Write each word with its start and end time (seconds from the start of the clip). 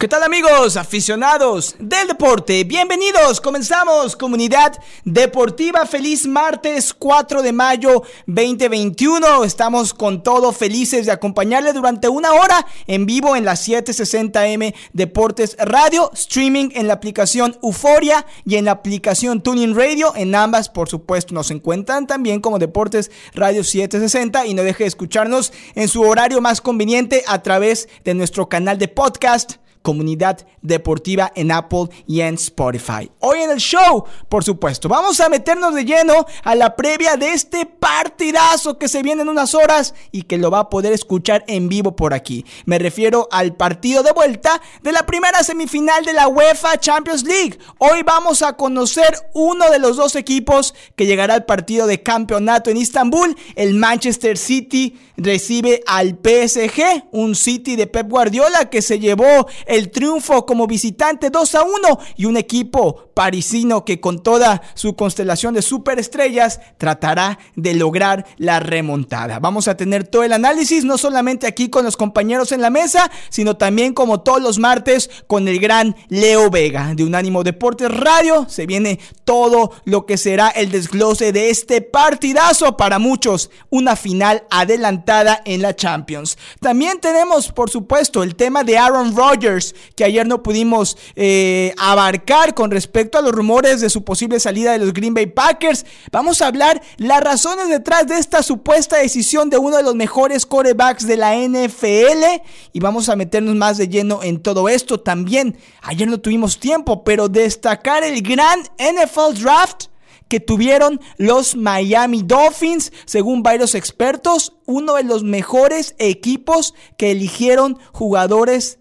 ¿Qué 0.00 0.08
tal 0.08 0.22
amigos, 0.22 0.78
aficionados 0.78 1.76
del 1.78 2.08
deporte? 2.08 2.64
Bienvenidos, 2.64 3.38
comenzamos 3.38 4.16
Comunidad 4.16 4.72
Deportiva, 5.04 5.84
feliz 5.84 6.26
martes 6.26 6.94
4 6.94 7.42
de 7.42 7.52
mayo 7.52 8.02
2021, 8.26 9.44
estamos 9.44 9.92
con 9.92 10.22
todo 10.22 10.52
felices 10.52 11.04
de 11.04 11.12
acompañarle 11.12 11.74
durante 11.74 12.08
una 12.08 12.32
hora 12.32 12.66
en 12.86 13.04
vivo 13.04 13.36
en 13.36 13.44
la 13.44 13.52
760M 13.52 14.74
Deportes 14.94 15.54
Radio, 15.58 16.10
streaming 16.14 16.70
en 16.72 16.88
la 16.88 16.94
aplicación 16.94 17.58
Euforia 17.62 18.24
y 18.46 18.56
en 18.56 18.64
la 18.64 18.70
aplicación 18.70 19.42
Tuning 19.42 19.76
Radio, 19.76 20.14
en 20.16 20.34
ambas 20.34 20.70
por 20.70 20.88
supuesto 20.88 21.34
nos 21.34 21.50
encuentran 21.50 22.06
también 22.06 22.40
como 22.40 22.58
Deportes 22.58 23.10
Radio 23.34 23.62
760 23.62 24.46
y 24.46 24.54
no 24.54 24.62
deje 24.62 24.84
de 24.84 24.88
escucharnos 24.88 25.52
en 25.74 25.88
su 25.88 26.00
horario 26.00 26.40
más 26.40 26.62
conveniente 26.62 27.22
a 27.26 27.42
través 27.42 27.86
de 28.02 28.14
nuestro 28.14 28.48
canal 28.48 28.78
de 28.78 28.88
podcast 28.88 29.59
comunidad 29.82 30.46
deportiva 30.62 31.32
en 31.34 31.50
Apple 31.52 31.88
y 32.06 32.20
en 32.20 32.34
Spotify. 32.34 33.10
Hoy 33.20 33.40
en 33.40 33.50
el 33.50 33.58
show, 33.58 34.04
por 34.28 34.44
supuesto, 34.44 34.88
vamos 34.88 35.20
a 35.20 35.28
meternos 35.28 35.74
de 35.74 35.84
lleno 35.84 36.26
a 36.44 36.54
la 36.54 36.76
previa 36.76 37.16
de 37.16 37.32
este 37.32 37.66
partidazo 37.66 38.78
que 38.78 38.88
se 38.88 39.02
viene 39.02 39.22
en 39.22 39.28
unas 39.28 39.54
horas 39.54 39.94
y 40.12 40.22
que 40.22 40.38
lo 40.38 40.50
va 40.50 40.60
a 40.60 40.70
poder 40.70 40.92
escuchar 40.92 41.44
en 41.46 41.68
vivo 41.68 41.96
por 41.96 42.14
aquí. 42.14 42.44
Me 42.66 42.78
refiero 42.78 43.28
al 43.30 43.54
partido 43.56 44.02
de 44.02 44.12
vuelta 44.12 44.60
de 44.82 44.92
la 44.92 45.06
primera 45.06 45.42
semifinal 45.42 46.04
de 46.04 46.12
la 46.12 46.28
UEFA 46.28 46.78
Champions 46.78 47.24
League. 47.24 47.58
Hoy 47.78 48.02
vamos 48.02 48.42
a 48.42 48.56
conocer 48.56 49.14
uno 49.34 49.70
de 49.70 49.78
los 49.78 49.96
dos 49.96 50.16
equipos 50.16 50.74
que 50.96 51.06
llegará 51.06 51.34
al 51.34 51.44
partido 51.44 51.86
de 51.86 52.02
campeonato 52.02 52.70
en 52.70 52.76
Istambul. 52.76 53.36
El 53.54 53.74
Manchester 53.74 54.36
City 54.36 54.98
recibe 55.16 55.82
al 55.86 56.18
PSG, 56.22 57.04
un 57.12 57.34
City 57.34 57.76
de 57.76 57.86
Pep 57.86 58.08
Guardiola 58.08 58.70
que 58.70 58.82
se 58.82 58.98
llevó 58.98 59.46
el 59.70 59.90
triunfo 59.90 60.44
como 60.44 60.66
visitante 60.66 61.30
2 61.30 61.54
a 61.54 61.62
1 61.62 61.98
y 62.16 62.24
un 62.24 62.36
equipo 62.36 63.09
parisino 63.20 63.84
que 63.84 64.00
con 64.00 64.22
toda 64.22 64.62
su 64.72 64.96
constelación 64.96 65.52
de 65.52 65.60
superestrellas 65.60 66.58
tratará 66.78 67.38
de 67.54 67.74
lograr 67.74 68.24
la 68.38 68.60
remontada. 68.60 69.38
Vamos 69.40 69.68
a 69.68 69.76
tener 69.76 70.08
todo 70.08 70.22
el 70.22 70.32
análisis, 70.32 70.86
no 70.86 70.96
solamente 70.96 71.46
aquí 71.46 71.68
con 71.68 71.84
los 71.84 71.98
compañeros 71.98 72.50
en 72.50 72.62
la 72.62 72.70
mesa, 72.70 73.10
sino 73.28 73.58
también 73.58 73.92
como 73.92 74.20
todos 74.22 74.40
los 74.40 74.58
martes 74.58 75.10
con 75.26 75.48
el 75.48 75.60
gran 75.60 75.96
Leo 76.08 76.48
Vega 76.48 76.94
de 76.94 77.04
Unánimo 77.04 77.44
Deportes 77.44 77.90
Radio. 77.90 78.46
Se 78.48 78.64
viene 78.64 78.98
todo 79.24 79.72
lo 79.84 80.06
que 80.06 80.16
será 80.16 80.48
el 80.48 80.70
desglose 80.70 81.30
de 81.30 81.50
este 81.50 81.82
partidazo 81.82 82.78
para 82.78 82.98
muchos, 82.98 83.50
una 83.68 83.96
final 83.96 84.44
adelantada 84.50 85.42
en 85.44 85.60
la 85.60 85.76
Champions. 85.76 86.38
También 86.58 87.00
tenemos, 87.00 87.52
por 87.52 87.68
supuesto, 87.68 88.22
el 88.22 88.34
tema 88.34 88.64
de 88.64 88.78
Aaron 88.78 89.14
Rodgers 89.14 89.74
que 89.94 90.04
ayer 90.04 90.26
no 90.26 90.42
pudimos 90.42 90.96
eh, 91.16 91.74
abarcar 91.76 92.54
con 92.54 92.70
respecto 92.70 93.09
a 93.18 93.22
los 93.22 93.32
rumores 93.32 93.80
de 93.80 93.90
su 93.90 94.04
posible 94.04 94.40
salida 94.40 94.72
de 94.72 94.78
los 94.78 94.92
Green 94.92 95.14
Bay 95.14 95.26
Packers. 95.26 95.86
Vamos 96.10 96.42
a 96.42 96.46
hablar 96.46 96.82
las 96.96 97.20
razones 97.22 97.68
detrás 97.68 98.06
de 98.06 98.18
esta 98.18 98.42
supuesta 98.42 98.96
decisión 98.98 99.50
de 99.50 99.58
uno 99.58 99.76
de 99.76 99.82
los 99.82 99.94
mejores 99.94 100.46
corebacks 100.46 101.06
de 101.06 101.16
la 101.16 101.36
NFL 101.36 102.42
y 102.72 102.80
vamos 102.80 103.08
a 103.08 103.16
meternos 103.16 103.54
más 103.54 103.78
de 103.78 103.88
lleno 103.88 104.22
en 104.22 104.40
todo 104.40 104.68
esto. 104.68 105.00
También 105.00 105.56
ayer 105.82 106.08
no 106.08 106.20
tuvimos 106.20 106.58
tiempo, 106.58 107.04
pero 107.04 107.28
destacar 107.28 108.04
el 108.04 108.22
gran 108.22 108.60
NFL 108.78 109.40
Draft 109.40 109.86
que 110.28 110.40
tuvieron 110.40 111.00
los 111.16 111.56
Miami 111.56 112.22
Dolphins, 112.22 112.92
según 113.04 113.42
varios 113.42 113.74
expertos, 113.74 114.54
uno 114.64 114.94
de 114.94 115.02
los 115.02 115.24
mejores 115.24 115.96
equipos 115.98 116.74
que 116.96 117.10
eligieron 117.10 117.78
jugadores 117.92 118.79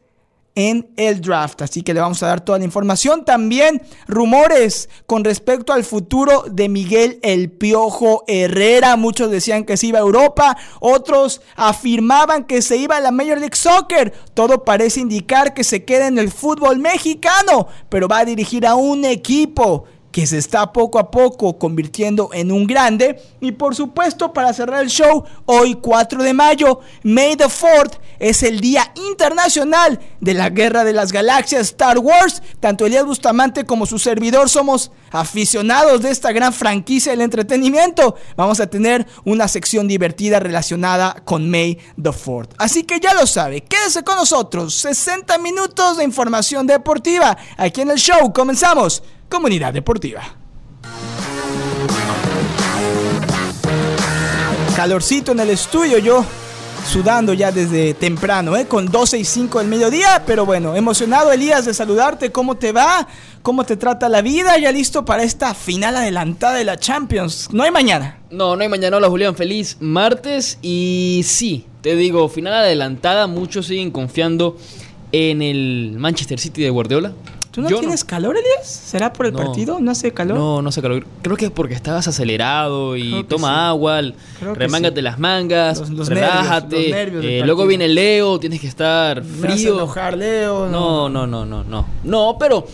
en 0.55 0.89
el 0.97 1.21
draft. 1.21 1.61
Así 1.61 1.81
que 1.81 1.93
le 1.93 1.99
vamos 1.99 2.21
a 2.23 2.27
dar 2.27 2.41
toda 2.41 2.57
la 2.57 2.65
información. 2.65 3.25
También 3.25 3.81
rumores 4.07 4.89
con 5.05 5.23
respecto 5.23 5.73
al 5.73 5.83
futuro 5.83 6.43
de 6.49 6.69
Miguel 6.69 7.19
El 7.21 7.51
Piojo 7.51 8.23
Herrera. 8.27 8.95
Muchos 8.95 9.31
decían 9.31 9.63
que 9.63 9.77
se 9.77 9.87
iba 9.87 9.99
a 9.99 10.01
Europa, 10.01 10.57
otros 10.79 11.41
afirmaban 11.55 12.45
que 12.45 12.61
se 12.61 12.77
iba 12.77 12.97
a 12.97 13.01
la 13.01 13.11
Major 13.11 13.39
League 13.39 13.55
Soccer. 13.55 14.11
Todo 14.33 14.63
parece 14.65 14.99
indicar 14.99 15.53
que 15.53 15.63
se 15.63 15.85
queda 15.85 16.07
en 16.07 16.17
el 16.17 16.31
fútbol 16.31 16.79
mexicano, 16.79 17.67
pero 17.89 18.07
va 18.07 18.19
a 18.19 18.25
dirigir 18.25 18.65
a 18.65 18.75
un 18.75 19.05
equipo 19.05 19.85
que 20.11 20.25
se 20.25 20.37
está 20.37 20.73
poco 20.73 20.99
a 20.99 21.11
poco 21.11 21.57
convirtiendo 21.57 22.29
en 22.33 22.51
un 22.51 22.65
grande. 22.65 23.21
Y 23.39 23.51
por 23.51 23.75
supuesto, 23.75 24.33
para 24.33 24.53
cerrar 24.53 24.81
el 24.81 24.89
show, 24.89 25.23
hoy 25.45 25.75
4 25.75 26.23
de 26.23 26.33
mayo, 26.33 26.79
May 27.03 27.35
the 27.35 27.45
4th, 27.45 27.99
es 28.19 28.43
el 28.43 28.59
Día 28.59 28.91
Internacional 29.09 29.99
de 30.19 30.33
la 30.33 30.49
Guerra 30.49 30.83
de 30.83 30.93
las 30.93 31.11
Galaxias 31.11 31.61
Star 31.61 31.99
Wars. 31.99 32.41
Tanto 32.59 32.85
Elías 32.85 33.05
Bustamante 33.05 33.65
como 33.65 33.85
su 33.85 33.99
servidor 33.99 34.49
somos 34.49 34.91
aficionados 35.11 36.01
de 36.01 36.11
esta 36.11 36.31
gran 36.31 36.53
franquicia 36.53 37.11
del 37.11 37.21
entretenimiento. 37.21 38.15
Vamos 38.35 38.59
a 38.59 38.67
tener 38.67 39.07
una 39.25 39.47
sección 39.47 39.87
divertida 39.87 40.39
relacionada 40.39 41.21
con 41.23 41.49
May 41.49 41.77
the 42.01 42.09
4th. 42.09 42.49
Así 42.57 42.83
que 42.83 42.99
ya 42.99 43.13
lo 43.13 43.25
sabe, 43.25 43.61
quédese 43.61 44.03
con 44.03 44.15
nosotros. 44.15 44.73
60 44.75 45.37
minutos 45.37 45.97
de 45.97 46.03
información 46.03 46.67
deportiva 46.67 47.37
aquí 47.57 47.81
en 47.81 47.91
el 47.91 47.97
show. 47.97 48.33
Comenzamos. 48.33 49.03
Comunidad 49.29 49.73
Deportiva. 49.73 50.23
Calorcito 54.75 55.33
en 55.33 55.39
el 55.41 55.51
estudio, 55.51 55.97
yo 55.99 56.25
sudando 56.89 57.33
ya 57.33 57.51
desde 57.51 57.93
temprano, 57.93 58.55
¿eh? 58.55 58.65
con 58.65 58.87
12 58.87 59.19
y 59.19 59.25
5 59.25 59.59
del 59.59 59.67
mediodía, 59.67 60.23
pero 60.25 60.45
bueno, 60.45 60.75
emocionado 60.75 61.31
Elías 61.31 61.65
de 61.65 61.73
saludarte, 61.73 62.31
¿cómo 62.31 62.55
te 62.55 62.71
va? 62.71 63.07
¿Cómo 63.43 63.63
te 63.63 63.77
trata 63.77 64.09
la 64.09 64.21
vida? 64.21 64.57
Ya 64.57 64.71
listo 64.71 65.05
para 65.05 65.23
esta 65.23 65.53
final 65.53 65.97
adelantada 65.97 66.55
de 66.55 66.63
la 66.63 66.77
Champions. 66.77 67.49
No 67.51 67.63
hay 67.63 67.71
mañana. 67.71 68.19
No, 68.31 68.55
no 68.55 68.63
hay 68.63 68.69
mañana, 68.69 68.97
hola 68.97 69.09
Julián, 69.09 69.35
feliz 69.35 69.77
martes 69.79 70.57
y 70.61 71.21
sí, 71.25 71.65
te 71.81 71.95
digo, 71.95 72.27
final 72.29 72.53
adelantada, 72.53 73.27
muchos 73.27 73.67
siguen 73.67 73.91
confiando 73.91 74.57
en 75.11 75.41
el 75.41 75.95
Manchester 75.97 76.39
City 76.39 76.63
de 76.63 76.69
Guardiola. 76.69 77.13
¿Tú 77.51 77.61
no 77.61 77.67
tienes 77.67 78.03
calor, 78.03 78.37
Elias? 78.37 78.67
¿Será 78.67 79.11
por 79.11 79.25
el 79.25 79.33
partido? 79.33 79.79
¿No 79.79 79.91
hace 79.91 80.11
calor? 80.11 80.37
No, 80.37 80.61
no 80.61 80.69
hace 80.69 80.81
calor. 80.81 81.05
Creo 81.23 81.35
que 81.35 81.45
es 81.45 81.51
porque 81.51 81.73
estabas 81.73 82.07
acelerado 82.07 82.95
y 82.95 83.23
toma 83.23 83.69
agua, 83.69 84.01
remángate 84.55 85.01
las 85.01 85.17
mangas, 85.17 85.89
relájate. 86.07 87.39
Eh, 87.39 87.41
luego 87.45 87.65
viene 87.65 87.87
Leo, 87.87 88.39
tienes 88.39 88.61
que 88.61 88.67
estar 88.67 89.23
frío. 89.23 89.71
No 89.71 89.79
enojar, 89.79 90.17
Leo. 90.17 90.67
No, 90.67 91.09
no, 91.09 91.25
no, 91.25 91.45
no, 91.45 91.63
no. 91.63 91.85
No, 92.03 92.37
pero 92.39 92.65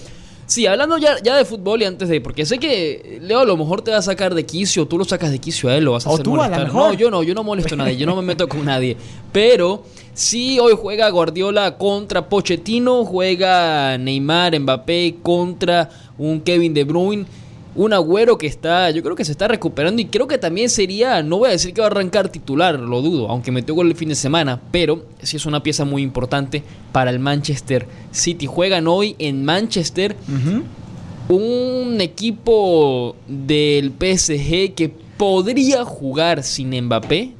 Sí, 0.47 0.67
hablando 0.67 0.99
ya, 0.99 1.15
ya 1.23 1.35
de 1.35 1.43
fútbol 1.43 1.81
y 1.81 1.85
antes 1.85 2.07
de. 2.07 2.21
Porque 2.21 2.45
sé 2.45 2.59
que 2.59 3.19
Leo 3.21 3.39
a 3.39 3.45
lo 3.45 3.57
mejor 3.57 3.81
te 3.81 3.91
va 3.91 3.97
a 3.97 4.01
sacar 4.01 4.35
de 4.35 4.45
quicio, 4.45 4.87
tú 4.87 4.97
lo 4.97 5.05
sacas 5.05 5.31
de 5.31 5.39
quicio 5.39 5.69
a 5.69 5.75
él, 5.75 5.85
lo 5.85 5.93
vas 5.93 6.05
a 6.05 6.11
hacer 6.13 6.27
molestar. 6.27 6.71
No, 6.71 6.93
yo 6.93 7.09
no, 7.09 7.23
yo 7.23 7.33
no 7.33 7.43
molesto 7.43 7.73
a 7.73 7.77
nadie, 7.77 7.97
yo 7.97 8.05
no 8.05 8.15
me 8.15 8.21
meto 8.21 8.47
con 8.47 8.63
nadie. 8.63 8.95
Pero 9.31 9.83
sí, 10.15 10.57
hoy 10.59 10.73
juega 10.75 11.09
Guardiola 11.09 11.77
contra 11.77 12.27
Pochettino, 12.27 13.05
juega 13.05 13.97
Neymar, 13.99 14.59
Mbappé 14.59 15.17
contra 15.21 15.89
un 16.17 16.41
Kevin 16.41 16.73
De 16.73 16.83
Bruyne. 16.83 17.25
Un 17.75 17.91
agüero 17.91 18.37
que 18.37 18.47
está, 18.47 18.89
yo 18.91 19.03
creo 19.03 19.17
que 19.17 19.25
se 19.25 19.33
está 19.33 19.49
recuperando 19.49 20.01
y 20.01 20.05
creo 20.05 20.29
que 20.29 20.37
también 20.37 20.69
sería, 20.69 21.21
no 21.21 21.39
voy 21.39 21.49
a 21.49 21.51
decir 21.51 21.73
que 21.73 21.81
va 21.81 21.87
a 21.87 21.91
arrancar 21.91 22.29
titular, 22.29 22.79
lo 22.79 23.01
dudo, 23.01 23.29
aunque 23.29 23.51
metió 23.51 23.75
gol 23.75 23.87
el 23.87 23.95
fin 23.95 24.07
de 24.07 24.15
semana, 24.15 24.61
pero 24.71 25.03
sí 25.21 25.35
es 25.35 25.45
una 25.45 25.61
pieza 25.61 25.83
muy 25.83 26.01
importante 26.01 26.63
para 26.93 27.11
el 27.11 27.19
Manchester 27.19 27.85
City. 28.11 28.45
Juegan 28.45 28.87
hoy 28.87 29.17
en 29.19 29.43
Manchester 29.43 30.15
un 31.27 31.99
equipo 31.99 33.17
del 33.27 33.91
PSG 33.91 34.73
que 34.73 34.93
podría 35.17 35.83
jugar 35.83 36.43
sin 36.43 36.81
Mbappé 36.85 37.33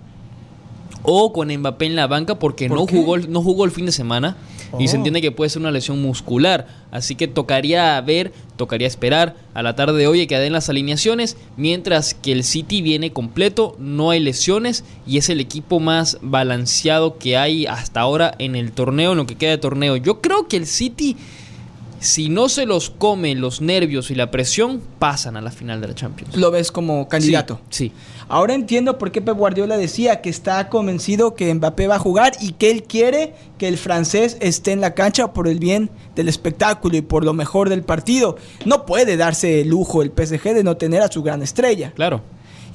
o 1.06 1.34
con 1.34 1.56
Mbappé 1.56 1.86
en 1.86 1.96
la 1.96 2.08
banca 2.08 2.40
porque 2.40 2.70
no, 2.70 2.86
jugó, 2.88 3.18
no 3.18 3.42
jugó 3.42 3.66
el 3.66 3.72
fin 3.72 3.86
de 3.86 3.92
semana. 3.92 4.38
Y 4.80 4.88
se 4.88 4.96
oh. 4.96 4.98
entiende 4.98 5.22
que 5.22 5.32
puede 5.32 5.50
ser 5.50 5.62
una 5.62 5.72
lesión 5.72 6.02
muscular. 6.02 6.68
Así 6.92 7.16
que 7.16 7.28
tocaría 7.28 8.00
ver, 8.02 8.34
tocaría 8.58 8.88
esperar 8.88 9.36
a 9.54 9.64
la 9.64 9.76
tarde 9.76 9.98
de 10.00 10.08
hoy 10.08 10.28
que 10.28 10.38
den 10.38 10.54
las 10.54 10.70
alineaciones. 10.70 11.38
Mientras 11.56 12.14
que 12.14 12.32
el 12.32 12.44
City 12.44 12.82
viene 12.82 13.12
completo, 13.12 13.76
no 13.80 14.10
hay 14.10 14.20
lesiones 14.20 14.84
y 15.08 15.18
es 15.18 15.30
el 15.30 15.40
equipo 15.40 15.80
más 15.80 16.18
balanceado 16.22 17.18
que 17.18 17.38
hay 17.38 17.66
hasta 17.68 18.02
ahora 18.02 18.36
en 18.40 18.56
el 18.56 18.72
torneo, 18.72 19.12
en 19.12 19.18
lo 19.18 19.28
que 19.28 19.36
queda 19.36 19.52
de 19.52 19.58
torneo. 19.60 19.96
Yo 19.96 20.20
creo 20.22 20.48
que 20.48 20.58
el 20.58 20.66
City 20.66 21.16
si 22.00 22.30
no 22.30 22.50
se 22.50 22.66
los 22.66 22.90
comen 22.90 23.42
los 23.42 23.62
nervios 23.62 24.12
y 24.12 24.16
la 24.16 24.30
presión, 24.30 24.82
pasan 25.00 25.38
a 25.38 25.42
la 25.42 25.52
final 25.52 25.82
de 25.82 25.88
la 25.88 25.96
Champions. 25.96 26.36
¿Lo 26.36 26.52
ves 26.52 26.72
como 26.72 27.08
candidato? 27.08 27.60
Sí. 27.70 27.92
Ahora 28.28 28.56
entiendo 28.56 28.98
por 28.98 29.12
qué 29.12 29.22
Pep 29.22 29.38
Guardiola 29.38 29.78
decía 29.78 30.22
que 30.22 30.30
está 30.30 30.68
convencido 30.70 31.36
que 31.36 31.54
Mbappé 31.54 31.88
va 31.88 31.96
a 31.96 32.00
jugar 32.00 32.34
y 32.42 32.54
que 32.54 32.72
él 32.72 32.84
quiere 32.84 33.34
que 33.60 33.68
el 33.68 33.78
francés 33.78 34.38
esté 34.40 34.72
en 34.72 34.82
la 34.82 34.96
cancha 34.96 35.32
por 35.32 35.48
el 35.48 35.60
bien 35.60 35.92
del 36.16 36.28
espectáculo 36.28 36.98
y 36.98 37.02
por 37.02 37.24
lo 37.24 37.34
mejor 37.34 37.70
del 37.70 37.84
partido. 37.84 38.38
No 38.66 38.86
puede 38.86 39.16
darse 39.16 39.62
el 39.62 39.70
lujo 39.70 40.02
el 40.02 40.10
PSG 40.10 40.56
de 40.56 40.64
no 40.64 40.78
tener 40.78 41.04
a 41.04 41.12
su 41.12 41.22
gran 41.22 41.44
estrella. 41.44 41.92
Claro. 41.96 42.22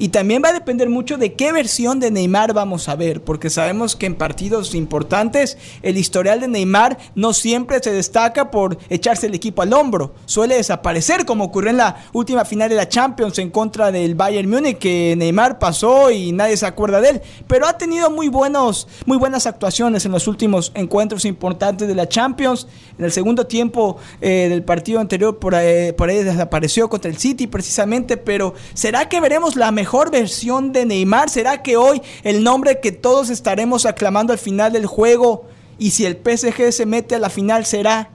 Y 0.01 0.09
también 0.09 0.41
va 0.43 0.49
a 0.49 0.55
depender 0.55 0.89
mucho 0.89 1.19
de 1.19 1.35
qué 1.35 1.53
versión 1.53 2.01
de 2.01 2.11
Neymar 2.11 2.55
vamos 2.55 2.89
a 2.89 2.97
ver, 2.97 3.23
porque 3.23 3.51
sabemos 3.51 3.97
que 3.97 4.07
en 4.07 4.15
partidos 4.15 4.75
importantes 4.75 5.59
el 5.83 5.99
historial 5.99 6.41
de 6.41 6.49
Neymar 6.49 6.97
no 7.15 7.35
siempre 7.35 7.83
se 7.83 7.93
destaca 7.93 8.51
por 8.51 8.79
echarse 8.89 9.27
el 9.27 9.35
equipo 9.35 9.61
al 9.61 9.75
hombro, 9.75 10.15
suele 10.25 10.55
desaparecer 10.55 11.27
como 11.27 11.45
ocurrió 11.45 11.69
en 11.69 11.77
la 11.77 12.03
última 12.15 12.47
final 12.47 12.71
de 12.71 12.77
la 12.77 12.89
Champions 12.89 13.39
en 13.41 13.51
contra 13.51 13.93
del 13.93 14.15
Bayern 14.15 14.49
Múnich, 14.49 14.79
que 14.79 15.15
Neymar 15.19 15.59
pasó 15.59 16.11
y 16.11 16.33
nadie 16.33 16.57
se 16.57 16.65
acuerda 16.65 17.03
de 17.03 17.11
él, 17.11 17.23
pero 17.47 17.67
ha 17.67 17.77
tenido 17.77 18.11
muy, 18.11 18.29
buenos, 18.29 18.89
muy 19.05 19.19
buenas 19.19 19.45
actuaciones 19.45 20.07
en 20.07 20.13
los 20.13 20.27
últimos 20.27 20.73
encuentros 20.77 21.27
importantes 21.27 21.87
de 21.87 21.95
la 21.95 22.09
Champions. 22.09 22.67
En 22.97 23.05
el 23.05 23.13
segundo 23.13 23.47
tiempo 23.47 23.99
eh, 24.23 24.47
del 24.49 24.63
partido 24.63 24.99
anterior 24.99 25.39
por 25.39 25.55
ahí, 25.55 25.93
por 25.93 26.09
ahí 26.09 26.23
desapareció 26.23 26.89
contra 26.89 27.11
el 27.11 27.19
City 27.19 27.47
precisamente, 27.47 28.17
pero 28.17 28.55
¿será 28.73 29.07
que 29.07 29.21
veremos 29.21 29.57
la 29.57 29.71
mejor 29.71 29.90
mejor 29.91 30.13
versión 30.13 30.73
de 30.73 30.87
Neymar? 30.87 31.31
¿Será 31.31 31.65
que 31.65 31.77
hoy 31.77 32.01
el 32.23 32.45
nombre 32.45 32.79
que 32.81 32.93
todos 32.93 33.29
estaremos 33.29 33.87
aclamando 33.87 34.33
al 34.33 34.39
final 34.39 34.73
del 34.73 34.87
juego 34.87 35.49
y 35.81 35.91
si 35.91 36.07
el 36.07 36.15
PSG 36.15 36.71
se 36.71 36.87
mete 36.87 37.17
a 37.17 37.19
la 37.19 37.29
final 37.29 37.67
será 37.67 38.09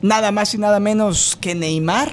nada 0.00 0.32
más 0.32 0.54
y 0.54 0.58
nada 0.58 0.80
menos 0.80 1.36
que 1.38 1.54
Neymar? 1.54 2.10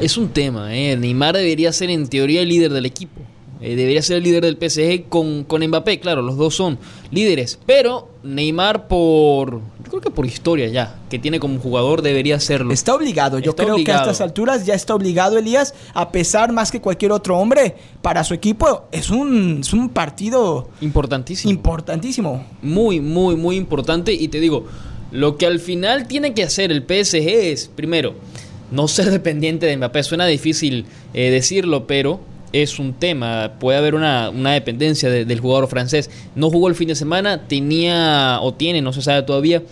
Es 0.00 0.16
un 0.16 0.28
tema, 0.28 0.72
¿eh? 0.72 0.96
Neymar 0.96 1.36
debería 1.36 1.72
ser 1.72 1.90
en 1.90 2.06
teoría 2.06 2.42
el 2.42 2.48
líder 2.48 2.72
del 2.72 2.86
equipo. 2.86 3.22
Eh, 3.60 3.74
debería 3.74 4.02
ser 4.02 4.18
el 4.18 4.22
líder 4.22 4.44
del 4.44 4.56
PSG 4.56 5.08
con, 5.08 5.42
con 5.42 5.66
Mbappé, 5.66 5.98
claro, 5.98 6.22
los 6.22 6.36
dos 6.36 6.54
son 6.54 6.78
líderes. 7.10 7.58
Pero 7.66 8.08
Neymar 8.22 8.86
por, 8.86 9.60
yo 9.84 9.90
creo 9.90 10.00
que 10.00 10.10
por 10.10 10.26
historia 10.26 10.68
ya, 10.68 10.98
que 11.10 11.18
tiene 11.18 11.40
como 11.40 11.58
jugador 11.58 12.02
debería 12.02 12.38
serlo. 12.38 12.72
Está 12.72 12.94
obligado, 12.94 13.40
yo 13.40 13.56
creo 13.56 13.76
que 13.84 13.90
a 13.90 13.96
estas 13.96 14.20
alturas 14.20 14.64
ya 14.64 14.74
está 14.74 14.94
obligado 14.94 15.38
Elías, 15.38 15.74
a 15.94 16.12
pesar 16.12 16.52
más 16.52 16.70
que 16.70 16.80
cualquier 16.80 17.10
otro 17.10 17.36
hombre, 17.36 17.74
para 18.00 18.22
su 18.22 18.34
equipo 18.34 18.84
es 18.92 19.10
un, 19.10 19.58
es 19.60 19.72
un 19.72 19.88
partido 19.88 20.68
importantísimo. 20.80 21.50
Importantísimo. 21.50 22.46
Muy, 22.62 23.00
muy, 23.00 23.34
muy 23.34 23.56
importante. 23.56 24.12
Y 24.12 24.28
te 24.28 24.38
digo, 24.38 24.66
lo 25.10 25.36
que 25.36 25.46
al 25.46 25.58
final 25.58 26.06
tiene 26.06 26.34
que 26.34 26.44
hacer 26.44 26.70
el 26.70 26.82
PSG 26.82 27.28
es, 27.28 27.68
primero, 27.68 28.14
no 28.70 28.86
ser 28.88 29.10
dependiente 29.10 29.66
de 29.66 29.76
Mbappé. 29.76 30.02
Suena 30.02 30.26
difícil 30.26 30.86
eh, 31.14 31.30
decirlo, 31.30 31.86
pero 31.86 32.20
es 32.52 32.78
un 32.78 32.94
tema. 32.94 33.52
Puede 33.58 33.78
haber 33.78 33.94
una, 33.94 34.30
dependencia 34.30 35.10
del 35.10 35.40
jugador 35.40 35.68
francés. 35.68 36.10
No 36.34 36.50
jugó 36.50 36.68
el 36.68 36.74
fin 36.74 36.88
de 36.88 36.94
semana, 36.94 37.46
tenía 37.46 38.38
o 38.42 38.54
tiene, 38.54 38.82
no 38.82 38.92
se 38.92 39.02
sabe 39.02 39.22
todavía, 39.22 39.62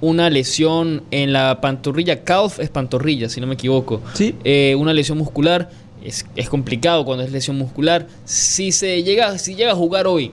una 0.00 0.30
lesión 0.30 1.02
en 1.10 1.32
la 1.32 1.60
pantorrilla. 1.60 2.24
Calf 2.24 2.58
es 2.60 2.68
pantorrilla, 2.70 3.28
si 3.28 3.40
no 3.40 3.46
me 3.46 3.54
equivoco. 3.54 4.02
Sí. 4.14 4.34
Eh, 4.44 4.74
una 4.78 4.92
lesión 4.92 5.18
muscular. 5.18 5.70
Es, 6.04 6.26
complicado 6.50 7.06
cuando 7.06 7.24
es 7.24 7.32
lesión 7.32 7.56
muscular. 7.56 8.06
Si 8.26 8.72
se 8.72 9.02
llega, 9.02 9.38
si 9.38 9.54
llega 9.54 9.72
a 9.72 9.74
jugar 9.74 10.06
hoy 10.06 10.32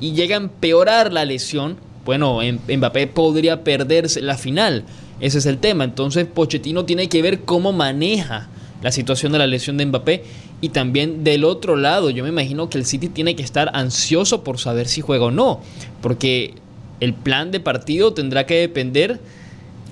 y 0.00 0.12
llega 0.12 0.36
a 0.36 0.40
empeorar 0.40 1.12
la 1.12 1.24
lesión, 1.24 1.78
bueno, 2.04 2.38
Mbappé 2.68 3.08
podría 3.08 3.64
perderse 3.64 4.20
la 4.20 4.38
final. 4.38 4.84
Ese 5.18 5.38
es 5.38 5.46
el 5.46 5.58
tema. 5.58 5.82
Entonces 5.82 6.26
Pochettino 6.26 6.84
tiene 6.84 7.08
que 7.08 7.22
ver 7.22 7.40
cómo 7.40 7.72
maneja 7.72 8.48
la 8.82 8.92
situación 8.92 9.32
de 9.32 9.38
la 9.38 9.46
lesión 9.46 9.76
de 9.76 9.86
Mbappé 9.86 10.24
y 10.60 10.70
también 10.70 11.24
del 11.24 11.44
otro 11.44 11.76
lado, 11.76 12.10
yo 12.10 12.22
me 12.22 12.28
imagino 12.28 12.68
que 12.68 12.78
el 12.78 12.84
City 12.84 13.08
tiene 13.08 13.34
que 13.34 13.42
estar 13.42 13.70
ansioso 13.74 14.44
por 14.44 14.58
saber 14.58 14.88
si 14.88 15.00
juega 15.00 15.26
o 15.26 15.30
no, 15.30 15.60
porque 16.02 16.54
el 17.00 17.14
plan 17.14 17.50
de 17.50 17.60
partido 17.60 18.12
tendrá 18.12 18.44
que 18.44 18.56
depender 18.56 19.20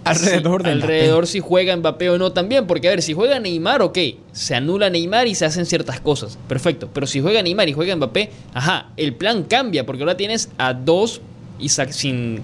alrededor 0.04 0.62
si, 0.62 0.68
alrededor 0.68 1.26
si 1.26 1.40
juega 1.40 1.76
Mbappé 1.76 2.10
o 2.10 2.18
no 2.18 2.32
también, 2.32 2.66
porque 2.66 2.88
a 2.88 2.90
ver, 2.90 3.02
si 3.02 3.14
juega 3.14 3.40
Neymar, 3.40 3.82
ok, 3.82 3.98
se 4.32 4.54
anula 4.54 4.90
Neymar 4.90 5.26
y 5.26 5.34
se 5.34 5.46
hacen 5.46 5.64
ciertas 5.64 6.00
cosas, 6.00 6.38
perfecto, 6.48 6.90
pero 6.92 7.06
si 7.06 7.20
juega 7.20 7.42
Neymar 7.42 7.68
y 7.68 7.72
juega 7.72 7.96
Mbappé, 7.96 8.30
ajá, 8.52 8.90
el 8.96 9.14
plan 9.14 9.44
cambia, 9.44 9.86
porque 9.86 10.02
ahora 10.02 10.16
tienes 10.16 10.50
a 10.58 10.74
dos 10.74 11.22
y 11.58 11.70
sin 11.70 12.42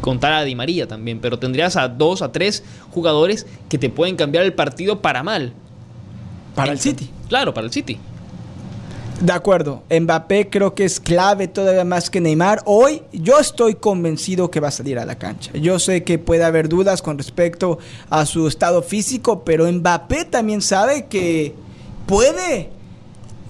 contar 0.00 0.32
a 0.32 0.44
Di 0.44 0.54
María 0.54 0.86
también, 0.86 1.18
pero 1.18 1.38
tendrías 1.38 1.76
a 1.76 1.88
dos, 1.88 2.22
a 2.22 2.30
tres 2.30 2.62
jugadores 2.90 3.46
que 3.68 3.78
te 3.78 3.90
pueden 3.90 4.16
cambiar 4.16 4.44
el 4.44 4.52
partido 4.52 5.00
para 5.00 5.22
mal. 5.22 5.54
Para 6.54 6.72
el 6.72 6.78
City. 6.78 7.10
Claro, 7.28 7.52
para 7.52 7.66
el 7.66 7.72
City. 7.72 7.98
De 9.20 9.32
acuerdo, 9.32 9.84
Mbappé 9.88 10.50
creo 10.50 10.74
que 10.74 10.84
es 10.84 10.98
clave 10.98 11.46
todavía 11.46 11.84
más 11.84 12.10
que 12.10 12.20
Neymar. 12.20 12.62
Hoy 12.66 13.02
yo 13.12 13.38
estoy 13.38 13.74
convencido 13.74 14.50
que 14.50 14.60
va 14.60 14.68
a 14.68 14.72
salir 14.72 14.98
a 14.98 15.04
la 15.04 15.16
cancha. 15.16 15.52
Yo 15.54 15.78
sé 15.78 16.02
que 16.02 16.18
puede 16.18 16.44
haber 16.44 16.68
dudas 16.68 17.00
con 17.00 17.16
respecto 17.16 17.78
a 18.10 18.26
su 18.26 18.48
estado 18.48 18.82
físico, 18.82 19.44
pero 19.44 19.70
Mbappé 19.70 20.24
también 20.24 20.60
sabe 20.60 21.06
que 21.06 21.54
puede 22.06 22.70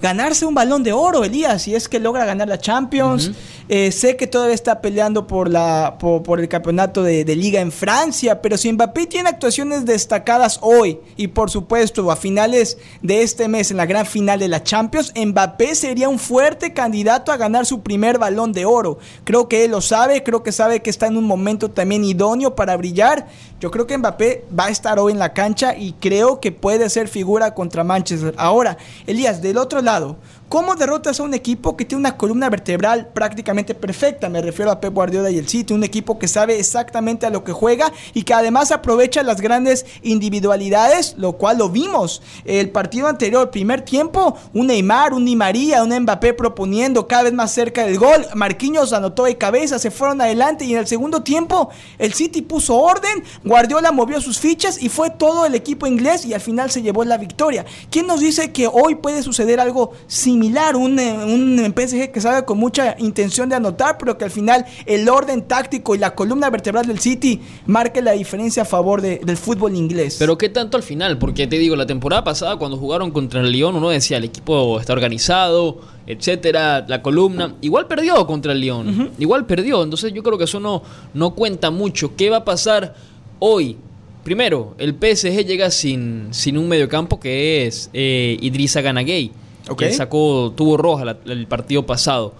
ganarse 0.05 0.45
un 0.45 0.53
balón 0.53 0.83
de 0.83 0.93
oro, 0.93 1.23
Elías, 1.23 1.63
si 1.63 1.73
es 1.73 1.89
que 1.89 1.99
logra 1.99 2.25
ganar 2.25 2.47
la 2.47 2.59
Champions. 2.59 3.31
Eh, 3.67 3.91
sé 3.91 4.15
que 4.15 4.27
todavía 4.27 4.53
está 4.53 4.79
peleando 4.79 5.25
por, 5.25 5.49
la, 5.49 5.97
por, 5.97 6.39
el 6.39 6.47
campeonato 6.47 7.01
de, 7.01 7.25
liga 7.35 7.59
en 7.59 7.71
Francia, 7.71 8.39
pero 8.39 8.55
si 8.55 8.71
Mbappé 8.71 9.07
tiene 9.07 9.29
actuaciones 9.29 9.83
destacadas 9.83 10.59
hoy 10.61 10.99
y 11.17 11.29
por 11.29 11.49
supuesto 11.49 12.11
a 12.11 12.15
finales 12.15 12.77
de 13.01 13.23
este 13.23 13.47
mes 13.47 13.71
en 13.71 13.77
la 13.77 13.87
gran 13.87 14.05
final 14.05 14.37
de 14.39 14.47
la 14.47 14.61
Champions, 14.61 15.11
Mbappé 15.15 15.73
sería 15.73 16.07
un 16.07 16.19
fuerte 16.19 16.71
candidato 16.71 17.31
a 17.31 17.37
ganar 17.37 17.65
su 17.65 17.81
primer 17.81 18.19
balón 18.19 18.53
de 18.53 18.65
oro. 18.65 18.99
Creo 19.23 19.49
que 19.49 19.65
él 19.65 19.71
lo 19.71 19.81
sabe, 19.81 20.21
creo 20.21 20.43
que 20.43 20.51
sabe 20.51 20.83
que 20.83 20.91
está 20.91 21.07
en 21.07 21.17
un 21.17 21.25
momento 21.25 21.71
también 21.71 22.05
idóneo 22.05 22.53
para 22.53 22.77
brillar. 22.77 23.25
Yo 23.59 23.71
creo 23.71 23.87
que 23.87 23.97
Mbappé 23.97 24.45
va 24.57 24.65
a 24.65 24.69
estar 24.69 24.99
hoy 24.99 25.13
en 25.13 25.19
la 25.19 25.33
cancha 25.33 25.75
y 25.75 25.93
creo 25.93 26.39
que 26.39 26.51
puede 26.51 26.87
ser 26.91 27.07
figura 27.07 27.55
contra 27.55 27.83
Manchester. 27.83 28.35
Ahora, 28.37 28.77
Elías, 29.07 29.41
del 29.41 29.57
otro 29.57 29.81
lado, 29.81 29.94
lado 29.99 30.17
¿Cómo 30.55 30.75
derrotas 30.75 31.19
a 31.19 31.23
un 31.23 31.33
equipo 31.33 31.75
que 31.75 31.83
tiene 31.83 31.99
una 31.99 32.15
columna 32.15 32.49
vertebral 32.49 33.09
prácticamente 33.09 33.75
perfecta? 33.75 34.29
Me 34.29 34.41
refiero 34.41 34.71
a 34.71 34.79
Pep 34.79 34.93
Guardiola 34.93 35.29
y 35.29 35.37
el 35.37 35.49
City, 35.49 35.73
un 35.73 35.83
equipo 35.83 36.17
que 36.17 36.29
sabe 36.29 36.57
exactamente 36.57 37.25
a 37.25 37.29
lo 37.29 37.43
que 37.43 37.51
juega 37.51 37.91
y 38.13 38.23
que 38.23 38.33
además 38.33 38.71
aprovecha 38.71 39.21
las 39.21 39.41
grandes 39.41 39.85
individualidades, 40.01 41.15
lo 41.17 41.33
cual 41.33 41.57
lo 41.57 41.67
vimos. 41.67 42.21
El 42.45 42.69
partido 42.69 43.09
anterior, 43.09 43.51
primer 43.51 43.81
tiempo, 43.81 44.37
un 44.53 44.67
Neymar, 44.67 45.13
un 45.13 45.25
Di 45.25 45.35
María, 45.35 45.83
un 45.83 45.93
Mbappé 45.93 46.33
proponiendo 46.33 47.05
cada 47.05 47.23
vez 47.23 47.33
más 47.33 47.51
cerca 47.51 47.85
del 47.85 47.97
gol. 47.97 48.25
Marquinhos 48.33 48.93
anotó 48.93 49.25
de 49.25 49.37
cabeza, 49.37 49.77
se 49.77 49.91
fueron 49.91 50.21
adelante 50.21 50.63
y 50.63 50.71
en 50.71 50.79
el 50.79 50.87
segundo 50.87 51.21
tiempo 51.21 51.69
el 51.97 52.13
City 52.13 52.41
puso 52.41 52.77
orden, 52.77 53.25
Guardiola 53.43 53.91
movió 53.91 54.21
sus 54.21 54.39
fichas 54.39 54.81
y 54.81 54.87
fue 54.87 55.09
todo 55.09 55.45
el 55.45 55.53
equipo 55.53 55.85
inglés 55.85 56.25
y 56.25 56.33
al 56.33 56.39
final 56.39 56.71
se 56.71 56.81
llevó 56.81 57.03
la 57.03 57.17
victoria. 57.17 57.65
¿Quién 57.89 58.07
nos 58.07 58.21
dice 58.21 58.53
que 58.53 58.67
hoy 58.67 58.95
puede 58.95 59.21
suceder 59.21 59.59
algo 59.59 59.91
similar? 60.07 60.44
Similar, 60.45 60.75
un, 60.75 60.99
un 60.99 61.73
PSG 61.75 62.11
que 62.11 62.21
sabe 62.21 62.45
con 62.45 62.57
mucha 62.57 62.95
intención 62.99 63.49
de 63.49 63.55
anotar, 63.55 63.97
pero 63.97 64.17
que 64.17 64.25
al 64.25 64.31
final 64.31 64.65
el 64.85 65.09
orden 65.09 65.47
táctico 65.47 65.95
y 65.95 65.97
la 65.97 66.13
columna 66.13 66.49
vertebral 66.49 66.85
del 66.85 66.99
City 66.99 67.41
marque 67.65 68.01
la 68.01 68.11
diferencia 68.11 68.63
a 68.63 68.65
favor 68.65 69.01
del 69.01 69.37
fútbol 69.37 69.75
inglés. 69.75 70.17
Pero 70.19 70.37
qué 70.37 70.49
tanto 70.49 70.77
al 70.77 70.83
final, 70.83 71.17
porque 71.17 71.47
te 71.47 71.57
digo, 71.57 71.75
la 71.75 71.85
temporada 71.85 72.23
pasada 72.23 72.57
cuando 72.57 72.77
jugaron 72.77 73.11
contra 73.11 73.41
el 73.41 73.51
Lyon 73.51 73.75
uno 73.75 73.89
decía, 73.89 74.17
el 74.17 74.25
equipo 74.25 74.79
está 74.79 74.93
organizado, 74.93 75.81
etcétera, 76.05 76.85
la 76.87 77.01
columna, 77.01 77.55
igual 77.61 77.87
perdió 77.87 78.25
contra 78.27 78.51
el 78.51 78.59
Lyon, 78.61 79.11
igual 79.17 79.45
perdió, 79.45 79.83
entonces 79.83 80.13
yo 80.13 80.21
creo 80.21 80.37
que 80.37 80.43
eso 80.43 80.59
no, 80.59 80.83
no 81.13 81.31
cuenta 81.33 81.71
mucho. 81.71 82.15
¿Qué 82.15 82.29
va 82.29 82.37
a 82.37 82.45
pasar 82.45 82.95
hoy? 83.39 83.77
Primero, 84.23 84.75
el 84.79 84.95
PSG 84.95 85.45
llega 85.45 85.69
sin, 85.69 86.29
sin 86.31 86.57
un 86.57 86.67
mediocampo 86.67 87.19
que 87.19 87.67
es 87.67 87.91
eh, 87.93 88.37
Idrissa 88.41 88.81
Ganagay 88.81 89.31
que 89.75 89.91
sacó, 89.93 90.53
tuvo 90.55 90.77
roja 90.77 91.17
el 91.25 91.47
partido 91.47 91.85
pasado. 91.85 92.33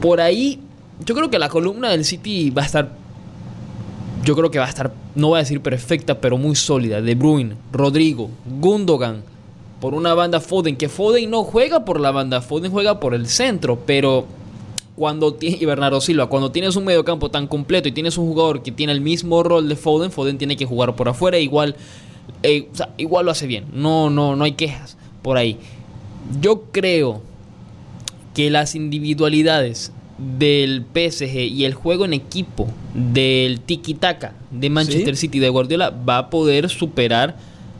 Por 0.00 0.20
ahí, 0.20 0.60
yo 1.04 1.14
creo 1.14 1.30
que 1.30 1.38
la 1.38 1.48
columna 1.48 1.90
del 1.90 2.04
City 2.04 2.50
va 2.50 2.62
a 2.62 2.66
estar. 2.66 2.92
Yo 4.24 4.34
creo 4.36 4.50
que 4.50 4.58
va 4.58 4.66
a 4.66 4.68
estar, 4.68 4.92
no 5.14 5.28
voy 5.28 5.36
a 5.36 5.40
decir 5.40 5.60
perfecta, 5.60 6.20
pero 6.20 6.36
muy 6.36 6.54
sólida. 6.54 7.00
De 7.00 7.14
Bruyne, 7.14 7.56
Rodrigo, 7.72 8.30
Gundogan, 8.60 9.22
por 9.80 9.94
una 9.94 10.14
banda 10.14 10.40
Foden, 10.40 10.76
que 10.76 10.88
Foden 10.88 11.30
no 11.30 11.42
juega 11.42 11.84
por 11.84 12.00
la 12.00 12.10
banda, 12.10 12.40
Foden 12.42 12.70
juega 12.70 13.00
por 13.00 13.14
el 13.14 13.28
centro, 13.28 13.78
pero 13.86 14.26
cuando 14.94 15.38
y 15.40 15.64
Bernardo 15.64 16.02
Silva, 16.02 16.26
cuando 16.26 16.52
tienes 16.52 16.76
un 16.76 16.84
mediocampo 16.84 17.30
tan 17.30 17.46
completo 17.46 17.88
y 17.88 17.92
tienes 17.92 18.18
un 18.18 18.26
jugador 18.26 18.62
que 18.62 18.72
tiene 18.72 18.92
el 18.92 19.00
mismo 19.00 19.42
rol 19.42 19.70
de 19.70 19.76
Foden, 19.76 20.10
Foden 20.10 20.36
tiene 20.36 20.56
que 20.56 20.66
jugar 20.66 20.94
por 20.96 21.08
afuera, 21.08 21.38
igual, 21.38 21.74
eh, 22.42 22.68
igual 22.98 23.24
lo 23.24 23.30
hace 23.30 23.46
bien, 23.46 23.64
no, 23.72 24.10
no, 24.10 24.36
no 24.36 24.44
hay 24.44 24.52
quejas 24.52 24.98
por 25.22 25.36
ahí. 25.36 25.58
Yo 26.40 26.64
creo 26.72 27.22
que 28.34 28.50
las 28.50 28.74
individualidades 28.74 29.92
del 30.18 30.84
PSG 30.92 31.36
y 31.38 31.64
el 31.64 31.74
juego 31.74 32.04
en 32.04 32.12
equipo 32.12 32.68
del 32.94 33.60
tiki-taka 33.60 34.34
de 34.50 34.68
Manchester 34.68 35.16
City 35.16 35.38
de 35.38 35.48
Guardiola 35.48 35.90
va 35.90 36.18
a 36.18 36.30
poder 36.30 36.68
superar 36.68 37.36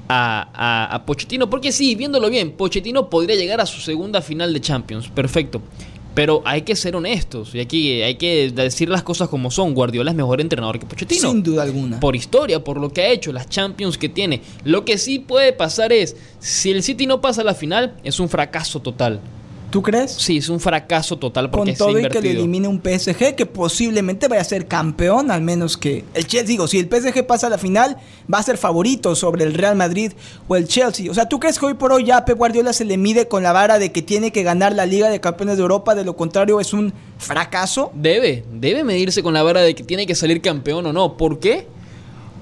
a, 0.08 0.88
a, 0.94 1.06
Pochettino. 1.06 1.48
Porque 1.50 1.70
sí, 1.70 1.94
viéndolo 1.94 2.30
bien, 2.30 2.52
Pochettino 2.52 3.08
podría 3.10 3.36
llegar 3.36 3.60
a 3.60 3.66
su 3.66 3.80
segunda 3.80 4.22
final 4.22 4.52
de 4.52 4.60
Champions. 4.60 5.08
Perfecto. 5.08 5.62
Pero 6.14 6.42
hay 6.44 6.62
que 6.62 6.74
ser 6.74 6.96
honestos 6.96 7.54
y 7.54 7.60
aquí 7.60 8.02
hay 8.02 8.16
que 8.16 8.50
decir 8.50 8.88
las 8.88 9.02
cosas 9.02 9.28
como 9.28 9.50
son. 9.50 9.74
Guardiola 9.74 10.10
es 10.10 10.16
mejor 10.16 10.40
entrenador 10.40 10.78
que 10.78 10.86
Pochettino. 10.86 11.30
Sin 11.30 11.42
duda 11.42 11.62
alguna. 11.62 12.00
Por 12.00 12.16
historia, 12.16 12.62
por 12.62 12.80
lo 12.80 12.92
que 12.92 13.02
ha 13.02 13.08
hecho, 13.08 13.32
las 13.32 13.48
Champions 13.48 13.96
que 13.96 14.08
tiene. 14.08 14.42
Lo 14.64 14.84
que 14.84 14.98
sí 14.98 15.20
puede 15.20 15.52
pasar 15.52 15.92
es, 15.92 16.16
si 16.40 16.70
el 16.70 16.82
City 16.82 17.06
no 17.06 17.20
pasa 17.20 17.42
a 17.42 17.44
la 17.44 17.54
final, 17.54 17.96
es 18.02 18.18
un 18.18 18.28
fracaso 18.28 18.80
total. 18.80 19.20
¿Tú 19.70 19.82
crees? 19.82 20.10
Sí, 20.10 20.38
es 20.38 20.48
un 20.48 20.58
fracaso 20.58 21.16
total 21.16 21.48
porque 21.48 21.76
Con 21.76 21.78
todo 21.78 21.98
y 21.98 22.08
que 22.08 22.20
le 22.20 22.32
elimine 22.32 22.66
un 22.66 22.82
PSG 22.82 23.36
que 23.36 23.46
posiblemente 23.46 24.26
vaya 24.26 24.40
a 24.40 24.44
ser 24.44 24.66
campeón, 24.66 25.30
al 25.30 25.42
menos 25.42 25.76
que 25.76 26.04
el 26.12 26.26
Chelsea, 26.26 26.48
digo, 26.48 26.66
si 26.66 26.80
el 26.80 26.88
PSG 26.88 27.24
pasa 27.24 27.46
a 27.46 27.50
la 27.50 27.58
final, 27.58 27.96
va 28.32 28.38
a 28.38 28.42
ser 28.42 28.56
favorito 28.56 29.14
sobre 29.14 29.44
el 29.44 29.54
Real 29.54 29.76
Madrid 29.76 30.12
o 30.48 30.56
el 30.56 30.66
Chelsea. 30.66 31.08
O 31.08 31.14
sea, 31.14 31.28
¿tú 31.28 31.38
crees 31.38 31.60
que 31.60 31.66
hoy 31.66 31.74
por 31.74 31.92
hoy 31.92 32.04
ya 32.04 32.24
Pep 32.24 32.36
Guardiola 32.36 32.72
se 32.72 32.84
le 32.84 32.96
mide 32.96 33.28
con 33.28 33.44
la 33.44 33.52
vara 33.52 33.78
de 33.78 33.92
que 33.92 34.02
tiene 34.02 34.32
que 34.32 34.42
ganar 34.42 34.74
la 34.74 34.86
Liga 34.86 35.08
de 35.08 35.20
Campeones 35.20 35.56
de 35.56 35.62
Europa? 35.62 35.94
De 35.94 36.04
lo 36.04 36.16
contrario, 36.16 36.58
es 36.58 36.72
un 36.72 36.92
fracaso. 37.18 37.92
Debe, 37.94 38.44
debe 38.52 38.82
medirse 38.82 39.22
con 39.22 39.34
la 39.34 39.44
vara 39.44 39.60
de 39.60 39.76
que 39.76 39.84
tiene 39.84 40.04
que 40.04 40.16
salir 40.16 40.40
campeón 40.40 40.86
o 40.86 40.92
no. 40.92 41.16
¿Por 41.16 41.38
qué? 41.38 41.68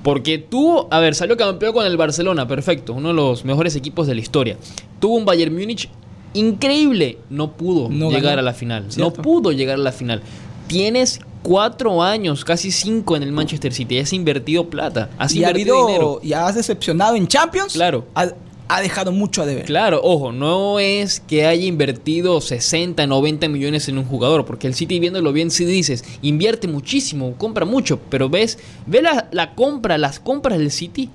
Porque 0.02 0.38
tuvo, 0.38 0.88
a 0.90 1.00
ver, 1.00 1.14
salió 1.14 1.36
campeón 1.36 1.74
con 1.74 1.84
el 1.84 1.98
Barcelona, 1.98 2.48
perfecto, 2.48 2.94
uno 2.94 3.08
de 3.08 3.14
los 3.14 3.44
mejores 3.44 3.76
equipos 3.76 4.06
de 4.06 4.14
la 4.14 4.20
historia. 4.22 4.56
Tuvo 4.98 5.16
un 5.16 5.26
Bayern 5.26 5.52
Múnich 5.52 5.90
increíble. 6.34 7.18
No 7.30 7.52
pudo 7.52 7.88
llegar 7.88 8.38
a 8.38 8.42
la 8.42 8.54
final. 8.54 8.86
No 8.96 9.12
pudo 9.12 9.52
llegar 9.52 9.76
a 9.76 9.82
la 9.82 9.92
final. 9.92 10.22
Tienes 10.66 11.20
cuatro 11.42 12.02
años, 12.02 12.44
casi 12.44 12.70
cinco 12.70 13.16
en 13.16 13.22
el 13.22 13.32
Manchester 13.32 13.72
City. 13.72 13.98
Has 13.98 14.12
invertido 14.12 14.68
plata. 14.68 15.10
Has 15.18 15.34
y 15.34 15.38
invertido 15.38 15.86
dinero. 15.86 16.20
Y 16.22 16.32
has 16.32 16.54
decepcionado 16.54 17.16
en 17.16 17.26
Champions. 17.26 17.72
Claro. 17.72 18.06
Ha, 18.14 18.82
dejado 18.82 19.12
mucho 19.12 19.40
a 19.40 19.46
deber. 19.46 19.64
Claro, 19.64 19.98
ojo, 20.04 20.30
no 20.30 20.78
es 20.78 21.20
que 21.20 21.46
haya 21.46 21.64
invertido 21.64 22.38
60, 22.38 23.06
90 23.06 23.48
millones 23.48 23.88
en 23.88 23.96
un 23.96 24.04
jugador, 24.04 24.44
porque 24.44 24.66
el 24.66 24.74
City 24.74 25.00
viéndolo 25.00 25.32
bien, 25.32 25.50
si 25.50 25.64
dices, 25.64 26.04
invierte 26.20 26.68
muchísimo, 26.68 27.32
compra 27.38 27.64
mucho, 27.64 27.98
pero 28.10 28.28
ves, 28.28 28.58
ve 28.84 29.00
la, 29.00 29.28
la 29.32 29.54
compra, 29.54 29.96
las 29.96 30.20
compras 30.20 30.58
del 30.58 30.70
City 30.70 31.08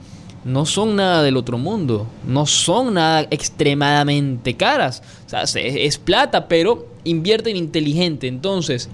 no 0.45 0.65
son 0.65 0.95
nada 0.95 1.23
del 1.23 1.37
otro 1.37 1.57
mundo, 1.57 2.07
no 2.27 2.45
son 2.45 2.95
nada 2.95 3.27
extremadamente 3.31 4.55
caras. 4.55 5.01
O 5.25 5.29
sea, 5.29 5.43
es, 5.43 5.97
plata, 5.97 6.47
pero 6.47 6.87
invierten 7.03 7.55
inteligente. 7.55 8.27
Entonces, 8.27 8.89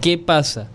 ¿qué 0.00 0.16
pasa? 0.18 0.68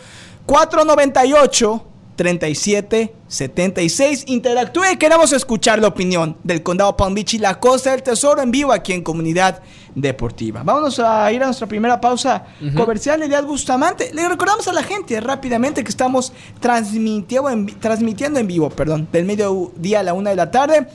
498 0.46 1.84
3776. 2.18 4.24
Interactúe, 4.26 4.98
queremos 4.98 5.32
escuchar 5.32 5.78
la 5.78 5.86
opinión 5.86 6.36
del 6.42 6.64
Condado 6.64 6.96
Palm 6.96 7.14
Beach 7.14 7.34
y 7.34 7.38
la 7.38 7.60
Costa 7.60 7.92
del 7.92 8.02
Tesoro 8.02 8.42
en 8.42 8.50
vivo 8.50 8.72
aquí 8.72 8.92
en 8.92 9.04
Comunidad 9.04 9.62
Deportiva. 9.94 10.64
Vamos 10.64 10.98
a 10.98 11.30
ir 11.30 11.40
a 11.42 11.44
nuestra 11.46 11.68
primera 11.68 12.00
pausa 12.00 12.44
comercial, 12.76 13.22
Elias 13.22 13.46
Bustamante. 13.46 14.10
Le 14.12 14.28
recordamos 14.28 14.66
a 14.66 14.72
la 14.72 14.82
gente 14.82 15.20
rápidamente 15.20 15.84
que 15.84 15.90
estamos 15.90 16.32
transmitiendo 16.58 17.50
en, 17.50 17.66
transmitiendo 17.78 18.40
en 18.40 18.48
vivo, 18.48 18.68
perdón, 18.68 19.06
del 19.12 19.24
mediodía 19.24 20.00
a 20.00 20.02
la 20.02 20.12
una 20.12 20.30
de 20.30 20.36
la 20.36 20.50
tarde, 20.50 20.88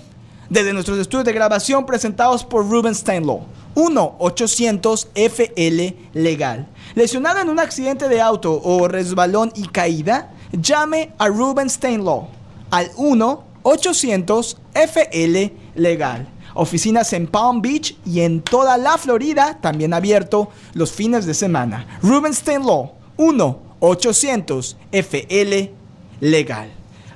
desde 0.50 0.74
nuestros 0.74 1.00
estudios 1.00 1.24
de 1.24 1.32
grabación 1.32 1.86
presentados 1.86 2.44
por 2.44 2.70
Ruben 2.70 2.94
Steinlaw. 2.94 3.46
1-800-FL 3.75 5.96
Legal. 6.13 6.68
Lesionado 6.96 7.39
en 7.39 7.50
un 7.50 7.60
accidente 7.60 8.10
de 8.10 8.22
auto 8.22 8.62
o 8.62 8.88
resbalón 8.88 9.51
y 9.56 9.68
caída, 9.68 10.32
llame 10.53 11.12
a 11.17 11.27
Ruben 11.27 11.69
Steinlaw 11.69 12.29
al 12.72 12.89
1-800-FL 12.93 15.51
Legal. 15.75 16.29
Oficinas 16.55 17.12
en 17.13 17.27
Palm 17.27 17.62
Beach 17.62 17.95
y 18.05 18.22
en 18.22 18.41
toda 18.41 18.77
la 18.77 18.98
Florida, 18.98 19.60
también 19.60 19.93
abierto 19.93 20.50
los 20.74 20.91
fines 20.91 21.25
de 21.25 21.33
semana. 21.33 21.98
Ruben 22.01 22.33
Steinlaw, 22.33 22.91
1-800-FL 23.17 25.72
Legal. 26.19 26.72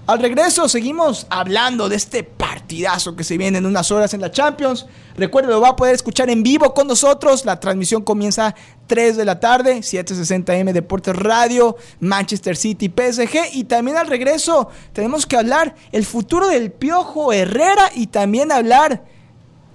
Al 0.08 0.20
regreso 0.20 0.70
seguimos 0.70 1.28
hablando 1.30 1.90
de 1.90 1.98
este 1.98 2.24
partidazo 2.24 3.18
que 3.18 3.26
se 3.26 3.38
viene 3.38 3.58
en 3.58 3.66
unas 3.66 3.92
horas 3.92 4.14
en 4.14 4.22
la 4.22 4.32
Champions. 4.32 4.86
Recuerde, 5.18 5.50
lo 5.50 5.60
va 5.60 5.70
a 5.70 5.76
poder 5.76 5.94
escuchar 5.94 6.30
en 6.30 6.44
vivo 6.44 6.74
con 6.74 6.88
nosotros. 6.88 7.44
La 7.44 7.60
transmisión 7.60 8.04
comienza 8.04 8.56
3 8.88 9.18
de 9.18 9.26
la 9.26 9.42
tarde, 9.42 9.80
760M 9.80 10.72
Deportes 10.72 11.14
Radio, 11.14 11.76
Manchester 12.00 12.56
City, 12.56 12.88
PSG. 12.88 13.54
Y 13.56 13.66
también 13.66 13.98
al 13.98 14.08
regreso 14.08 14.70
tenemos 14.94 15.26
que 15.26 15.36
hablar 15.36 15.76
el 15.92 16.06
futuro 16.06 16.48
del 16.48 16.72
Piojo 16.72 17.34
Herrera 17.34 17.92
y 17.94 18.08
también 18.08 18.54
hablar 18.54 19.04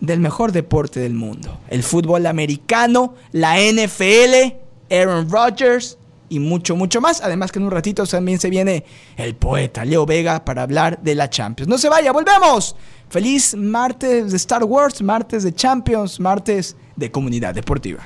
del 0.00 0.20
mejor 0.20 0.52
deporte 0.52 0.98
del 0.98 1.12
mundo, 1.12 1.60
el 1.68 1.82
fútbol 1.82 2.24
americano, 2.24 3.14
la 3.32 3.56
NFL, 3.60 4.56
Aaron 4.90 5.30
Rodgers 5.30 5.98
y 6.32 6.38
mucho, 6.38 6.76
mucho 6.76 7.00
más. 7.00 7.20
Además 7.20 7.52
que 7.52 7.58
en 7.58 7.66
un 7.66 7.70
ratito 7.70 8.06
también 8.06 8.40
se 8.40 8.48
viene 8.48 8.84
el 9.16 9.36
poeta 9.36 9.84
Leo 9.84 10.06
Vega 10.06 10.44
para 10.44 10.62
hablar 10.62 10.98
de 11.02 11.14
la 11.14 11.28
Champions. 11.28 11.68
No 11.68 11.76
se 11.76 11.90
vaya, 11.90 12.10
volvemos. 12.10 12.74
Feliz 13.10 13.54
martes 13.54 14.30
de 14.30 14.36
Star 14.38 14.64
Wars, 14.64 15.02
martes 15.02 15.42
de 15.42 15.54
Champions, 15.54 16.18
martes 16.18 16.74
de 16.96 17.10
comunidad 17.10 17.54
deportiva. 17.54 18.02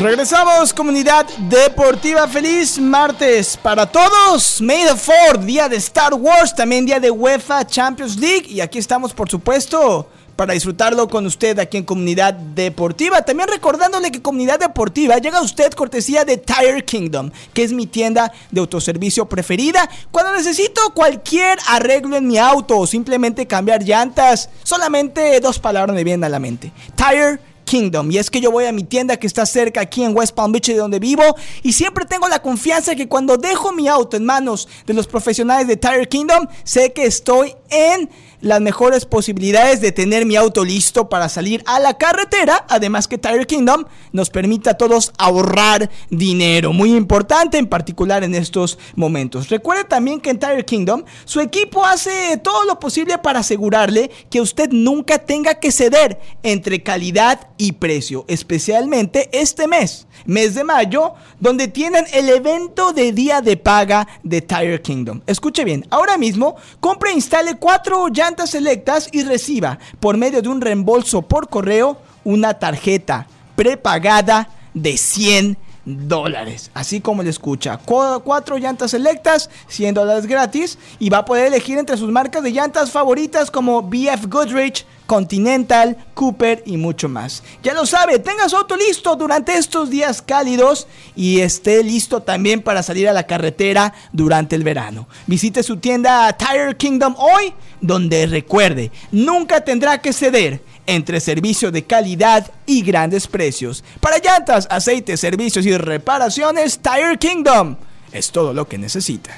Regresamos, 0.00 0.74
comunidad 0.74 1.26
deportiva. 1.48 2.28
Feliz 2.28 2.78
martes 2.78 3.56
para 3.56 3.86
todos. 3.86 4.60
May 4.60 4.84
the 4.84 4.96
Fourth, 4.96 5.42
día 5.42 5.66
de 5.68 5.76
Star 5.76 6.12
Wars, 6.12 6.54
también 6.54 6.84
día 6.84 7.00
de 7.00 7.10
UEFA 7.10 7.64
Champions 7.64 8.16
League. 8.18 8.46
Y 8.48 8.60
aquí 8.60 8.78
estamos, 8.78 9.14
por 9.14 9.30
supuesto, 9.30 10.10
para 10.36 10.54
disfrutarlo 10.54 11.08
con 11.08 11.26
usted 11.26 11.58
aquí 11.58 11.76
en 11.76 11.84
Comunidad 11.84 12.34
Deportiva. 12.34 13.22
También 13.22 13.48
recordándole 13.48 14.10
que 14.10 14.22
Comunidad 14.22 14.58
Deportiva 14.58 15.18
llega 15.18 15.38
a 15.38 15.42
usted 15.42 15.72
cortesía 15.72 16.24
de 16.24 16.36
Tire 16.36 16.84
Kingdom, 16.84 17.30
que 17.52 17.62
es 17.62 17.72
mi 17.72 17.86
tienda 17.86 18.32
de 18.50 18.60
autoservicio 18.60 19.26
preferida. 19.26 19.88
Cuando 20.10 20.32
necesito 20.32 20.80
cualquier 20.94 21.58
arreglo 21.68 22.16
en 22.16 22.26
mi 22.26 22.38
auto 22.38 22.78
o 22.78 22.86
simplemente 22.86 23.46
cambiar 23.46 23.82
llantas, 23.82 24.50
solamente 24.62 25.40
dos 25.40 25.58
palabras 25.58 25.94
me 25.94 26.04
vienen 26.04 26.24
a 26.24 26.28
la 26.28 26.38
mente. 26.38 26.72
Tire 26.96 27.38
Kingdom. 27.64 28.10
Y 28.10 28.18
es 28.18 28.30
que 28.30 28.40
yo 28.40 28.50
voy 28.50 28.66
a 28.66 28.72
mi 28.72 28.84
tienda 28.84 29.16
que 29.16 29.26
está 29.26 29.46
cerca 29.46 29.80
aquí 29.80 30.04
en 30.04 30.16
West 30.16 30.34
Palm 30.34 30.52
Beach 30.52 30.66
de 30.66 30.76
donde 30.76 30.98
vivo 30.98 31.22
y 31.62 31.72
siempre 31.72 32.04
tengo 32.04 32.28
la 32.28 32.40
confianza 32.40 32.94
que 32.94 33.08
cuando 33.08 33.36
dejo 33.36 33.72
mi 33.72 33.88
auto 33.88 34.16
en 34.16 34.24
manos 34.24 34.68
de 34.86 34.94
los 34.94 35.06
profesionales 35.06 35.66
de 35.66 35.76
Tire 35.76 36.06
Kingdom, 36.06 36.46
sé 36.62 36.92
que 36.92 37.06
estoy 37.06 37.54
en 37.70 38.10
las 38.44 38.60
mejores 38.60 39.06
posibilidades 39.06 39.80
de 39.80 39.90
tener 39.90 40.26
mi 40.26 40.36
auto 40.36 40.64
listo 40.64 41.08
para 41.08 41.30
salir 41.30 41.62
a 41.66 41.80
la 41.80 41.96
carretera. 41.96 42.66
Además 42.68 43.08
que 43.08 43.16
Tire 43.16 43.46
Kingdom 43.46 43.86
nos 44.12 44.28
permite 44.28 44.68
a 44.68 44.74
todos 44.74 45.12
ahorrar 45.18 45.90
dinero. 46.10 46.74
Muy 46.74 46.94
importante 46.94 47.56
en 47.56 47.66
particular 47.66 48.22
en 48.22 48.34
estos 48.34 48.78
momentos. 48.96 49.48
Recuerde 49.48 49.84
también 49.84 50.20
que 50.20 50.28
en 50.28 50.38
Tire 50.38 50.64
Kingdom 50.64 51.04
su 51.24 51.40
equipo 51.40 51.84
hace 51.86 52.36
todo 52.36 52.64
lo 52.64 52.78
posible 52.78 53.16
para 53.16 53.40
asegurarle 53.40 54.10
que 54.30 54.42
usted 54.42 54.68
nunca 54.70 55.18
tenga 55.18 55.54
que 55.54 55.72
ceder 55.72 56.20
entre 56.42 56.82
calidad 56.82 57.48
y 57.56 57.72
precio. 57.72 58.26
Especialmente 58.28 59.30
este 59.32 59.66
mes, 59.66 60.06
mes 60.26 60.54
de 60.54 60.64
mayo, 60.64 61.14
donde 61.40 61.68
tienen 61.68 62.04
el 62.12 62.28
evento 62.28 62.92
de 62.92 63.12
día 63.12 63.40
de 63.40 63.56
paga 63.56 64.06
de 64.22 64.42
Tire 64.42 64.82
Kingdom. 64.82 65.22
Escuche 65.26 65.64
bien, 65.64 65.86
ahora 65.88 66.18
mismo 66.18 66.56
compre 66.80 67.10
e 67.10 67.14
instale 67.14 67.56
cuatro 67.56 68.08
llantas 68.08 68.33
selectas 68.46 69.08
y 69.12 69.22
reciba 69.22 69.78
por 70.00 70.16
medio 70.16 70.42
de 70.42 70.48
un 70.48 70.60
reembolso 70.60 71.22
por 71.22 71.48
correo 71.48 71.98
una 72.24 72.54
tarjeta 72.54 73.26
prepagada 73.56 74.48
de 74.74 74.96
100 74.96 75.56
dólares. 75.84 76.70
Así 76.74 77.00
como 77.00 77.22
le 77.22 77.30
escucha. 77.30 77.78
Cuatro 77.78 78.58
llantas 78.58 78.92
selectas, 78.92 79.50
100 79.68 79.94
dólares 79.94 80.26
gratis. 80.26 80.78
Y 80.98 81.10
va 81.10 81.18
a 81.18 81.24
poder 81.24 81.46
elegir 81.46 81.78
entre 81.78 81.96
sus 81.96 82.10
marcas 82.10 82.42
de 82.42 82.52
llantas 82.52 82.90
favoritas 82.90 83.50
como 83.50 83.82
BF 83.82 84.26
Goodrich, 84.28 84.86
Continental, 85.06 85.96
Cooper 86.14 86.62
y 86.64 86.76
mucho 86.76 87.08
más. 87.08 87.42
Ya 87.62 87.74
lo 87.74 87.84
sabe, 87.84 88.18
tenga 88.18 88.48
su 88.48 88.56
auto 88.56 88.76
listo 88.76 89.16
durante 89.16 89.56
estos 89.56 89.90
días 89.90 90.22
cálidos 90.22 90.86
y 91.14 91.40
esté 91.40 91.82
listo 91.84 92.22
también 92.22 92.62
para 92.62 92.82
salir 92.82 93.08
a 93.08 93.12
la 93.12 93.26
carretera 93.26 93.92
durante 94.12 94.56
el 94.56 94.64
verano. 94.64 95.06
Visite 95.26 95.62
su 95.62 95.76
tienda 95.76 96.32
Tire 96.32 96.76
Kingdom 96.76 97.14
hoy, 97.18 97.52
donde 97.80 98.26
recuerde, 98.26 98.90
nunca 99.12 99.60
tendrá 99.60 100.00
que 100.00 100.14
ceder 100.14 100.62
entre 100.86 101.20
servicios 101.20 101.72
de 101.72 101.84
calidad 101.84 102.50
y 102.66 102.82
grandes 102.82 103.26
precios. 103.26 103.84
Para 104.00 104.18
llantas, 104.18 104.66
aceites, 104.70 105.20
servicios 105.20 105.66
y 105.66 105.76
reparaciones, 105.76 106.78
Tire 106.78 107.18
Kingdom 107.18 107.76
es 108.12 108.30
todo 108.30 108.52
lo 108.54 108.66
que 108.68 108.78
necesita. 108.78 109.30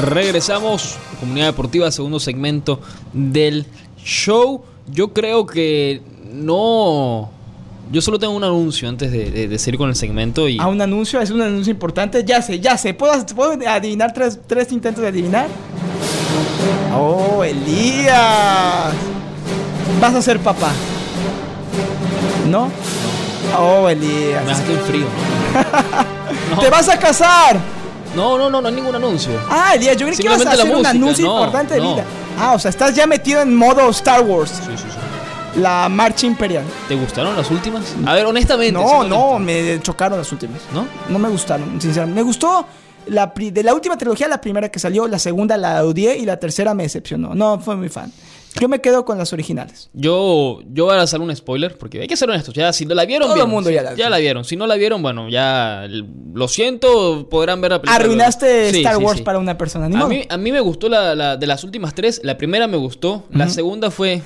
Regresamos, 0.00 0.96
Comunidad 1.18 1.46
Deportiva, 1.46 1.90
segundo 1.90 2.20
segmento 2.20 2.80
del 3.12 3.66
show. 4.04 4.62
Yo 4.86 5.12
creo 5.12 5.44
que 5.44 6.02
no 6.32 7.30
yo 7.90 8.02
solo 8.02 8.18
tengo 8.18 8.34
un 8.34 8.44
anuncio 8.44 8.88
antes 8.88 9.10
de, 9.10 9.48
de, 9.48 9.58
seguir 9.58 9.78
con 9.78 9.88
el 9.88 9.96
segmento. 9.96 10.48
Y... 10.48 10.58
Ah, 10.60 10.66
un 10.66 10.80
anuncio, 10.80 11.20
es 11.20 11.30
un 11.30 11.40
anuncio 11.40 11.70
importante. 11.70 12.24
Ya 12.24 12.42
sé, 12.42 12.60
ya 12.60 12.76
sé. 12.76 12.94
¿Puedo, 12.94 13.24
¿puedo 13.34 13.68
adivinar 13.68 14.12
tres, 14.12 14.38
tres 14.46 14.70
intentos 14.72 15.02
de 15.02 15.08
adivinar? 15.08 15.46
Oh, 16.94 17.42
Elías. 17.42 18.92
Vas 20.00 20.14
a 20.14 20.22
ser 20.22 20.38
papá. 20.40 20.70
¿No? 22.48 22.70
Oh, 23.58 23.88
Elías. 23.88 24.44
Me 24.44 24.52
hace 24.52 24.64
frío. 24.86 25.06
¡Te 26.60 26.70
vas 26.70 26.88
a 26.88 26.98
casar! 26.98 27.58
No, 28.14 28.36
no, 28.36 28.50
no, 28.50 28.60
no 28.60 28.68
hay 28.68 28.74
ningún 28.74 28.94
anuncio. 28.94 29.32
Ah, 29.48 29.72
Elías, 29.74 29.96
yo 29.96 30.06
creí 30.06 30.18
que 30.18 30.24
ibas 30.24 30.44
a 30.44 30.50
hacer 30.50 30.74
un 30.74 30.84
anuncio 30.84 31.24
importante 31.26 31.74
de 31.74 31.80
vida. 31.80 32.04
Ah, 32.38 32.52
o 32.54 32.58
sea, 32.58 32.68
estás 32.68 32.94
ya 32.94 33.06
metido 33.06 33.40
en 33.40 33.54
modo 33.54 33.88
Star 33.90 34.22
Wars. 34.22 34.50
Sí, 34.50 34.72
sí, 34.76 34.84
sí 34.88 35.07
la 35.58 35.88
marcha 35.88 36.26
imperial. 36.26 36.64
¿Te 36.86 36.94
gustaron 36.94 37.36
las 37.36 37.50
últimas? 37.50 37.94
A 38.06 38.14
ver, 38.14 38.26
honestamente. 38.26 38.72
No, 38.72 39.04
no, 39.04 39.38
me 39.38 39.80
chocaron 39.80 40.18
las 40.18 40.30
últimas. 40.32 40.60
¿No? 40.72 40.86
No 41.08 41.18
me 41.18 41.28
gustaron, 41.28 41.80
sinceramente. 41.80 42.20
Me 42.20 42.24
gustó 42.24 42.66
la, 43.06 43.32
de 43.34 43.62
la 43.62 43.74
última 43.74 43.96
trilogía, 43.96 44.28
la 44.28 44.40
primera 44.40 44.68
que 44.70 44.78
salió, 44.78 45.06
la 45.06 45.18
segunda 45.18 45.56
la 45.56 45.84
odié 45.84 46.16
y 46.16 46.24
la 46.24 46.38
tercera 46.38 46.74
me 46.74 46.84
decepcionó. 46.84 47.34
No, 47.34 47.58
fue 47.58 47.76
muy 47.76 47.88
fan. 47.88 48.12
Yo 48.60 48.68
me 48.68 48.80
quedo 48.80 49.04
con 49.04 49.18
las 49.18 49.32
originales. 49.32 49.90
Yo, 49.92 50.60
yo 50.72 50.86
voy 50.86 50.96
a 50.96 51.02
hacer 51.02 51.20
un 51.20 51.34
spoiler, 51.34 51.76
porque 51.76 52.00
hay 52.00 52.06
que 52.06 52.16
ser 52.16 52.28
honestos. 52.28 52.54
Ya, 52.54 52.72
si 52.72 52.84
la 52.84 53.04
vieron, 53.04 53.28
Todo 53.28 53.42
el 53.42 53.48
mundo 53.48 53.70
ya 53.70 53.82
la, 53.82 53.94
ya 53.94 54.10
la 54.10 54.18
vieron. 54.18 54.44
Si 54.44 54.56
no 54.56 54.66
la 54.66 54.76
vieron, 54.76 55.02
bueno, 55.02 55.28
ya 55.28 55.86
lo 56.34 56.48
siento, 56.48 57.28
podrán 57.28 57.60
ver 57.60 57.72
la 57.72 57.80
película. 57.80 58.04
Arruinaste 58.04 58.70
Star 58.70 58.98
Wars 58.98 59.20
para 59.22 59.38
una 59.38 59.56
persona. 59.56 59.86
a, 59.86 60.06
mí, 60.06 60.24
a 60.28 60.36
mí 60.36 60.52
me 60.52 60.60
gustó 60.60 60.88
la, 60.88 61.36
de 61.36 61.46
las 61.46 61.64
últimas 61.64 61.94
tres. 61.94 62.20
La 62.24 62.36
primera 62.38 62.66
me 62.66 62.76
gustó. 62.76 63.24
La 63.30 63.48
segunda 63.48 63.90
fue 63.90 64.22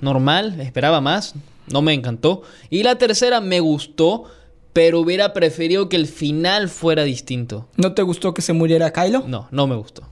normal, 0.00 0.60
esperaba 0.60 1.00
más. 1.00 1.34
No 1.68 1.80
me 1.80 1.92
encantó. 1.92 2.42
Y 2.70 2.82
la 2.82 2.96
tercera 2.96 3.40
me 3.40 3.60
gustó 3.60 4.24
pero 4.72 5.00
hubiera 5.00 5.32
preferido 5.32 5.88
que 5.88 5.96
el 5.96 6.06
final 6.06 6.68
fuera 6.68 7.02
distinto. 7.02 7.68
¿No 7.76 7.92
te 7.92 8.02
gustó 8.02 8.32
que 8.34 8.42
se 8.42 8.52
muriera 8.52 8.92
Kylo? 8.92 9.24
No, 9.26 9.48
no 9.50 9.66
me 9.66 9.76
gustó. 9.76 10.02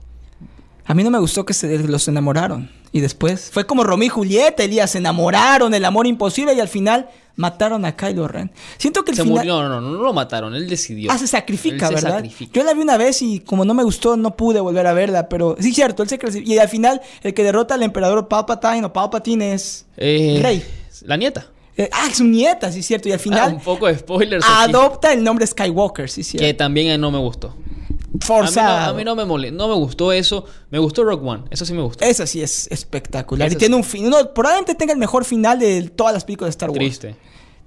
A 0.91 0.95
mí 0.95 1.05
no 1.05 1.11
me 1.13 1.21
gustó 1.21 1.47
que 1.47 1.55
se 1.55 1.79
los 1.79 2.09
enamoraron. 2.09 2.69
Y 2.91 2.99
después 2.99 3.49
fue 3.53 3.65
como 3.65 3.85
Romeo 3.85 4.07
y 4.07 4.09
Julieta, 4.09 4.65
Elías, 4.65 4.91
se 4.91 4.99
enamoraron, 4.99 5.73
el 5.73 5.85
amor 5.85 6.09
imposible 6.09 6.53
y 6.53 6.59
al 6.59 6.67
final 6.67 7.09
mataron 7.37 7.85
a 7.85 7.95
Kylo 7.95 8.27
Ren. 8.27 8.51
Siento 8.77 9.05
que 9.05 9.13
el 9.13 9.17
se 9.17 9.23
final... 9.23 9.47
No, 9.47 9.69
no, 9.69 9.81
no, 9.81 9.93
no 9.93 10.03
lo 10.03 10.13
mataron, 10.13 10.53
él 10.53 10.69
decidió. 10.69 11.13
Ah, 11.13 11.17
se 11.17 11.29
sacrifica, 11.29 11.87
él 11.87 11.95
¿verdad? 11.95 12.17
sacrifica. 12.17 12.51
Yo 12.53 12.65
la 12.65 12.75
vi 12.75 12.81
una 12.81 12.97
vez 12.97 13.23
y 13.23 13.39
como 13.39 13.65
no 13.65 13.73
me 13.73 13.85
gustó 13.85 14.17
no 14.17 14.37
pude 14.37 14.59
volver 14.59 14.85
a 14.89 14.93
verla, 14.93 15.29
pero 15.29 15.55
sí 15.61 15.73
cierto, 15.73 16.03
él 16.03 16.09
se 16.09 16.19
Y 16.45 16.59
al 16.59 16.69
final 16.69 17.01
el 17.23 17.35
que 17.35 17.45
derrota 17.45 17.75
al 17.75 17.85
emperador 17.85 18.27
Palpatine 18.27 18.85
o 18.85 18.93
Palpatine 18.93 19.53
es 19.53 19.87
eh, 19.97 20.41
Rey. 20.43 20.65
La 21.03 21.17
nieta. 21.17 21.47
Eh, 21.77 21.89
ah, 21.93 22.09
es 22.11 22.17
su 22.17 22.25
nieta, 22.25 22.73
sí, 22.73 22.83
cierto. 22.83 23.09
Y 23.09 23.13
al 23.13 23.21
final. 23.21 23.51
Ah, 23.53 23.55
un 23.55 23.61
poco 23.61 23.87
de 23.87 23.97
spoilers. 23.97 24.45
Adopta 24.45 25.13
el 25.13 25.23
nombre 25.23 25.47
Skywalker, 25.47 26.11
sí, 26.11 26.25
cierto. 26.25 26.45
Que 26.45 26.53
también 26.53 27.01
no 27.01 27.13
me 27.13 27.19
gustó. 27.19 27.55
Forzado. 28.19 28.91
A 28.91 28.95
mí 28.95 29.05
no, 29.05 29.15
me 29.15 29.25
mole, 29.25 29.53
no 29.53 29.69
me 29.69 29.75
gustó 29.75 30.13
eso. 30.13 30.45
Me 30.71 30.79
gustó 30.79 31.05
Rock 31.05 31.25
One. 31.25 31.45
Eso 31.51 31.65
sí 31.65 31.73
me 31.73 31.83
gustó. 31.83 32.05
Eso 32.05 32.27
sí 32.27 32.43
es 32.43 32.67
espectacular. 32.71 33.51
y 33.53 33.57
tiene 33.57 33.77
un 33.77 33.85
fin. 33.85 34.11
probablemente 34.35 34.75
tenga 34.75 34.93
el 34.93 34.99
mejor 34.99 35.25
final 35.25 35.59
de 35.59 35.91
todas 35.91 36.13
las 36.13 36.25
películas 36.25 36.49
de 36.49 36.51
Star 36.51 36.71
Wars. 36.71 36.79
Triste 36.79 37.17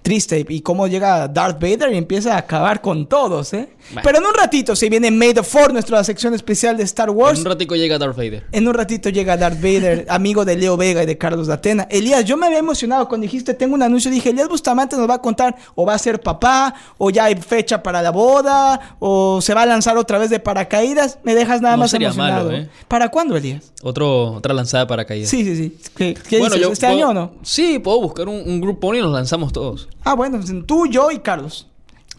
triste 0.04 0.46
y 0.48 0.62
cómo 0.62 0.88
llega 0.88 1.28
Darth 1.28 1.60
Vader 1.60 1.92
y 1.94 1.98
empieza 1.98 2.36
a 2.36 2.40
acabar 2.40 2.82
con 2.82 3.08
todos, 3.08 3.54
¿eh? 3.54 3.70
Pero 4.04 4.20
en 4.20 4.26
un 4.26 4.34
ratito 4.34 4.76
se 4.76 4.90
viene 4.90 5.12
Made 5.12 5.40
of 5.40 5.48
For, 5.48 5.74
nuestra 5.74 6.04
sección 6.04 6.34
especial 6.34 6.78
de 6.78 6.84
Star 6.84 7.10
Wars. 7.10 7.40
En 7.40 7.46
un 7.46 7.52
ratito 7.52 7.76
llega 7.76 7.98
Darth 7.98 8.16
Vader. 8.16 8.46
En 8.52 8.68
un 8.68 8.74
ratito 8.74 9.10
llega 9.10 9.38
Darth 9.38 9.58
Vader, 9.58 10.06
amigo 10.10 10.46
de 10.46 10.56
Leo 10.56 10.78
Vega 10.78 11.04
y 11.04 11.06
de 11.06 11.18
Carlos 11.18 11.48
Datena. 11.48 11.88
Elías, 11.90 12.26
yo 12.26 12.38
me 12.38 12.46
había 12.48 12.60
emocionado 12.60 13.08
cuando 13.08 13.24
dijiste, 13.24 13.54
tengo 13.54 13.76
un 13.76 13.82
anuncio, 13.82 14.12
dije, 14.12 14.30
Elías 14.30 14.50
Bustamante 14.50 14.96
nos 14.96 15.10
va 15.10 15.16
a 15.16 15.22
contar 15.22 15.56
o 15.76 15.86
va 15.86 15.94
a 15.94 15.98
ser 15.98 16.22
papá, 16.22 16.76
o 16.98 17.10
ya 17.10 17.26
hay 17.26 17.36
fecha 17.36 17.82
para 17.82 18.02
la 18.02 18.12
boda, 18.12 18.96
o 19.00 19.42
se 19.42 19.54
va 19.54 19.64
a 19.64 19.66
lanzar 19.66 19.98
otra 19.98 20.18
vez 20.18 20.30
de 20.30 20.40
paracaídas. 20.40 21.20
Me 21.24 21.34
dejas 21.34 21.62
nada 21.62 21.78
más 21.78 21.94
emocionado. 21.94 22.52
¿eh? 22.52 22.70
¿Para 22.88 23.10
cuándo, 23.10 23.38
Elías? 23.38 23.72
Otro, 23.82 24.34
otra 24.34 24.54
lanzada 24.54 24.84
de 24.84 24.88
paracaídas. 24.88 25.30
Sí, 25.30 25.44
sí, 25.44 25.56
sí. 25.56 25.78
¿Qué, 25.96 26.40
bueno, 26.40 26.56
dices? 26.56 26.74
¿Este 26.74 26.88
año 26.88 27.10
o 27.10 27.14
no? 27.14 27.32
Sí, 27.42 27.80
puedo 27.80 28.02
buscar 28.02 28.28
un, 28.28 28.42
un 28.46 28.62
grupo 28.62 28.94
y 28.94 29.00
nos 29.00 29.12
lanzamos 29.12 29.54
todos. 29.54 29.88
Ah, 30.04 30.16
bueno, 30.16 30.40
tú, 30.66 30.88
yo 30.88 31.12
y 31.12 31.20
Carlos. 31.20 31.68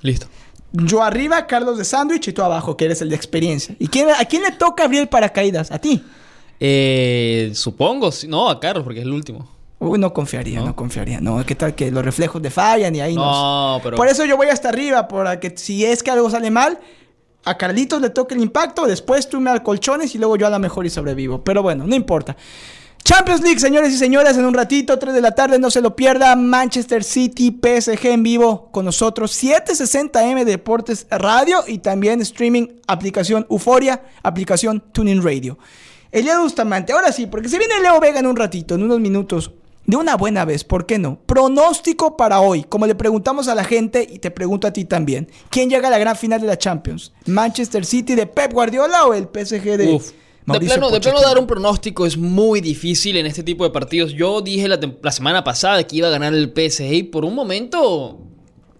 Listo. 0.02 0.26
Yo 0.72 1.02
arriba, 1.02 1.46
Carlos 1.46 1.78
de 1.78 1.84
sándwich 1.84 2.28
y 2.28 2.32
tú 2.32 2.42
abajo, 2.42 2.76
que 2.76 2.86
eres 2.86 3.00
el 3.00 3.08
de 3.08 3.16
experiencia. 3.16 3.76
¿Y 3.78 3.86
quién, 3.86 4.08
a 4.10 4.24
quién 4.24 4.42
le 4.42 4.50
toca 4.50 4.84
abrir 4.84 5.00
el 5.00 5.08
paracaídas? 5.08 5.70
¿A 5.70 5.78
ti? 5.78 6.04
Eh, 6.58 7.52
supongo, 7.54 8.10
no, 8.28 8.48
a 8.48 8.58
Carlos, 8.58 8.84
porque 8.84 9.00
es 9.00 9.06
el 9.06 9.12
último. 9.12 9.48
Uy, 9.78 9.98
no 9.98 10.12
confiaría, 10.12 10.60
no, 10.60 10.74
confiaría. 10.74 11.20
No, 11.20 11.44
¿qué 11.44 11.54
tal 11.54 11.74
que 11.74 11.90
los 11.90 12.04
reflejos 12.04 12.40
de 12.40 12.50
fallan 12.50 12.94
y 12.94 13.00
ahí 13.00 13.14
no? 13.14 13.80
pero... 13.82 13.96
Por 13.96 14.08
eso 14.08 14.24
yo 14.24 14.36
voy 14.36 14.48
hasta 14.48 14.68
arriba, 14.68 15.06
para 15.06 15.38
que 15.38 15.56
si 15.56 15.84
es 15.84 16.02
que 16.02 16.10
algo 16.10 16.30
sale 16.30 16.50
mal, 16.50 16.78
a 17.44 17.56
Carlitos 17.56 18.00
le 18.00 18.10
toque 18.10 18.34
el 18.34 18.40
impacto, 18.40 18.86
después 18.86 19.28
tú 19.28 19.40
me 19.40 19.50
al 19.50 19.62
colchones 19.62 20.14
y 20.14 20.18
luego 20.18 20.36
yo 20.36 20.46
a 20.46 20.50
la 20.50 20.58
mejor 20.58 20.86
y 20.86 20.90
sobrevivo. 20.90 21.44
Pero 21.44 21.62
bueno, 21.62 21.86
no 21.86 21.94
importa. 21.94 22.36
Champions 23.06 23.42
League, 23.42 23.60
señores 23.60 23.92
y 23.92 23.98
señoras, 23.98 24.38
en 24.38 24.46
un 24.46 24.54
ratito, 24.54 24.98
3 24.98 25.12
de 25.12 25.20
la 25.20 25.34
tarde, 25.34 25.58
no 25.58 25.70
se 25.70 25.82
lo 25.82 25.94
pierda. 25.94 26.34
Manchester 26.36 27.04
City, 27.04 27.50
PSG 27.50 28.06
en 28.06 28.22
vivo 28.22 28.70
con 28.72 28.86
nosotros. 28.86 29.30
760M 29.44 30.44
Deportes 30.44 31.06
Radio 31.10 31.64
y 31.66 31.80
también 31.80 32.22
streaming, 32.22 32.68
aplicación 32.86 33.46
Euforia, 33.50 34.04
aplicación 34.22 34.82
Tuning 34.90 35.22
Radio. 35.22 35.58
Eliado 36.12 36.44
Bustamante, 36.44 36.94
ahora 36.94 37.12
sí, 37.12 37.26
porque 37.26 37.50
se 37.50 37.58
viene 37.58 37.78
Leo 37.82 38.00
Vega 38.00 38.20
en 38.20 38.26
un 38.26 38.36
ratito, 38.36 38.74
en 38.74 38.84
unos 38.84 39.00
minutos. 39.00 39.50
De 39.84 39.98
una 39.98 40.16
buena 40.16 40.46
vez, 40.46 40.64
¿por 40.64 40.86
qué 40.86 40.98
no? 40.98 41.18
Pronóstico 41.26 42.16
para 42.16 42.40
hoy, 42.40 42.64
como 42.64 42.86
le 42.86 42.94
preguntamos 42.94 43.48
a 43.48 43.54
la 43.54 43.64
gente 43.64 44.08
y 44.10 44.18
te 44.18 44.30
pregunto 44.30 44.66
a 44.66 44.72
ti 44.72 44.86
también. 44.86 45.28
¿Quién 45.50 45.68
llega 45.68 45.88
a 45.88 45.90
la 45.90 45.98
gran 45.98 46.16
final 46.16 46.40
de 46.40 46.46
la 46.46 46.56
Champions? 46.56 47.12
¿Manchester 47.26 47.84
City 47.84 48.14
de 48.14 48.26
Pep 48.26 48.54
Guardiola 48.54 49.04
o 49.04 49.12
el 49.12 49.24
PSG 49.24 49.76
de 49.76 50.00
de 50.46 50.60
plano, 50.60 50.90
de 50.90 51.00
plano, 51.00 51.20
dar 51.20 51.38
un 51.38 51.46
pronóstico 51.46 52.04
es 52.04 52.16
muy 52.16 52.60
difícil 52.60 53.16
en 53.16 53.26
este 53.26 53.42
tipo 53.42 53.64
de 53.64 53.70
partidos. 53.70 54.12
Yo 54.12 54.40
dije 54.42 54.68
la, 54.68 54.78
la, 55.02 55.12
semana 55.12 55.42
pasada 55.42 55.82
que 55.86 55.96
iba 55.96 56.08
a 56.08 56.10
ganar 56.10 56.34
el 56.34 56.52
PSG 56.54 56.92
y 56.92 57.02
por 57.04 57.24
un 57.24 57.34
momento 57.34 58.18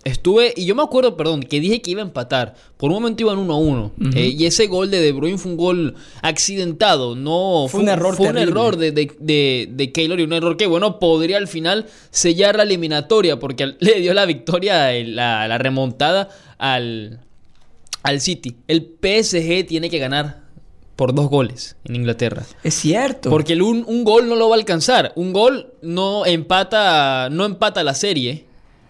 estuve, 0.04 0.52
y 0.54 0.66
yo 0.66 0.74
me 0.74 0.82
acuerdo, 0.82 1.16
perdón, 1.16 1.42
que 1.42 1.60
dije 1.60 1.80
que 1.80 1.92
iba 1.92 2.02
a 2.02 2.04
empatar. 2.04 2.54
Por 2.76 2.90
un 2.90 2.96
momento 2.96 3.22
iban 3.22 3.38
1-1. 3.38 3.92
Eh, 4.14 4.34
y 4.38 4.46
ese 4.46 4.66
gol 4.66 4.90
de 4.90 5.00
De 5.00 5.12
Bruyne 5.12 5.38
fue 5.38 5.52
un 5.52 5.56
gol 5.56 5.94
accidentado. 6.22 7.16
No, 7.16 7.66
fue, 7.68 7.80
un 7.80 7.88
error. 7.88 8.14
Fue 8.14 8.28
un 8.28 8.38
error 8.38 8.76
de, 8.76 8.92
de, 8.92 9.10
de, 9.18 9.68
de, 9.70 9.92
Keylor 9.92 10.20
y 10.20 10.24
un 10.24 10.34
error 10.34 10.56
que, 10.56 10.66
bueno, 10.66 10.98
podría 10.98 11.38
al 11.38 11.48
final 11.48 11.86
sellar 12.10 12.56
la 12.56 12.64
eliminatoria 12.64 13.38
porque 13.38 13.74
le 13.80 14.00
dio 14.00 14.12
la 14.14 14.26
victoria, 14.26 14.92
la, 15.04 15.48
la 15.48 15.58
remontada 15.58 16.28
al, 16.58 17.20
al 18.02 18.20
City. 18.20 18.56
El 18.68 18.82
PSG 18.82 19.66
tiene 19.66 19.88
que 19.88 19.98
ganar 19.98 20.43
por 20.96 21.14
dos 21.14 21.28
goles 21.28 21.76
en 21.84 21.96
Inglaterra. 21.96 22.44
Es 22.62 22.74
cierto. 22.74 23.30
Porque 23.30 23.54
un, 23.54 23.84
un, 23.86 24.04
gol 24.04 24.28
no 24.28 24.36
lo 24.36 24.48
va 24.48 24.56
a 24.56 24.58
alcanzar. 24.58 25.12
Un 25.16 25.32
gol 25.32 25.72
no 25.82 26.24
empata, 26.26 27.28
no 27.30 27.44
empata 27.44 27.82
la 27.82 27.94
serie. 27.94 28.46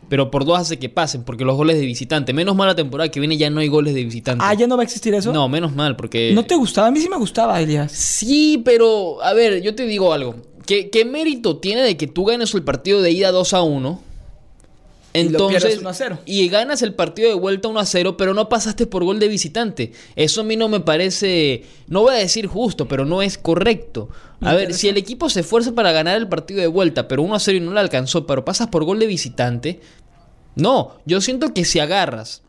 Pero 0.09 0.31
por 0.31 0.45
dos 0.45 0.59
hace 0.59 0.79
que 0.79 0.91
pasen, 0.91 1.25
porque 1.25 1.45
los 1.45 1.57
goles 1.57 1.79
de 1.79 1.87
visitante. 1.87 2.35
Menos 2.35 2.55
mal 2.55 2.69
la 2.69 2.75
temporada 2.75 3.11
que 3.11 3.21
viene 3.21 3.39
ya 3.39 3.49
no 3.49 3.61
hay 3.61 3.69
goles 3.69 3.95
de 3.95 4.05
visitante. 4.05 4.45
Ah, 4.47 4.53
ya 4.53 4.67
no 4.67 4.77
va 4.77 4.83
a 4.83 4.85
existir 4.85 5.15
eso. 5.15 5.33
No, 5.33 5.49
menos 5.49 5.75
mal, 5.75 5.97
porque. 5.97 6.33
¿No 6.35 6.45
te 6.45 6.55
gustaba? 6.57 6.89
A 6.89 6.91
mí 6.91 7.01
sí 7.01 7.09
me 7.09 7.17
gustaba, 7.17 7.61
Elias. 7.61 7.91
Sí, 7.93 8.61
pero. 8.65 9.23
A 9.23 9.33
ver, 9.33 9.63
yo 9.63 9.75
te 9.75 9.87
digo 9.87 10.13
algo. 10.13 10.37
¿Qué, 10.67 10.91
qué 10.91 11.07
mérito 11.07 11.57
tiene 11.57 11.83
de 11.83 11.97
que 11.97 12.07
tú 12.07 12.27
ganes 12.27 12.55
el 12.55 12.63
partido 12.63 13.01
de 13.01 13.13
ida 13.13 13.31
2 13.31 13.55
a 13.55 13.63
1? 13.63 14.01
Entonces, 15.15 15.81
y, 16.27 16.49
ganas 16.49 16.83
el 16.83 16.93
partido 16.93 17.29
de 17.29 17.37
vuelta 17.37 17.69
1 17.69 17.79
a 17.79 17.87
0, 17.87 18.17
pero 18.17 18.35
no 18.35 18.49
pasaste 18.49 18.87
por 18.89 19.05
gol 19.05 19.21
de 19.21 19.29
visitante. 19.29 19.93
Eso 20.17 20.41
a 20.41 20.45
mí 20.45 20.57
no 20.57 20.69
me 20.69 20.81
parece, 20.81 21.63
no 21.87 22.03
voy 22.03 22.17
a 22.17 22.19
decir 22.19 22.49
justo, 22.49 22.89
pero 22.89 23.05
no 23.05 23.23
es 23.23 23.39
correcto. 23.39 24.09
A 24.41 24.55
ver, 24.55 24.75
si 24.75 24.89
el 24.89 24.97
equipo 24.97 25.31
se 25.31 25.41
esfuerza 25.41 25.73
para 25.73 25.93
ganar 25.93 26.17
el 26.17 26.29
partido 26.29 26.61
de 26.61 26.67
vuelta, 26.67 27.07
pero 27.07 27.23
1 27.23 27.33
a 27.33 27.39
0 27.39 27.59
y 27.59 27.61
no 27.61 27.73
le 27.73 27.79
alcanzó, 27.79 28.27
pero 28.27 28.45
pasas 28.45 28.69
por 28.69 28.85
gol 28.85 28.99
de 28.99 29.07
visitante, 29.07 29.81
no, 30.57 30.97
yo 31.07 31.21
siento 31.21 31.55
que 31.55 31.65
si 31.65 31.79
agarras 31.79 32.43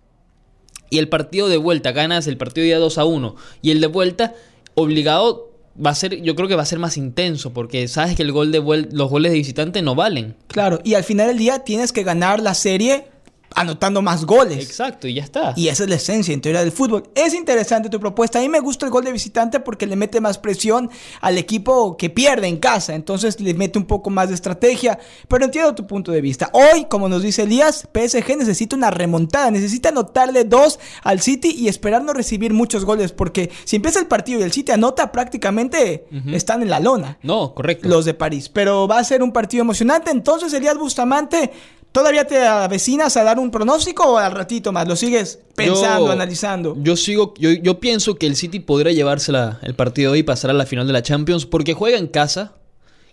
y 0.89 0.97
el 0.97 1.07
partido 1.07 1.47
de 1.47 1.57
vuelta 1.57 1.91
ganas 1.91 2.25
el 2.25 2.37
partido 2.37 2.63
de 2.63 2.67
día 2.69 2.79
2 2.79 2.97
a 2.97 3.05
1 3.05 3.35
y 3.61 3.71
el 3.71 3.79
de 3.79 3.87
vuelta, 3.87 4.33
obligado 4.73 5.54
va 5.83 5.91
a 5.91 5.95
ser, 5.95 6.21
yo 6.21 6.35
creo 6.35 6.47
que 6.47 6.55
va 6.55 6.63
a 6.63 6.67
ser 6.67 6.79
más 6.79 6.97
intenso, 6.97 7.53
porque 7.53 7.87
sabes 7.87 8.15
que 8.15 8.23
el 8.23 8.31
gol 8.31 8.51
de 8.51 8.59
los 8.91 9.09
goles 9.09 9.31
de 9.31 9.37
visitante 9.37 9.81
no 9.81 9.95
valen. 9.95 10.35
Claro, 10.47 10.79
y 10.83 10.93
al 10.93 11.03
final 11.03 11.27
del 11.27 11.37
día 11.37 11.59
tienes 11.59 11.91
que 11.91 12.03
ganar 12.03 12.41
la 12.41 12.53
serie 12.53 13.05
anotando 13.53 14.01
más 14.01 14.25
goles. 14.25 14.63
Exacto, 14.63 15.07
y 15.07 15.15
ya 15.15 15.23
está. 15.23 15.53
Y 15.55 15.67
esa 15.67 15.83
es 15.83 15.89
la 15.89 15.95
esencia 15.95 16.33
en 16.33 16.41
teoría 16.41 16.61
del 16.61 16.71
fútbol. 16.71 17.03
Es 17.15 17.33
interesante 17.33 17.89
tu 17.89 17.99
propuesta. 17.99 18.39
A 18.39 18.41
mí 18.41 18.49
me 18.49 18.59
gusta 18.59 18.85
el 18.85 18.91
gol 18.91 19.05
de 19.05 19.11
visitante 19.11 19.59
porque 19.59 19.87
le 19.87 19.95
mete 19.95 20.21
más 20.21 20.37
presión 20.37 20.89
al 21.21 21.37
equipo 21.37 21.97
que 21.97 22.09
pierde 22.09 22.47
en 22.47 22.57
casa. 22.57 22.95
Entonces 22.95 23.39
le 23.39 23.53
mete 23.53 23.79
un 23.79 23.85
poco 23.85 24.09
más 24.09 24.29
de 24.29 24.35
estrategia. 24.35 24.99
Pero 25.27 25.45
entiendo 25.45 25.75
tu 25.75 25.87
punto 25.87 26.11
de 26.11 26.21
vista. 26.21 26.49
Hoy, 26.53 26.85
como 26.85 27.07
nos 27.09 27.23
dice 27.23 27.43
Elías, 27.43 27.87
PSG 27.93 28.37
necesita 28.37 28.75
una 28.75 28.91
remontada. 28.91 29.51
Necesita 29.51 29.89
anotarle 29.89 30.43
dos 30.43 30.79
al 31.03 31.21
City 31.21 31.55
y 31.57 31.67
esperar 31.67 32.03
no 32.03 32.13
recibir 32.13 32.53
muchos 32.53 32.85
goles. 32.85 33.11
Porque 33.11 33.51
si 33.63 33.77
empieza 33.77 33.99
el 33.99 34.07
partido 34.07 34.39
y 34.39 34.43
el 34.43 34.51
City 34.51 34.71
anota, 34.71 35.11
prácticamente 35.11 36.07
están 36.31 36.61
en 36.61 36.69
la 36.69 36.79
lona. 36.79 37.19
No, 37.23 37.53
correcto. 37.53 37.87
Los 37.87 38.05
de 38.05 38.13
París. 38.13 38.49
Pero 38.49 38.87
va 38.87 38.99
a 38.99 39.03
ser 39.03 39.23
un 39.23 39.31
partido 39.31 39.61
emocionante. 39.61 40.11
Entonces, 40.11 40.53
Elías 40.53 40.77
Bustamante 40.77 41.51
¿Todavía 41.95 42.27
te 42.27 42.45
avecinas 42.45 43.15
a 43.15 43.23
dar 43.23 43.39
un 43.39 43.49
pronóstico 43.49 44.03
o 44.03 44.17
al 44.17 44.33
ratito 44.33 44.73
más? 44.73 44.85
¿Lo 44.85 44.97
sigues 44.97 45.39
pensando, 45.55 46.11
analizando? 46.11 46.75
Yo 46.77 46.97
sigo, 46.97 47.33
yo, 47.37 47.51
yo, 47.51 47.79
pienso 47.79 48.15
que 48.15 48.27
el 48.27 48.35
City 48.35 48.59
podría 48.59 48.91
llevarse 48.91 49.31
el 49.61 49.75
partido 49.75 50.11
hoy 50.11 50.19
y 50.19 50.23
pasar 50.23 50.51
a 50.51 50.53
la 50.53 50.65
final 50.65 50.87
de 50.87 50.91
la 50.91 51.03
Champions 51.03 51.45
porque 51.45 51.73
juega 51.73 51.97
en 51.97 52.07
casa. 52.07 52.55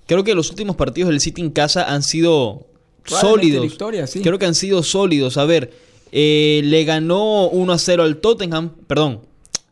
Creo 0.09 0.25
que 0.25 0.35
los 0.35 0.51
últimos 0.51 0.75
partidos 0.75 1.11
del 1.11 1.21
City 1.21 1.43
en 1.43 1.51
casa 1.51 1.95
han 1.95 2.03
sido 2.03 2.67
sólidos. 3.05 3.63
Victoria, 3.63 4.09
sí. 4.09 4.21
Creo 4.21 4.41
que 4.41 4.47
han 4.47 4.57
sido 4.57 4.83
sólidos. 4.83 5.37
A 5.37 5.45
ver, 5.45 5.73
eh, 6.11 6.63
le 6.65 6.83
ganó 6.83 7.51
1 7.51 7.73
a 7.73 7.79
0 7.79 8.03
al 8.03 8.17
Tottenham. 8.17 8.73
Perdón, 8.89 9.21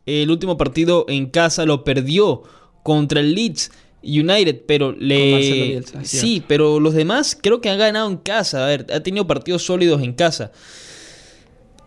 el 0.05 0.31
último 0.31 0.55
partido 0.55 1.03
en 1.09 1.25
casa 1.25 1.65
lo 1.65 1.83
perdió 1.83 2.43
contra 2.81 3.19
el 3.19 3.35
Leeds. 3.35 3.71
United, 4.03 4.63
pero 4.65 4.91
le... 4.91 5.83
sí, 6.03 6.43
pero 6.47 6.79
los 6.79 6.93
demás 6.93 7.37
creo 7.39 7.61
que 7.61 7.69
han 7.69 7.77
ganado 7.77 8.09
en 8.09 8.17
casa. 8.17 8.63
A 8.63 8.67
ver, 8.67 8.87
ha 8.93 8.99
tenido 9.01 9.27
partidos 9.27 9.63
sólidos 9.63 10.01
en 10.01 10.13
casa. 10.13 10.51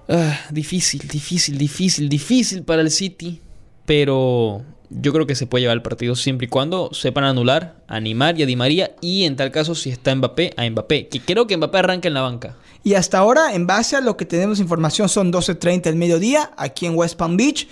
Ah, 0.08 0.38
difícil, 0.50 1.00
difícil, 1.08 1.58
difícil, 1.58 2.08
difícil 2.08 2.62
para 2.62 2.82
el 2.82 2.90
City. 2.90 3.40
Pero 3.86 4.62
yo 4.90 5.12
creo 5.12 5.26
que 5.26 5.34
se 5.34 5.46
puede 5.46 5.62
llevar 5.62 5.76
el 5.76 5.82
partido 5.82 6.14
siempre 6.14 6.46
y 6.46 6.48
cuando 6.48 6.90
sepan 6.92 7.24
anular, 7.24 7.82
animar 7.88 8.38
y 8.38 8.42
a 8.42 8.46
Di 8.46 8.56
María. 8.56 8.94
Y 9.00 9.24
en 9.24 9.36
tal 9.36 9.50
caso, 9.50 9.74
si 9.74 9.90
está 9.90 10.14
Mbappé, 10.14 10.54
a 10.56 10.68
Mbappé. 10.68 11.08
Que 11.08 11.20
creo 11.20 11.46
que 11.46 11.56
Mbappé 11.56 11.78
arranca 11.78 12.08
en 12.08 12.14
la 12.14 12.20
banca. 12.20 12.56
Y 12.84 12.94
hasta 12.94 13.18
ahora, 13.18 13.54
en 13.54 13.66
base 13.66 13.96
a 13.96 14.00
lo 14.00 14.16
que 14.16 14.26
tenemos 14.26 14.60
información, 14.60 15.08
son 15.08 15.32
12.30 15.32 15.86
el 15.86 15.96
mediodía 15.96 16.52
aquí 16.56 16.86
en 16.86 16.94
West 16.94 17.16
Palm 17.16 17.36
Beach. 17.36 17.66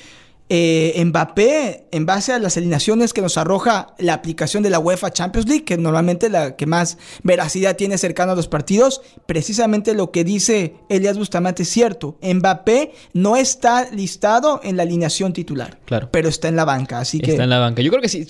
Eh, 0.54 1.02
Mbappé, 1.02 1.86
en 1.92 2.04
base 2.04 2.30
a 2.30 2.38
las 2.38 2.58
alineaciones 2.58 3.14
que 3.14 3.22
nos 3.22 3.38
arroja 3.38 3.94
la 3.96 4.12
aplicación 4.12 4.62
de 4.62 4.68
la 4.68 4.78
UEFA 4.78 5.10
Champions 5.10 5.48
League, 5.48 5.64
que 5.64 5.78
normalmente 5.78 6.28
la 6.28 6.56
que 6.56 6.66
más 6.66 6.98
veracidad 7.22 7.74
tiene 7.74 7.96
cercano 7.96 8.32
a 8.32 8.34
los 8.34 8.48
partidos, 8.48 9.00
precisamente 9.24 9.94
lo 9.94 10.10
que 10.10 10.24
dice 10.24 10.74
Elias 10.90 11.16
Bustamante 11.16 11.62
es 11.62 11.70
cierto. 11.70 12.18
Mbappé 12.20 12.92
no 13.14 13.36
está 13.36 13.90
listado 13.92 14.60
en 14.62 14.76
la 14.76 14.82
alineación 14.82 15.32
titular, 15.32 15.78
claro. 15.86 16.10
pero 16.12 16.28
está 16.28 16.48
en 16.48 16.56
la 16.56 16.66
banca, 16.66 16.98
así 16.98 17.18
que... 17.18 17.30
Está 17.30 17.44
en 17.44 17.50
la 17.50 17.58
banca. 17.58 17.80
Yo 17.80 17.88
creo 17.88 18.02
que 18.02 18.10
sí. 18.10 18.26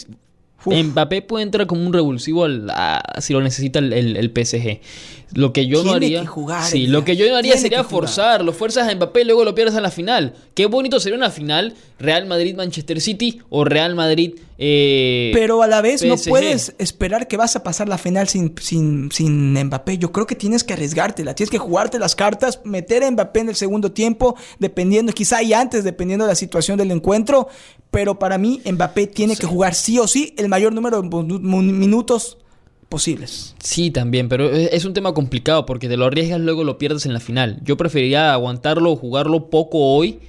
Mbappé 0.65 1.23
puede 1.23 1.45
entrar 1.45 1.67
como 1.67 1.85
un 1.87 1.93
revulsivo 1.93 2.47
si 3.21 3.33
lo 3.33 3.41
necesita 3.41 3.79
el, 3.79 3.93
el 3.93 4.31
PSG. 4.31 4.81
Lo 5.35 5.53
que 5.53 5.67
yo 5.67 5.83
no 5.83 5.93
haría. 5.93 6.25
sí, 6.65 6.87
lo 6.87 7.05
que 7.05 7.17
yo 7.17 7.27
no 7.29 7.37
haría 7.37 7.57
sería 7.57 7.85
forzar. 7.85 8.45
Lo 8.45 8.53
fuerzas 8.53 8.89
a 8.89 8.95
Mbappé 8.95 9.23
y 9.23 9.25
luego 9.25 9.45
lo 9.45 9.55
pierdes 9.55 9.75
a 9.77 9.81
la 9.81 9.91
final. 9.91 10.35
Qué 10.55 10.67
bonito 10.67 11.01
sería 11.01 11.17
una 11.17 11.31
final 11.31 11.75
Real 11.99 12.27
Madrid-Manchester 12.27 13.01
City 13.01 13.41
o 13.49 13.65
Real 13.65 13.95
Madrid. 13.95 14.35
Eh, 14.59 15.31
Pero 15.35 15.63
a 15.63 15.67
la 15.67 15.81
vez 15.81 16.05
no 16.05 16.17
puedes 16.17 16.75
esperar 16.79 17.29
que 17.29 17.37
vas 17.37 17.57
a 17.57 17.63
pasar 17.63 17.89
la 17.89 17.99
final 17.99 18.29
sin, 18.29 18.55
sin, 18.61 19.11
sin 19.11 19.55
Mbappé. 19.55 19.99
Yo 19.99 20.13
creo 20.13 20.27
que 20.27 20.35
tienes 20.35 20.65
que 20.65 20.75
arriesgártela. 20.75 21.35
Tienes 21.35 21.51
que 21.51 21.59
jugarte 21.59 21.99
las 21.99 22.15
cartas, 22.15 22.61
meter 22.65 23.03
a 23.03 23.11
Mbappé 23.11 23.41
en 23.41 23.49
el 23.49 23.57
segundo 23.57 23.93
tiempo, 23.93 24.37
dependiendo, 24.59 25.13
quizá 25.13 25.43
y 25.43 25.55
antes, 25.55 25.83
dependiendo 25.85 26.27
de 26.27 26.33
la 26.33 26.37
situación 26.37 26.77
del 26.77 26.91
encuentro. 26.91 27.49
Pero 27.91 28.19
para 28.19 28.39
mí, 28.39 28.61
Mbappé 28.65 29.07
tiene 29.07 29.37
que 29.37 29.47
jugar 29.47 29.75
sí 29.75 29.99
o 29.99 30.07
sí 30.07 30.35
el 30.39 30.49
mayor 30.53 30.75
número 30.75 31.01
de 31.01 31.09
minutos 31.41 32.37
posibles. 32.91 33.55
Sí, 33.59 33.91
también, 33.91 34.29
pero 34.29 34.51
es 34.51 34.85
un 34.85 34.93
tema 34.93 35.15
complicado 35.15 35.65
porque 35.65 35.89
te 35.89 35.97
lo 35.97 36.05
arriesgas 36.05 36.41
luego 36.41 36.63
lo 36.63 36.77
pierdes 36.77 37.07
en 37.07 37.15
la 37.15 37.21
final. 37.21 37.59
Yo 37.65 37.79
preferiría 37.79 38.35
aguantarlo, 38.35 38.95
jugarlo 38.97 39.49
poco 39.49 39.79
hoy 39.79 40.21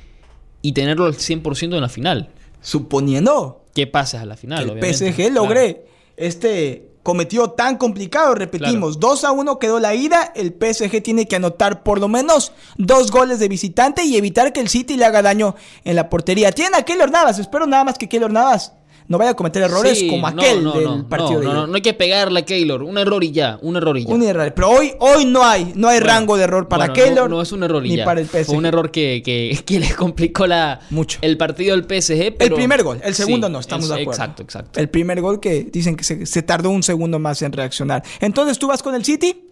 y 0.61 0.71
tenerlo 0.71 1.03
al 1.07 1.15
100% 1.15 1.75
en 1.75 1.81
la 1.81 1.89
final. 1.89 2.29
Suponiendo 2.61 3.65
que 3.75 3.85
pases 3.85 4.21
a 4.21 4.25
la 4.25 4.37
final, 4.37 4.69
el 4.69 4.95
PSG 4.95 5.29
logre 5.33 5.87
este 6.15 6.93
cometido 7.03 7.51
tan 7.51 7.75
complicado, 7.75 8.33
repetimos, 8.33 8.97
2 8.97 9.25
a 9.25 9.33
1 9.33 9.59
quedó 9.59 9.81
la 9.81 9.93
ida, 9.93 10.31
el 10.33 10.53
PSG 10.57 11.03
tiene 11.03 11.27
que 11.27 11.35
anotar 11.35 11.83
por 11.83 11.99
lo 11.99 12.07
menos 12.07 12.53
dos 12.77 13.11
goles 13.11 13.39
de 13.39 13.49
visitante 13.49 14.05
y 14.05 14.15
evitar 14.15 14.53
que 14.53 14.61
el 14.61 14.69
City 14.69 14.95
le 14.95 15.03
haga 15.03 15.21
daño 15.21 15.55
en 15.83 15.97
la 15.97 16.09
portería. 16.09 16.53
Tiene 16.53 16.77
a 16.77 16.83
Keylor 16.83 17.11
Navas, 17.11 17.39
espero 17.39 17.67
nada 17.67 17.83
más 17.83 17.97
que 17.97 18.07
Keylor 18.07 18.31
Navas 18.31 18.71
no 19.07 19.17
vaya 19.17 19.31
a 19.31 19.33
cometer 19.35 19.63
errores 19.63 20.03
como 20.09 20.27
aquel 20.27 20.63
del 20.63 21.05
partido 21.05 21.39
de 21.39 21.45
no, 21.45 21.67
no, 21.67 21.75
hay 21.75 21.81
que 21.81 21.93
pegarle 21.93 22.41
a 22.41 22.45
Keylor, 22.45 22.83
un 22.83 22.97
error 22.97 23.23
y 23.23 23.31
ya, 23.31 23.59
un 23.61 23.75
error 23.75 23.97
y 23.97 24.05
ya. 24.05 24.13
Un 24.13 24.23
error, 24.23 24.53
pero 24.55 24.69
hoy, 24.69 24.93
hoy 24.99 25.25
no 25.25 25.45
hay, 25.45 25.73
no 25.75 25.87
hay 25.87 25.99
rango 25.99 26.37
de 26.37 26.43
error 26.43 26.67
para 26.67 26.93
Keylor. 26.93 27.29
No, 27.29 27.41
es 27.41 27.51
un 27.51 27.63
error 27.63 27.85
y 27.85 27.97
ya. 27.97 28.05
para 28.05 28.21
el 28.21 28.27
PSG. 28.27 28.45
Fue 28.45 28.57
un 28.57 28.65
error 28.65 28.91
que, 28.91 29.21
que, 29.23 29.59
que 29.65 29.79
le 29.79 29.93
complicó 29.95 30.47
la, 30.47 30.79
Mucho. 30.89 31.19
el 31.21 31.37
partido 31.37 31.75
del 31.75 31.83
PSG. 31.83 32.35
el 32.39 32.53
primer 32.53 32.83
gol, 32.83 32.99
el 33.03 33.15
segundo 33.15 33.49
no, 33.49 33.59
estamos 33.59 33.87
de 33.87 33.95
acuerdo. 33.95 34.11
Exacto, 34.11 34.43
exacto. 34.43 34.79
El 34.79 34.89
primer 34.89 35.21
gol 35.21 35.39
que 35.39 35.63
dicen 35.63 35.95
que 35.95 36.03
se, 36.03 36.25
se 36.25 36.41
tardó 36.41 36.69
un 36.69 36.83
segundo 36.83 37.19
más 37.19 37.41
en 37.41 37.51
reaccionar. 37.51 38.03
Entonces, 38.19 38.59
¿tú 38.59 38.67
vas 38.67 38.81
con 38.81 38.95
el 38.95 39.03
City? 39.03 39.49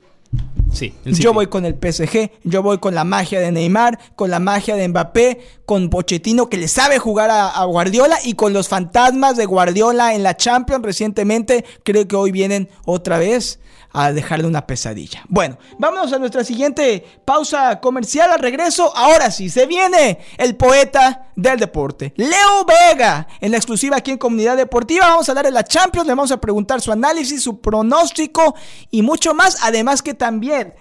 Sí, 0.71 0.93
yo 1.03 1.33
voy 1.33 1.47
con 1.47 1.65
el 1.65 1.73
PSG, 1.73 2.31
yo 2.43 2.63
voy 2.63 2.77
con 2.77 2.95
la 2.95 3.03
magia 3.03 3.39
de 3.39 3.51
Neymar, 3.51 3.99
con 4.15 4.29
la 4.29 4.39
magia 4.39 4.75
de 4.75 4.87
Mbappé, 4.87 5.39
con 5.65 5.89
Pochettino 5.89 6.49
que 6.49 6.57
le 6.57 6.67
sabe 6.67 6.97
jugar 6.97 7.29
a, 7.29 7.63
Guardiola 7.65 8.17
y 8.23 8.33
con 8.33 8.53
los 8.53 8.69
fantasmas 8.69 9.35
de 9.35 9.45
Guardiola 9.45 10.15
en 10.15 10.23
la 10.23 10.37
Champions 10.37 10.83
recientemente. 10.83 11.65
Creo 11.83 12.07
que 12.07 12.15
hoy 12.15 12.31
vienen 12.31 12.69
otra 12.85 13.17
vez 13.19 13.59
a 13.93 14.11
dejarle 14.11 14.47
una 14.47 14.65
pesadilla. 14.65 15.23
Bueno, 15.27 15.57
vámonos 15.77 16.13
a 16.13 16.19
nuestra 16.19 16.43
siguiente 16.43 17.05
pausa 17.25 17.79
comercial. 17.79 18.31
Al 18.31 18.39
regreso, 18.39 18.95
ahora 18.95 19.31
sí, 19.31 19.49
se 19.49 19.65
viene 19.65 20.19
el 20.37 20.55
poeta 20.55 21.31
del 21.35 21.59
deporte, 21.59 22.13
Leo 22.17 22.65
Vega, 22.65 23.27
en 23.39 23.51
la 23.51 23.57
exclusiva 23.57 23.97
aquí 23.97 24.11
en 24.11 24.17
Comunidad 24.17 24.57
Deportiva. 24.57 25.07
Vamos 25.07 25.27
a 25.27 25.31
hablar 25.31 25.45
de 25.45 25.51
la 25.51 25.63
Champions, 25.63 26.07
le 26.07 26.13
vamos 26.13 26.31
a 26.31 26.39
preguntar 26.39 26.81
su 26.81 26.91
análisis, 26.91 27.41
su 27.41 27.59
pronóstico 27.59 28.55
y 28.89 29.01
mucho 29.01 29.33
más. 29.33 29.57
Además 29.61 30.01
que 30.01 30.13
también... 30.13 30.73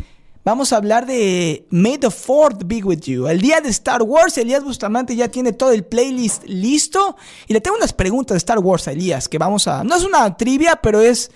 Vamos 0.42 0.72
a 0.72 0.78
hablar 0.78 1.04
de 1.04 1.66
May 1.68 1.98
the 1.98 2.10
Fourth 2.10 2.62
Be 2.64 2.82
With 2.82 3.00
You. 3.00 3.28
El 3.28 3.42
día 3.42 3.60
de 3.60 3.68
Star 3.68 4.00
Wars, 4.00 4.38
Elías 4.38 4.64
Bustamante 4.64 5.14
ya 5.14 5.28
tiene 5.28 5.52
todo 5.52 5.70
el 5.70 5.84
playlist 5.84 6.44
listo. 6.46 7.14
Y 7.46 7.52
le 7.52 7.60
tengo 7.60 7.76
unas 7.76 7.92
preguntas 7.92 8.36
de 8.36 8.38
Star 8.38 8.58
Wars 8.58 8.88
a 8.88 8.92
Elías 8.92 9.28
que 9.28 9.36
vamos 9.36 9.68
a... 9.68 9.84
No 9.84 9.94
es 9.94 10.02
una 10.02 10.34
trivia, 10.38 10.76
pero 10.76 11.02
es 11.02 11.30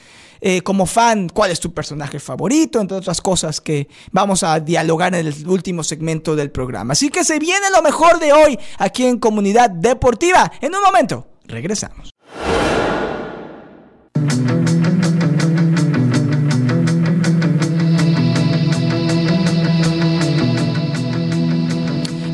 eh, 0.46 0.60
como 0.60 0.84
fan, 0.84 1.30
cuál 1.30 1.50
es 1.50 1.58
tu 1.58 1.72
personaje 1.72 2.20
favorito, 2.20 2.78
entre 2.78 2.98
otras 2.98 3.22
cosas 3.22 3.62
que 3.62 3.88
vamos 4.12 4.42
a 4.42 4.60
dialogar 4.60 5.14
en 5.14 5.26
el 5.26 5.48
último 5.48 5.82
segmento 5.82 6.36
del 6.36 6.50
programa. 6.50 6.92
Así 6.92 7.08
que 7.08 7.24
se 7.24 7.38
viene 7.38 7.70
lo 7.74 7.80
mejor 7.80 8.18
de 8.18 8.34
hoy 8.34 8.58
aquí 8.76 9.06
en 9.06 9.18
Comunidad 9.18 9.70
Deportiva. 9.70 10.52
En 10.60 10.74
un 10.74 10.82
momento, 10.82 11.26
regresamos. 11.46 12.13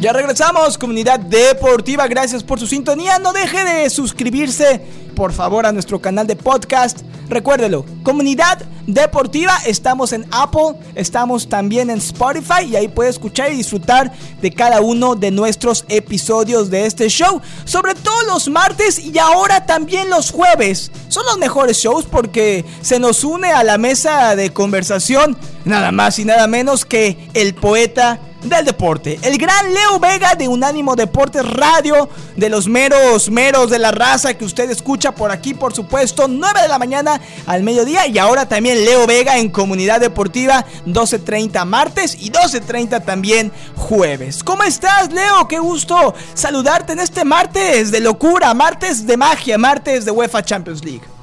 Ya 0.01 0.15
regresamos, 0.15 0.79
comunidad 0.79 1.21
deportiva. 1.21 2.09
Gracias 2.09 2.43
por 2.43 2.59
su 2.59 2.67
sintonía. 2.67 3.19
No 3.19 3.35
deje 3.35 3.63
de 3.65 3.91
suscribirse, 3.91 4.81
por 5.15 5.35
favor, 5.35 5.67
a 5.67 5.73
nuestro 5.73 6.01
canal 6.01 6.27
de 6.27 6.37
podcast. 6.37 7.01
Recuérdelo, 7.29 7.85
comunidad 8.03 8.63
deportiva. 8.87 9.59
Estamos 9.67 10.15
en 10.15 10.25
Apple, 10.31 10.77
estamos 10.95 11.51
también 11.51 11.91
en 11.91 11.99
Spotify 11.99 12.65
y 12.67 12.77
ahí 12.77 12.89
puede 12.89 13.11
escuchar 13.11 13.53
y 13.53 13.57
disfrutar 13.57 14.11
de 14.41 14.51
cada 14.51 14.81
uno 14.81 15.17
de 15.17 15.31
nuestros 15.33 15.85
episodios 15.91 16.71
de 16.71 16.87
este 16.87 17.11
show. 17.11 17.43
Sobre 17.67 17.95
todo 17.95 18.23
los 18.23 18.49
martes 18.49 18.99
y 18.99 19.19
ahora 19.19 19.67
también 19.67 20.09
los 20.09 20.31
jueves. 20.31 20.91
Son 21.09 21.27
los 21.27 21.37
mejores 21.37 21.77
shows 21.77 22.07
porque 22.07 22.65
se 22.81 22.99
nos 22.99 23.23
une 23.23 23.51
a 23.51 23.63
la 23.65 23.77
mesa 23.77 24.35
de 24.35 24.49
conversación 24.51 25.37
nada 25.67 25.93
más 25.93 26.19
y 26.19 26.25
nada 26.25 26.47
menos 26.47 26.87
que 26.87 27.29
el 27.35 27.55
poeta 27.55 28.19
del 28.43 28.65
deporte. 28.65 29.19
El 29.23 29.39
gran 29.39 29.73
Leo 29.73 29.99
Vega 29.99 30.35
de 30.35 30.49
Unánimo 30.49 30.97
Deportes 30.97 31.45
Radio, 31.49 32.09
de 32.37 32.49
los 32.49 32.69
meros, 32.69 33.31
meros 33.31 33.71
de 33.71 33.79
la 33.79 33.91
raza 33.91 34.35
que 34.35 34.45
usted 34.45 34.71
escucha 34.71 35.13
por 35.13 35.31
aquí, 35.31 35.55
por 35.55 35.75
supuesto, 35.75 36.29
9 36.29 36.63
de 36.63 36.69
la 36.69 36.79
mañana 36.79 37.21
al 37.47 37.63
mediodía. 37.63 38.07
Y 38.07 38.19
ahora 38.19 38.49
también 38.49 38.85
Leo 38.85 39.07
Vega 39.07 39.39
en 39.39 39.51
Comunidad 39.51 40.01
Deportiva, 40.01 40.65
12.30 40.87 41.65
martes 41.65 42.17
y 42.19 42.31
12.30 42.31 43.05
también 43.05 43.53
jueves. 43.77 44.43
¿Cómo 44.43 44.63
estás, 44.63 45.13
Leo? 45.13 45.47
Qué 45.49 45.59
gusto 45.59 46.15
saludarte 46.35 46.93
en 46.93 47.01
este 47.01 47.25
martes 47.25 47.91
de 47.91 48.01
locura, 48.01 48.55
martes 48.55 49.07
de 49.07 49.17
magia, 49.17 49.59
martes 49.59 50.05
de 50.05 50.11
UEFA 50.11 50.43
Champions 50.43 50.85
League. 50.85 51.20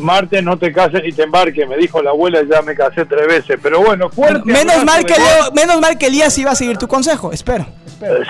Marte 0.00 0.42
no 0.42 0.58
te 0.58 0.72
cases 0.72 1.02
ni 1.02 1.12
te 1.12 1.22
embarques, 1.24 1.68
me 1.68 1.76
dijo 1.76 2.02
la 2.02 2.10
abuela, 2.10 2.40
ya 2.42 2.62
me 2.62 2.74
casé 2.74 3.04
tres 3.04 3.26
veces, 3.26 3.58
pero 3.62 3.80
bueno, 3.80 4.08
fuerte. 4.08 4.50
Menos 4.50 4.84
mal, 4.84 5.04
que 5.04 5.14
menos 5.54 5.80
mal 5.80 5.98
que 5.98 6.06
Elías 6.06 6.36
iba 6.38 6.50
a 6.50 6.54
seguir 6.54 6.78
tu 6.78 6.88
consejo, 6.88 7.32
espero. 7.32 7.66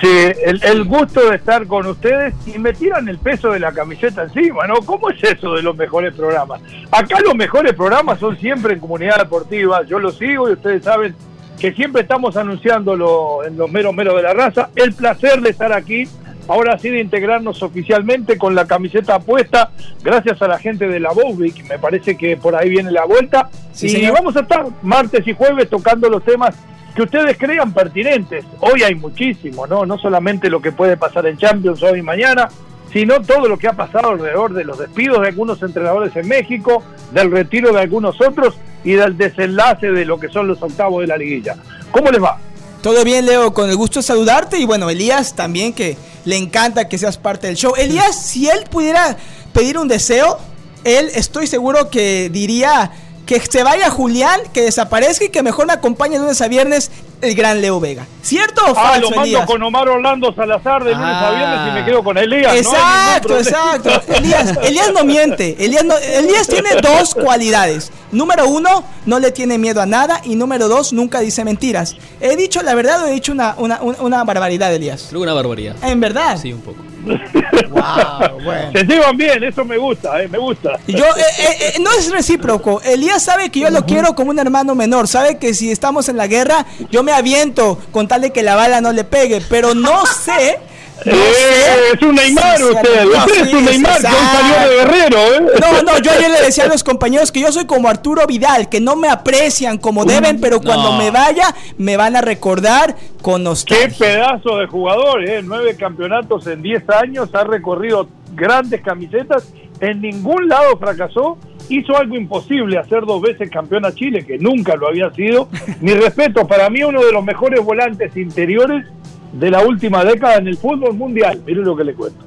Sí, 0.01 0.31
el, 0.43 0.83
gusto 0.83 1.29
de 1.29 1.37
estar 1.37 1.65
con 1.65 1.85
ustedes 1.85 2.33
y 2.45 2.59
me 2.59 2.73
tiran 2.73 3.07
el 3.07 3.17
peso 3.17 3.51
de 3.51 3.59
la 3.59 3.71
camiseta 3.71 4.23
encima, 4.23 4.67
¿no? 4.67 4.75
¿Cómo 4.85 5.09
es 5.09 5.23
eso 5.23 5.53
de 5.53 5.61
los 5.61 5.77
mejores 5.77 6.13
programas? 6.13 6.61
Acá 6.91 7.21
los 7.21 7.35
mejores 7.35 7.73
programas 7.73 8.19
son 8.19 8.37
siempre 8.37 8.73
en 8.73 8.81
comunidad 8.81 9.17
deportiva, 9.17 9.83
yo 9.85 9.97
lo 9.97 10.11
sigo 10.11 10.49
y 10.49 10.53
ustedes 10.53 10.83
saben 10.83 11.15
que 11.57 11.71
siempre 11.71 12.01
estamos 12.01 12.35
anunciándolo 12.35 13.45
en 13.45 13.55
los 13.55 13.71
meros 13.71 13.93
meros 13.93 14.17
de 14.17 14.23
la 14.23 14.33
raza. 14.33 14.69
El 14.75 14.93
placer 14.93 15.39
de 15.39 15.51
estar 15.51 15.71
aquí 15.71 16.05
ahora 16.47 16.77
sí 16.77 16.89
de 16.89 16.99
integrarnos 16.99 17.61
oficialmente 17.63 18.37
con 18.37 18.55
la 18.55 18.65
camiseta 18.65 19.19
puesta, 19.19 19.71
gracias 20.03 20.41
a 20.41 20.47
la 20.47 20.59
gente 20.59 20.87
de 20.87 20.99
la 20.99 21.11
Bouvic, 21.11 21.67
me 21.69 21.79
parece 21.79 22.17
que 22.17 22.37
por 22.37 22.55
ahí 22.55 22.69
viene 22.69 22.91
la 22.91 23.05
vuelta. 23.05 23.49
y 23.81 24.07
vamos 24.07 24.35
a 24.35 24.41
estar 24.41 24.65
martes 24.81 25.27
y 25.27 25.33
jueves 25.33 25.69
tocando 25.69 26.09
los 26.09 26.23
temas 26.23 26.55
que 26.95 27.03
ustedes 27.03 27.37
crean 27.37 27.73
pertinentes. 27.73 28.45
Hoy 28.59 28.83
hay 28.83 28.95
muchísimo, 28.95 29.65
¿no? 29.65 29.85
No 29.85 29.97
solamente 29.97 30.49
lo 30.49 30.61
que 30.61 30.71
puede 30.71 30.97
pasar 30.97 31.25
en 31.25 31.37
Champions 31.37 31.81
hoy 31.83 31.99
y 31.99 32.01
mañana, 32.01 32.49
sino 32.91 33.21
todo 33.21 33.47
lo 33.47 33.57
que 33.57 33.67
ha 33.67 33.73
pasado 33.73 34.09
alrededor 34.09 34.53
de 34.53 34.65
los 34.65 34.77
despidos 34.77 35.21
de 35.21 35.29
algunos 35.29 35.61
entrenadores 35.63 36.15
en 36.15 36.27
México, 36.27 36.83
del 37.13 37.31
retiro 37.31 37.71
de 37.71 37.79
algunos 37.79 38.19
otros 38.19 38.57
y 38.83 38.93
del 38.93 39.17
desenlace 39.17 39.91
de 39.91 40.05
lo 40.05 40.19
que 40.19 40.27
son 40.27 40.47
los 40.47 40.61
octavos 40.61 41.01
de 41.01 41.07
la 41.07 41.17
liguilla. 41.17 41.55
¿Cómo 41.91 42.11
les 42.11 42.21
va? 42.21 42.37
Todo 42.81 43.03
bien, 43.03 43.27
Leo, 43.27 43.53
con 43.53 43.69
el 43.69 43.75
gusto 43.75 43.99
de 43.99 44.03
saludarte 44.03 44.57
y 44.57 44.65
bueno, 44.65 44.89
Elías 44.89 45.35
también 45.35 45.71
que 45.71 45.97
le 46.25 46.35
encanta 46.35 46.89
que 46.89 46.97
seas 46.97 47.15
parte 47.15 47.45
del 47.45 47.55
show. 47.55 47.73
Elías, 47.77 48.19
si 48.19 48.49
él 48.49 48.63
pudiera 48.71 49.17
pedir 49.53 49.77
un 49.77 49.87
deseo, 49.87 50.39
él 50.83 51.11
estoy 51.13 51.45
seguro 51.45 51.91
que 51.91 52.31
diría 52.31 52.91
que 53.27 53.39
se 53.39 53.61
vaya 53.61 53.91
Julián, 53.91 54.41
que 54.51 54.63
desaparezca 54.63 55.25
y 55.25 55.29
que 55.29 55.43
mejor 55.43 55.67
me 55.67 55.73
acompañe 55.73 56.17
lunes 56.17 56.41
a 56.41 56.47
viernes 56.47 56.89
el 57.21 57.35
gran 57.35 57.61
Leo 57.61 57.79
Vega. 57.79 58.05
¿Cierto 58.21 58.61
o 58.63 58.75
falso, 58.75 58.81
ah, 58.83 58.97
lo 58.97 59.11
mando 59.11 59.45
con 59.45 59.63
Omar 59.63 59.89
Orlando 59.89 60.33
Salazar 60.33 60.83
de 60.83 60.91
lunes 60.93 61.15
a 61.15 61.31
viernes 61.31 61.59
y 61.67 61.71
me 61.71 61.85
quedo 61.85 62.03
con 62.03 62.17
Elías. 62.17 62.55
Exacto, 62.55 63.37
exacto. 63.37 63.89
Elías, 64.15 64.57
Elías 64.63 64.91
no 64.93 65.03
miente. 65.03 65.55
Elías, 65.63 65.85
Elías 66.03 66.47
tiene 66.47 66.69
dos 66.81 67.15
cualidades. 67.15 67.91
Número 68.11 68.47
uno, 68.47 68.83
no 69.05 69.19
le 69.19 69.31
tiene 69.31 69.57
miedo 69.57 69.81
a 69.81 69.85
nada. 69.85 70.21
Y 70.23 70.35
número 70.35 70.67
dos, 70.67 70.93
nunca 70.93 71.19
dice 71.19 71.43
mentiras. 71.45 71.95
¿He 72.19 72.35
dicho 72.35 72.61
la 72.61 72.75
verdad 72.75 73.03
o 73.03 73.07
he 73.07 73.11
dicho 73.11 73.31
una, 73.31 73.55
una, 73.57 73.81
una 73.81 74.23
barbaridad, 74.23 74.73
Elías? 74.73 75.07
Creo 75.09 75.21
una 75.21 75.33
barbaridad. 75.33 75.75
¿En 75.83 75.99
verdad? 75.99 76.37
Sí, 76.41 76.53
un 76.53 76.61
poco. 76.61 76.90
Se 78.73 78.83
llevan 78.83 79.17
bien, 79.17 79.43
eso 79.43 79.65
me 79.65 79.77
gusta, 79.77 80.21
eh, 80.21 80.27
me 80.27 80.37
gusta. 80.37 80.79
Yo, 80.87 81.05
eh, 81.05 81.23
eh, 81.37 81.73
no 81.81 81.91
es 81.91 82.11
recíproco. 82.11 82.81
Elías 82.81 83.23
sabe 83.23 83.49
que 83.49 83.59
yo 83.59 83.69
lo 83.69 83.85
quiero 83.85 84.15
como 84.15 84.31
un 84.31 84.39
hermano 84.39 84.75
menor. 84.75 85.07
Sabe 85.07 85.37
que 85.37 85.53
si 85.53 85.71
estamos 85.71 86.09
en 86.09 86.17
la 86.17 86.27
guerra, 86.27 86.65
yo 86.89 87.03
me 87.03 87.11
aviento 87.11 87.79
con 87.91 88.07
tal 88.07 88.21
de 88.21 88.31
que 88.31 88.43
la 88.43 88.55
bala 88.55 88.81
no 88.81 88.91
le 88.91 89.03
pegue. 89.03 89.41
Pero 89.49 89.73
no 89.73 90.05
sé 90.23 90.59
eh, 91.05 91.93
es 91.93 92.01
un 92.01 92.15
Neymar 92.15 92.61
usted, 92.63 93.05
usted 93.05 93.47
es 93.47 93.53
un 93.53 93.65
Neymar 93.65 93.97
que 93.97 94.07
salió 94.07 94.69
de 94.69 94.75
Guerrero, 94.75 95.17
¿eh? 95.17 95.59
No, 95.59 95.81
no, 95.81 95.99
yo 95.99 96.11
ayer 96.11 96.29
le 96.29 96.41
decía 96.41 96.65
a 96.65 96.67
los 96.67 96.83
compañeros 96.83 97.31
que 97.31 97.41
yo 97.41 97.51
soy 97.51 97.65
como 97.65 97.89
Arturo 97.89 98.25
Vidal, 98.27 98.69
que 98.69 98.79
no 98.79 98.95
me 98.95 99.09
aprecian 99.09 99.77
como 99.77 100.05
deben, 100.05 100.39
pero 100.39 100.61
cuando 100.61 100.93
me 100.93 101.11
vaya 101.11 101.55
me 101.77 101.97
van 101.97 102.15
a 102.15 102.21
recordar 102.21 102.95
con 103.21 103.43
nostalgia. 103.43 103.87
Qué 103.87 103.95
pedazo 103.95 104.57
de 104.57 104.67
jugador, 104.67 105.27
¿eh? 105.27 105.41
Nueve 105.43 105.75
campeonatos 105.75 106.47
en 106.47 106.61
diez 106.61 106.83
años, 106.89 107.29
ha 107.33 107.43
recorrido 107.43 108.07
grandes 108.33 108.81
camisetas, 108.81 109.53
en 109.79 110.01
ningún 110.01 110.47
lado 110.47 110.77
fracasó, 110.77 111.37
hizo 111.69 111.97
algo 111.97 112.15
imposible, 112.15 112.77
hacer 112.77 113.05
dos 113.05 113.21
veces 113.21 113.49
campeón 113.49 113.85
a 113.85 113.93
Chile, 113.93 114.25
que 114.25 114.37
nunca 114.37 114.75
lo 114.75 114.87
había 114.87 115.09
sido. 115.11 115.49
Mi 115.81 115.93
respeto, 115.93 116.47
para 116.47 116.69
mí 116.69 116.83
uno 116.83 117.03
de 117.03 117.11
los 117.11 117.23
mejores 117.23 117.63
volantes 117.63 118.15
interiores 118.15 118.85
de 119.31 119.49
la 119.49 119.65
última 119.65 120.03
década 120.03 120.37
en 120.37 120.47
el 120.47 120.57
fútbol 120.57 120.93
mundial. 120.93 121.41
Miren 121.45 121.63
lo 121.63 121.75
que 121.75 121.83
le 121.83 121.93
cuento. 121.93 122.25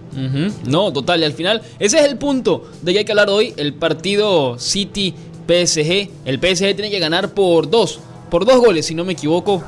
No, 0.67 0.93
total, 0.93 1.21
y 1.21 1.25
al 1.25 1.33
final, 1.33 1.61
ese 1.79 1.99
es 1.99 2.05
el 2.05 2.19
punto 2.19 2.71
de 2.83 2.93
que 2.93 2.99
hay 3.01 3.05
que 3.05 3.13
hablar 3.13 3.29
hoy, 3.31 3.53
el 3.57 3.75
partido 3.75 4.59
City-PSG. 4.59 6.09
El 6.25 6.39
PSG 6.39 6.75
tiene 6.77 6.91
que 6.91 6.99
ganar 7.01 7.31
por 7.31 7.69
dos, 7.69 8.01
por 8.31 8.45
dos 8.45 8.59
goles, 8.59 8.87
si 8.87 8.95
no 8.95 9.05
me 9.05 9.15
equivoco. 9.15 9.63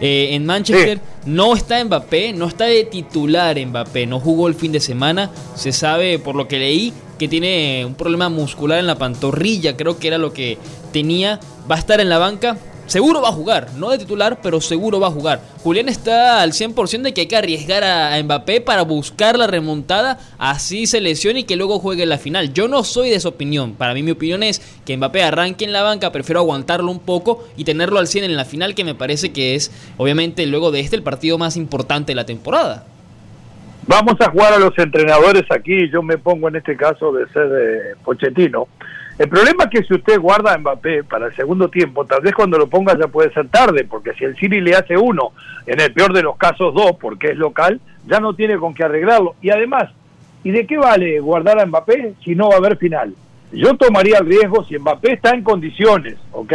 Eh, 0.00 0.28
en 0.34 0.46
Manchester 0.46 1.00
no 1.26 1.54
está 1.54 1.82
Mbappé, 1.84 2.32
no 2.32 2.46
está 2.46 2.66
de 2.66 2.84
titular 2.84 3.58
Mbappé, 3.58 4.06
no 4.06 4.20
jugó 4.20 4.46
el 4.46 4.54
fin 4.54 4.70
de 4.70 4.80
semana. 4.80 5.30
Se 5.56 5.72
sabe, 5.72 6.20
por 6.20 6.36
lo 6.36 6.46
que 6.46 6.58
leí, 6.58 6.92
que 7.18 7.26
tiene 7.26 7.84
un 7.84 7.94
problema 7.94 8.28
muscular 8.28 8.78
en 8.78 8.86
la 8.86 8.96
pantorrilla, 8.96 9.76
creo 9.76 9.98
que 9.98 10.08
era 10.08 10.18
lo 10.18 10.32
que 10.32 10.58
tenía. 10.92 11.40
Va 11.70 11.74
a 11.74 11.78
estar 11.78 12.00
en 12.00 12.08
la 12.08 12.18
banca, 12.18 12.56
Seguro 12.88 13.20
va 13.20 13.28
a 13.28 13.32
jugar, 13.32 13.68
no 13.76 13.90
de 13.90 13.98
titular, 13.98 14.38
pero 14.42 14.62
seguro 14.62 14.98
va 14.98 15.08
a 15.08 15.10
jugar. 15.10 15.42
Julián 15.62 15.90
está 15.90 16.40
al 16.40 16.52
100% 16.52 17.02
de 17.02 17.12
que 17.12 17.20
hay 17.20 17.26
que 17.26 17.36
arriesgar 17.36 17.84
a 17.84 18.18
Mbappé 18.22 18.62
para 18.62 18.80
buscar 18.80 19.38
la 19.38 19.46
remontada, 19.46 20.18
así 20.38 20.86
se 20.86 21.02
lesione 21.02 21.40
y 21.40 21.44
que 21.44 21.56
luego 21.56 21.80
juegue 21.80 22.06
la 22.06 22.16
final. 22.16 22.54
Yo 22.54 22.66
no 22.66 22.84
soy 22.84 23.10
de 23.10 23.16
esa 23.16 23.28
opinión. 23.28 23.74
Para 23.74 23.92
mí 23.92 24.02
mi 24.02 24.12
opinión 24.12 24.42
es 24.42 24.60
que 24.86 24.96
Mbappé 24.96 25.22
arranque 25.22 25.66
en 25.66 25.74
la 25.74 25.82
banca, 25.82 26.12
prefiero 26.12 26.40
aguantarlo 26.40 26.90
un 26.90 27.00
poco 27.00 27.46
y 27.58 27.64
tenerlo 27.64 27.98
al 27.98 28.06
100 28.06 28.24
en 28.24 28.36
la 28.36 28.46
final, 28.46 28.74
que 28.74 28.84
me 28.84 28.94
parece 28.94 29.32
que 29.32 29.54
es, 29.54 29.70
obviamente, 29.98 30.46
luego 30.46 30.70
de 30.70 30.80
este 30.80 30.96
el 30.96 31.02
partido 31.02 31.36
más 31.36 31.58
importante 31.58 32.12
de 32.12 32.16
la 32.16 32.24
temporada. 32.24 32.86
Vamos 33.86 34.14
a 34.20 34.30
jugar 34.30 34.54
a 34.54 34.58
los 34.58 34.72
entrenadores 34.78 35.44
aquí, 35.50 35.90
yo 35.90 36.02
me 36.02 36.16
pongo 36.16 36.48
en 36.48 36.56
este 36.56 36.74
caso 36.74 37.12
de 37.12 37.28
ser 37.28 37.50
de 37.50 37.96
Pochettino 38.02 38.66
el 39.18 39.28
problema 39.28 39.64
es 39.64 39.70
que 39.70 39.82
si 39.82 39.94
usted 39.94 40.20
guarda 40.20 40.54
a 40.54 40.58
Mbappé 40.58 41.02
para 41.02 41.26
el 41.26 41.34
segundo 41.34 41.68
tiempo, 41.68 42.04
tal 42.04 42.20
vez 42.20 42.32
cuando 42.34 42.56
lo 42.56 42.68
ponga 42.68 42.96
ya 42.96 43.08
puede 43.08 43.32
ser 43.32 43.48
tarde, 43.48 43.84
porque 43.84 44.12
si 44.14 44.24
el 44.24 44.36
City 44.36 44.60
le 44.60 44.76
hace 44.76 44.96
uno, 44.96 45.32
en 45.66 45.80
el 45.80 45.92
peor 45.92 46.12
de 46.12 46.22
los 46.22 46.36
casos 46.36 46.72
dos, 46.72 46.92
porque 47.00 47.32
es 47.32 47.36
local, 47.36 47.80
ya 48.06 48.20
no 48.20 48.34
tiene 48.34 48.56
con 48.58 48.74
qué 48.74 48.84
arreglarlo. 48.84 49.34
Y 49.42 49.50
además, 49.50 49.90
¿y 50.44 50.52
de 50.52 50.66
qué 50.66 50.78
vale 50.78 51.18
guardar 51.18 51.58
a 51.60 51.66
Mbappé 51.66 52.14
si 52.24 52.36
no 52.36 52.48
va 52.48 52.54
a 52.54 52.58
haber 52.58 52.76
final? 52.76 53.12
Yo 53.50 53.74
tomaría 53.76 54.18
el 54.18 54.26
riesgo 54.26 54.64
si 54.64 54.78
Mbappé 54.78 55.14
está 55.14 55.30
en 55.30 55.42
condiciones, 55.42 56.16
¿ok? 56.32 56.52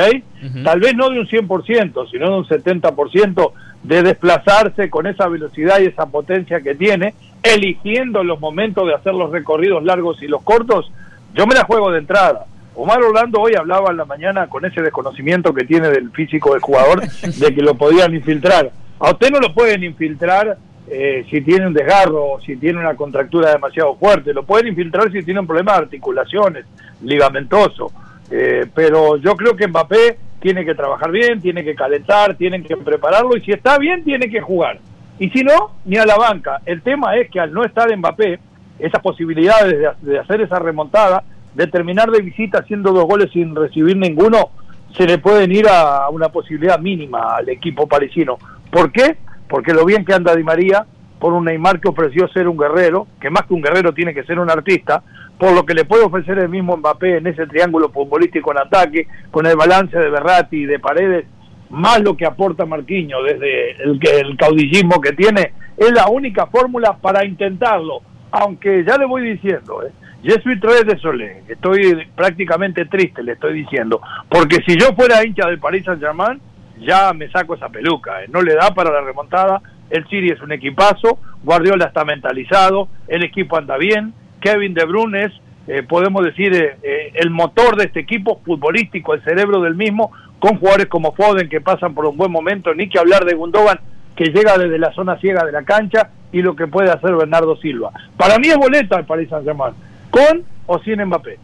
Tal 0.63 0.79
vez 0.79 0.95
no 0.95 1.09
de 1.09 1.19
un 1.19 1.27
100%, 1.27 2.11
sino 2.11 2.29
de 2.29 2.37
un 2.37 2.45
70% 2.45 3.51
de 3.83 4.03
desplazarse 4.03 4.89
con 4.89 5.07
esa 5.07 5.27
velocidad 5.27 5.79
y 5.81 5.87
esa 5.87 6.05
potencia 6.05 6.61
que 6.61 6.75
tiene, 6.75 7.13
eligiendo 7.41 8.23
los 8.23 8.39
momentos 8.39 8.87
de 8.87 8.93
hacer 8.93 9.13
los 9.13 9.31
recorridos 9.31 9.83
largos 9.83 10.21
y 10.21 10.27
los 10.27 10.43
cortos, 10.43 10.89
yo 11.33 11.45
me 11.45 11.55
la 11.55 11.65
juego 11.65 11.91
de 11.91 11.99
entrada. 11.99 12.45
Omar 12.75 13.03
Orlando 13.03 13.39
hoy 13.39 13.53
hablaba 13.55 13.91
en 13.91 13.97
la 13.97 14.05
mañana 14.05 14.47
con 14.47 14.65
ese 14.65 14.81
desconocimiento 14.81 15.53
que 15.53 15.65
tiene 15.65 15.89
del 15.89 16.09
físico 16.11 16.53
del 16.53 16.61
jugador 16.61 17.01
de 17.07 17.55
que 17.55 17.61
lo 17.61 17.75
podían 17.75 18.13
infiltrar. 18.15 18.71
A 18.99 19.11
usted 19.11 19.29
no 19.29 19.39
lo 19.39 19.53
pueden 19.53 19.83
infiltrar 19.83 20.57
eh, 20.87 21.25
si 21.29 21.41
tiene 21.41 21.67
un 21.67 21.73
desgarro, 21.73 22.39
si 22.43 22.55
tiene 22.55 22.79
una 22.79 22.95
contractura 22.95 23.51
demasiado 23.51 23.95
fuerte. 23.95 24.33
Lo 24.33 24.43
pueden 24.43 24.67
infiltrar 24.67 25.11
si 25.11 25.21
tiene 25.23 25.39
un 25.39 25.47
problema 25.47 25.73
de 25.73 25.79
articulaciones, 25.79 26.65
ligamentoso. 27.03 27.91
Eh, 28.31 28.65
pero 28.73 29.17
yo 29.17 29.35
creo 29.35 29.55
que 29.55 29.67
Mbappé 29.67 30.17
tiene 30.39 30.65
que 30.65 30.73
trabajar 30.73 31.11
bien, 31.11 31.39
tiene 31.41 31.63
que 31.63 31.75
calentar, 31.75 32.35
tienen 32.35 32.63
que 32.63 32.75
prepararlo 32.75 33.37
y 33.37 33.41
si 33.41 33.51
está 33.51 33.77
bien 33.77 34.03
tiene 34.03 34.29
que 34.29 34.41
jugar. 34.41 34.79
Y 35.19 35.29
si 35.29 35.43
no, 35.43 35.75
ni 35.85 35.97
a 35.97 36.05
la 36.05 36.15
banca. 36.15 36.61
El 36.65 36.81
tema 36.81 37.15
es 37.17 37.29
que 37.29 37.39
al 37.39 37.53
no 37.53 37.63
estar 37.63 37.95
Mbappé, 37.95 38.39
esas 38.79 39.01
posibilidades 39.01 39.95
de 40.01 40.19
hacer 40.19 40.41
esa 40.41 40.57
remontada 40.57 41.23
de 41.55 41.67
terminar 41.67 42.09
de 42.11 42.21
visita 42.21 42.59
haciendo 42.59 42.91
dos 42.91 43.05
goles 43.05 43.31
sin 43.31 43.55
recibir 43.55 43.97
ninguno, 43.97 44.49
se 44.97 45.05
le 45.05 45.17
pueden 45.17 45.51
ir 45.51 45.67
a 45.67 46.09
una 46.09 46.29
posibilidad 46.29 46.79
mínima 46.79 47.35
al 47.35 47.49
equipo 47.49 47.87
parisino. 47.87 48.37
¿Por 48.71 48.91
qué? 48.91 49.17
porque 49.53 49.71
lo 49.71 49.85
bien 49.85 50.03
que 50.03 50.15
anda 50.15 50.35
Di 50.35 50.43
María, 50.43 50.83
por 51.19 51.31
un 51.31 51.45
Neymar 51.45 51.79
que 51.79 51.87
ofreció 51.87 52.27
ser 52.29 52.47
un 52.47 52.57
guerrero, 52.57 53.05
que 53.21 53.29
más 53.29 53.43
que 53.43 53.53
un 53.53 53.61
guerrero 53.61 53.93
tiene 53.93 54.11
que 54.11 54.23
ser 54.23 54.39
un 54.39 54.49
artista, 54.49 55.03
por 55.37 55.53
lo 55.53 55.63
que 55.63 55.75
le 55.75 55.85
puede 55.85 56.03
ofrecer 56.03 56.39
el 56.39 56.49
mismo 56.49 56.75
Mbappé 56.75 57.17
en 57.17 57.27
ese 57.27 57.45
triángulo 57.45 57.89
futbolístico 57.89 58.51
en 58.51 58.57
ataque, 58.57 59.07
con 59.29 59.45
el 59.45 59.55
balance 59.55 59.95
de 59.95 60.09
Berratti 60.09 60.57
y 60.57 60.65
de 60.65 60.79
Paredes, 60.79 61.27
más 61.69 62.01
lo 62.01 62.17
que 62.17 62.25
aporta 62.25 62.65
Marquinho 62.65 63.21
desde 63.21 63.83
el, 63.83 63.99
el 64.01 64.37
caudillismo 64.37 64.99
que 64.99 65.11
tiene, 65.11 65.53
es 65.77 65.91
la 65.91 66.07
única 66.07 66.47
fórmula 66.47 66.97
para 66.99 67.23
intentarlo. 67.23 68.01
Aunque 68.31 68.83
ya 68.83 68.97
le 68.97 69.05
voy 69.05 69.21
diciendo, 69.33 69.83
¿eh? 69.83 69.91
Soy 70.23 70.57
tres 70.59 70.85
de 70.85 70.97
Solé, 70.99 71.43
estoy 71.49 72.07
prácticamente 72.15 72.85
triste, 72.85 73.21
le 73.23 73.33
estoy 73.33 73.53
diciendo, 73.53 74.01
porque 74.29 74.63
si 74.65 74.77
yo 74.77 74.93
fuera 74.95 75.25
hincha 75.25 75.47
del 75.47 75.59
Paris 75.59 75.83
Saint 75.83 76.01
Germain, 76.01 76.39
ya 76.79 77.11
me 77.11 77.29
saco 77.29 77.55
esa 77.55 77.67
peluca, 77.67 78.23
¿eh? 78.23 78.27
no 78.29 78.41
le 78.41 78.55
da 78.55 78.73
para 78.73 78.89
la 78.89 79.01
remontada, 79.01 79.61
el 79.89 80.03
City 80.07 80.29
es 80.29 80.41
un 80.41 80.53
equipazo, 80.53 81.19
Guardiola 81.43 81.85
está 81.85 82.05
mentalizado, 82.05 82.87
el 83.09 83.23
equipo 83.23 83.57
anda 83.57 83.77
bien, 83.77 84.13
Kevin 84.39 84.73
De 84.73 84.85
Bruyne 84.85 85.25
es, 85.25 85.33
eh, 85.67 85.83
podemos 85.83 86.23
decir, 86.23 86.53
eh, 86.53 87.11
el 87.15 87.29
motor 87.29 87.75
de 87.75 87.85
este 87.85 87.99
equipo 87.99 88.41
futbolístico, 88.45 89.13
el 89.13 89.23
cerebro 89.23 89.59
del 89.59 89.75
mismo, 89.75 90.11
con 90.39 90.57
jugadores 90.57 90.87
como 90.87 91.13
Foden 91.13 91.49
que 91.49 91.59
pasan 91.59 91.93
por 91.93 92.05
un 92.05 92.15
buen 92.15 92.31
momento, 92.31 92.73
ni 92.73 92.87
que 92.87 92.99
hablar 92.99 93.25
de 93.25 93.35
Gundogan 93.35 93.79
que 94.15 94.25
llega 94.25 94.57
desde 94.57 94.77
la 94.77 94.93
zona 94.93 95.17
ciega 95.17 95.43
de 95.43 95.51
la 95.51 95.63
cancha 95.63 96.11
y 96.31 96.41
lo 96.41 96.55
que 96.55 96.67
puede 96.67 96.91
hacer 96.91 97.15
Bernardo 97.15 97.57
Silva. 97.57 97.91
Para 98.15 98.37
mí 98.37 98.47
es 98.47 98.57
boleta 98.57 98.97
el 98.97 99.05
Paris 99.05 99.29
Saint 99.29 99.45
Germain 99.45 99.73
con 100.13 100.45
o 100.67 100.79
sin 100.79 101.03
Mbappé. 101.03 101.39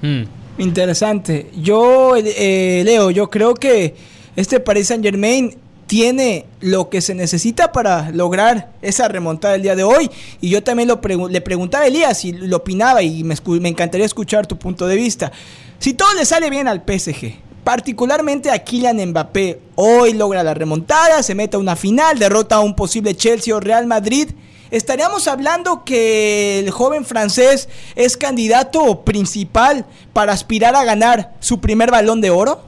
Hmm. 0.00 0.22
Interesante. 0.58 1.50
Yo, 1.56 2.14
eh, 2.16 2.82
Leo, 2.84 3.10
yo 3.10 3.28
creo 3.28 3.52
que 3.54 3.94
este 4.36 4.60
Paris 4.60 4.86
Saint 4.86 5.04
Germain 5.04 5.54
tiene 5.86 6.46
lo 6.60 6.88
que 6.88 7.00
se 7.00 7.14
necesita 7.14 7.72
para 7.72 8.10
lograr 8.10 8.70
esa 8.80 9.08
remontada 9.08 9.56
el 9.56 9.62
día 9.62 9.76
de 9.76 9.82
hoy. 9.82 10.10
Y 10.40 10.48
yo 10.48 10.62
también 10.62 10.88
lo 10.88 11.00
le 11.28 11.40
preguntaba 11.40 11.84
a 11.84 11.88
Elías 11.88 12.24
y 12.24 12.32
lo 12.32 12.58
opinaba 12.58 13.02
y 13.02 13.24
me, 13.24 13.34
me, 13.60 13.68
encantaría 13.68 14.06
escuchar 14.06 14.46
tu 14.46 14.56
punto 14.56 14.86
de 14.86 14.96
vista. 14.96 15.32
Si 15.78 15.92
todo 15.92 16.14
le 16.14 16.24
sale 16.24 16.48
bien 16.48 16.68
al 16.68 16.82
PSG, 16.86 17.34
particularmente 17.64 18.50
a 18.50 18.60
Kylian 18.60 19.04
Mbappé, 19.10 19.60
hoy 19.74 20.14
logra 20.14 20.42
la 20.42 20.54
remontada, 20.54 21.22
se 21.22 21.34
mete 21.34 21.56
a 21.56 21.60
una 21.60 21.76
final, 21.76 22.18
derrota 22.18 22.56
a 22.56 22.60
un 22.60 22.74
posible 22.74 23.14
Chelsea 23.14 23.54
o 23.54 23.60
Real 23.60 23.86
Madrid 23.86 24.30
¿Estaríamos 24.70 25.28
hablando 25.28 25.84
que 25.84 26.60
el 26.60 26.70
joven 26.70 27.04
francés 27.04 27.68
es 27.94 28.16
candidato 28.16 29.04
principal 29.04 29.84
para 30.12 30.32
aspirar 30.32 30.74
a 30.74 30.84
ganar 30.84 31.34
su 31.40 31.60
primer 31.60 31.90
balón 31.90 32.20
de 32.20 32.30
oro? 32.30 32.60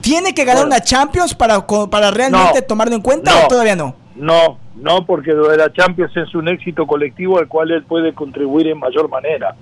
¿Tiene 0.00 0.34
que 0.34 0.44
ganar 0.44 0.66
una 0.66 0.80
Champions 0.80 1.34
para, 1.34 1.66
para 1.66 2.10
realmente 2.10 2.62
tomarlo 2.62 2.94
en 2.94 3.02
cuenta 3.02 3.32
o 3.44 3.48
todavía 3.48 3.76
no? 3.76 3.94
No, 4.16 4.58
no, 4.76 5.06
porque 5.06 5.32
lo 5.32 5.48
de 5.48 5.56
la 5.56 5.72
Champions 5.72 6.14
es 6.16 6.34
un 6.34 6.48
éxito 6.48 6.86
colectivo 6.86 7.38
al 7.38 7.48
cual 7.48 7.70
él 7.70 7.84
puede 7.84 8.12
contribuir 8.12 8.66
en 8.66 8.78
mayor 8.78 9.08
manera. 9.08 9.54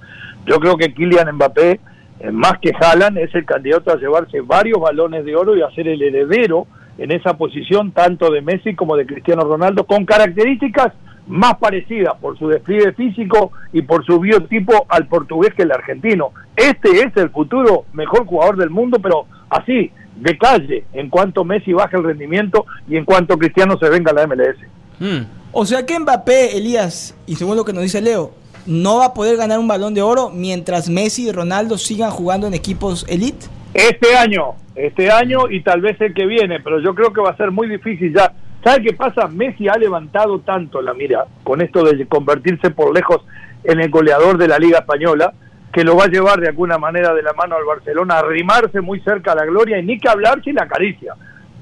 Yo 0.46 0.58
creo 0.58 0.76
que 0.76 0.92
Kylian 0.94 1.34
Mbappé, 1.34 1.80
eh, 2.20 2.30
más 2.32 2.58
que 2.61 2.72
Haaland, 2.72 3.18
es 3.18 3.34
el 3.34 3.44
candidato 3.44 3.92
a 3.92 3.96
llevarse 3.96 4.40
varios 4.40 4.80
balones 4.80 5.24
de 5.24 5.37
oro 5.37 5.56
y 5.56 5.62
a 5.62 5.70
ser 5.70 5.88
el 5.88 6.02
heredero 6.02 6.66
en 6.98 7.12
esa 7.12 7.34
posición 7.34 7.92
tanto 7.92 8.30
de 8.30 8.42
Messi 8.42 8.74
como 8.74 8.96
de 8.96 9.06
Cristiano 9.06 9.42
Ronaldo, 9.42 9.84
con 9.84 10.04
características 10.04 10.92
más 11.28 11.58
parecidas 11.58 12.14
por 12.20 12.38
su 12.38 12.48
despliegue 12.48 12.92
físico 12.92 13.52
y 13.72 13.82
por 13.82 14.04
su 14.04 14.18
biotipo 14.18 14.87
al 14.88 15.06
portugués 15.06 15.54
que 15.54 15.62
el 15.62 15.72
argentino. 15.72 16.32
Este 16.56 17.00
es 17.00 17.16
el 17.16 17.30
futuro 17.30 17.84
mejor 17.92 18.26
jugador 18.26 18.56
del 18.56 18.70
mundo, 18.70 18.98
pero 19.00 19.26
así, 19.50 19.92
de 20.16 20.37
calle, 20.37 20.84
en 20.92 21.11
cuanto 21.11 21.44
Messi 21.44 21.72
baje 21.72 21.96
el 21.96 22.04
rendimiento 22.04 22.66
y 22.88 22.96
en 22.96 23.04
cuanto 23.04 23.38
Cristiano 23.38 23.78
se 23.78 23.88
venga 23.88 24.11
a 24.11 24.14
la 24.14 24.26
MLS. 24.26 24.56
Hmm. 24.98 25.26
O 25.52 25.64
sea 25.64 25.87
que 25.87 25.98
Mbappé, 25.98 26.56
Elías, 26.56 27.14
y 27.26 27.37
según 27.37 27.56
lo 27.56 27.64
que 27.64 27.72
nos 27.72 27.82
dice 27.82 28.00
Leo, 28.00 28.32
no 28.66 28.98
va 28.98 29.06
a 29.06 29.14
poder 29.14 29.37
ganar 29.37 29.58
un 29.58 29.68
balón 29.68 29.94
de 29.94 30.02
oro 30.02 30.30
mientras 30.30 30.88
Messi 30.88 31.28
y 31.28 31.32
Ronaldo 31.32 31.78
sigan 31.78 32.11
jugando 32.11 32.46
en 32.46 32.54
equipos 32.54 33.06
elite. 33.08 33.46
Este 33.74 34.16
año, 34.16 34.54
este 34.74 35.11
año 35.11 35.50
y 35.50 35.62
tal 35.62 35.81
vez 35.81 36.00
el 36.00 36.14
que 36.14 36.26
viene, 36.26 36.61
pero 36.61 36.81
yo 36.81 36.94
creo 36.94 37.12
que 37.12 37.20
va 37.20 37.31
a 37.31 37.37
ser 37.37 37.50
muy 37.50 37.68
difícil 37.68 38.14
ya. 38.14 38.33
¿Sabe 38.64 38.83
qué 38.83 38.92
pasa? 38.94 39.28
Messi 39.28 39.68
ha 39.68 39.76
levantado 39.76 40.40
tanto 40.40 40.83
la 40.83 40.94
mira 40.94 41.26
con 41.44 41.61
esto 41.61 41.85
de 41.85 42.07
convertirse 42.07 42.70
por 42.70 42.94
lejos 42.94 43.24
en 43.64 43.81
el 43.81 43.90
goleador 43.90 44.38
de 44.38 44.48
la 44.48 44.59
Liga 44.59 44.78
Española, 44.78 45.33
que 45.72 45.85
lo 45.85 45.96
va 45.96 46.04
a 46.04 46.09
llevar 46.09 46.40
de 46.40 46.48
alguna 46.48 46.78
manera 46.78 47.14
de 47.14 47.22
la 47.22 47.35
mano 47.35 47.57
al 47.57 47.64
Barcelona 47.64 48.14
a 48.14 48.20
arrimarse 48.20 48.81
muy 48.81 49.00
cerca 49.00 49.33
a 49.33 49.37
la 49.37 49.44
gloria 49.44 49.78
y 49.78 49.85
ni 49.85 49.98
que 49.98 50.09
hablar 50.09 50.42
si 50.42 50.52
la 50.52 50.64
acaricia. 50.64 51.14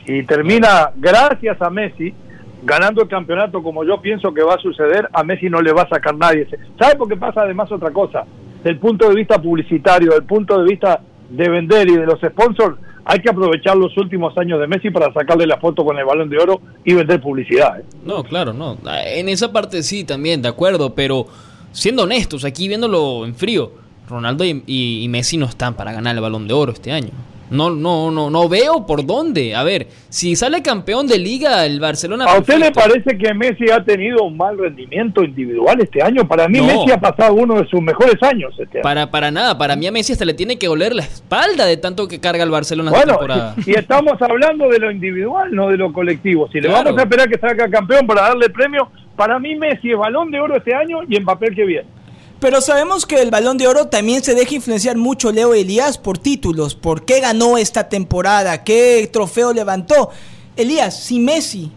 Y 0.07 0.23
termina, 0.23 0.90
gracias 0.97 1.61
a 1.61 1.69
Messi, 1.69 2.14
ganando 2.62 3.03
el 3.03 3.09
campeonato 3.09 3.62
como 3.62 3.85
yo 3.85 4.01
pienso 4.01 4.33
que 4.33 4.42
va 4.42 4.55
a 4.55 4.59
suceder, 4.59 5.09
a 5.12 5.25
Messi 5.25 5.51
no 5.51 5.61
le 5.61 5.73
va 5.73 5.83
a 5.83 5.88
sacar 5.88 6.14
nadie. 6.14 6.47
¿Sabe 6.79 6.97
por 6.97 7.09
qué 7.09 7.16
pasa 7.16 7.42
además 7.42 7.71
otra 7.73 7.90
cosa? 7.90 8.25
Del 8.62 8.79
punto 8.79 9.09
de 9.09 9.16
vista 9.16 9.40
publicitario, 9.42 10.12
del 10.12 10.25
punto 10.25 10.59
de 10.59 10.64
vista 10.64 11.01
de 11.31 11.49
vender 11.49 11.89
y 11.89 11.97
de 11.97 12.07
los 12.07 12.21
sponsors, 12.21 12.77
hay 13.05 13.21
que 13.21 13.31
aprovechar 13.31 13.77
los 13.77 13.97
últimos 13.97 14.37
años 14.37 14.61
de 14.61 14.67
Messi 14.67 14.91
para 14.91 15.12
sacarle 15.12 15.47
la 15.47 15.59
foto 15.59 15.85
con 15.85 15.97
el 15.99 16.05
balón 16.05 16.29
de 16.29 16.39
oro 16.39 16.61
y 16.85 16.95
vender 16.95 17.21
publicidad. 17.21 17.79
¿eh? 17.79 17.85
No, 18.05 18.25
claro, 18.25 18.53
no. 18.53 18.77
En 19.07 19.29
esa 19.29 19.53
parte 19.53 19.83
sí, 19.83 20.05
también, 20.05 20.43
de 20.43 20.49
acuerdo, 20.49 20.95
pero 20.95 21.27
siendo 21.73 22.03
honestos, 22.03 22.45
aquí 22.45 22.67
viéndolo 22.67 23.25
en 23.25 23.35
frío, 23.35 23.73
Ronaldo 24.09 24.45
y 24.45 25.07
Messi 25.09 25.37
no 25.37 25.47
están 25.47 25.75
para 25.75 25.93
ganar 25.93 26.17
el 26.17 26.21
balón 26.21 26.49
de 26.49 26.55
oro 26.55 26.73
este 26.73 26.93
año. 26.93 27.11
No, 27.51 27.71
no, 27.71 28.11
no, 28.11 28.31
no 28.31 28.49
veo 28.49 28.87
por 28.87 29.07
dónde. 29.07 29.55
A 29.55 29.63
ver, 29.63 29.87
si 30.09 30.35
sale 30.37 30.63
campeón 30.63 31.07
de 31.07 31.19
liga 31.19 31.65
el 31.65 31.81
Barcelona. 31.81 32.25
¿A 32.25 32.39
usted 32.39 32.59
le 32.59 32.73
parece 32.73 33.17
que 33.17 33.33
Messi 33.35 33.71
ha 33.71 33.85
tenido 33.85 34.25
un 34.25 34.37
mal 34.37 34.59
rendimiento 34.59 35.23
individual 35.23 35.81
este 35.81 36.03
año? 36.03 36.27
Para 36.27 36.49
mí 36.49 36.61
Messi 36.61 36.91
ha 36.91 37.01
pasado 37.01 37.35
uno 37.35 37.61
de 37.61 37.67
sus 37.69 37.81
mejores 37.81 38.21
años 38.23 38.55
este 38.59 38.79
año. 38.79 38.83
Para, 38.83 39.11
para 39.11 39.31
nada, 39.31 39.57
para 39.57 39.77
mí 39.77 39.87
a 39.87 39.93
Messi 39.93 40.13
hasta 40.13 40.25
le 40.25 40.35
tiene 40.35 40.59
que 40.59 40.69
oler 40.69 40.95
la 40.95 41.03
espalda 41.03 41.67
de 41.67 41.77
tanto 41.77 42.09
que 42.09 42.21
carga 42.21 42.43
el 42.43 42.51
Barcelona 42.51 42.91
esta 42.91 43.07
temporada. 43.07 43.55
Y 43.65 43.73
estamos 43.73 44.21
hablando 44.21 44.69
de 44.69 44.79
lo 44.79 44.91
individual, 44.91 45.55
no 45.55 45.69
de 45.69 45.77
lo 45.77 45.93
colectivo. 45.93 46.49
Si 46.53 46.61
le 46.61 46.69
vamos 46.69 46.99
a 46.99 47.03
esperar 47.03 47.29
que 47.29 47.39
salga 47.39 47.69
campeón 47.69 48.07
para 48.07 48.23
darle 48.23 48.51
premio, 48.51 48.91
para 49.15 49.39
mí 49.39 49.55
Messi 49.57 49.93
es 49.93 49.99
balón 49.99 50.31
de 50.31 50.41
oro 50.41 50.57
este 50.57 50.75
año 50.75 50.99
y 51.09 51.17
en 51.17 51.25
papel 51.25 51.55
que 51.55 51.65
viene. 51.65 51.96
Pero 52.40 52.61
sabemos 52.61 53.07
que 53.07 53.22
el 53.22 53.31
balón 53.31 53.57
de 53.57 53.66
oro 53.66 53.87
también 53.87 54.22
se 54.22 54.35
deja 54.35 54.55
influenciar 54.55 54.96
mucho 54.96 55.33
Leo 55.33 55.55
Elías 55.55 55.96
por 55.96 56.18
títulos, 56.18 56.75
por 56.75 57.05
qué 57.05 57.20
ganó 57.20 57.57
esta 57.57 57.88
temporada, 57.88 58.62
qué 58.62 59.09
trofeo 59.11 59.55
levantó. 59.55 60.11
Elías, 60.57 61.03
si 61.03 61.18
Messi 61.18 61.72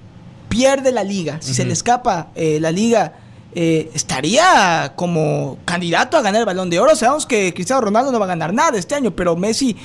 pierde 0.50 0.92
la 0.92 1.04
liga, 1.04 1.38
si 1.42 1.54
se 1.54 1.64
le 1.64 1.74
escapa 1.74 2.30
eh, 2.36 2.60
la 2.60 2.72
liga, 2.72 3.14
eh, 3.56 3.90
estaría 3.94 4.94
como 4.96 5.58
candidato 5.66 6.18
a 6.18 6.22
ganar 6.22 6.42
el 6.42 6.46
balón 6.46 6.70
de 6.70 6.80
oro. 6.80 6.96
Sabemos 6.96 7.26
que 7.26 7.54
Cristiano 7.54 7.82
Ronaldo 7.82 8.12
no 8.12 8.20
va 8.20 8.26
a 8.26 8.30
ganar 8.30 8.54
nada 8.54 8.78
este 8.78 8.96
año, 8.96 9.16
pero 9.16 9.36
Messi 9.36 9.78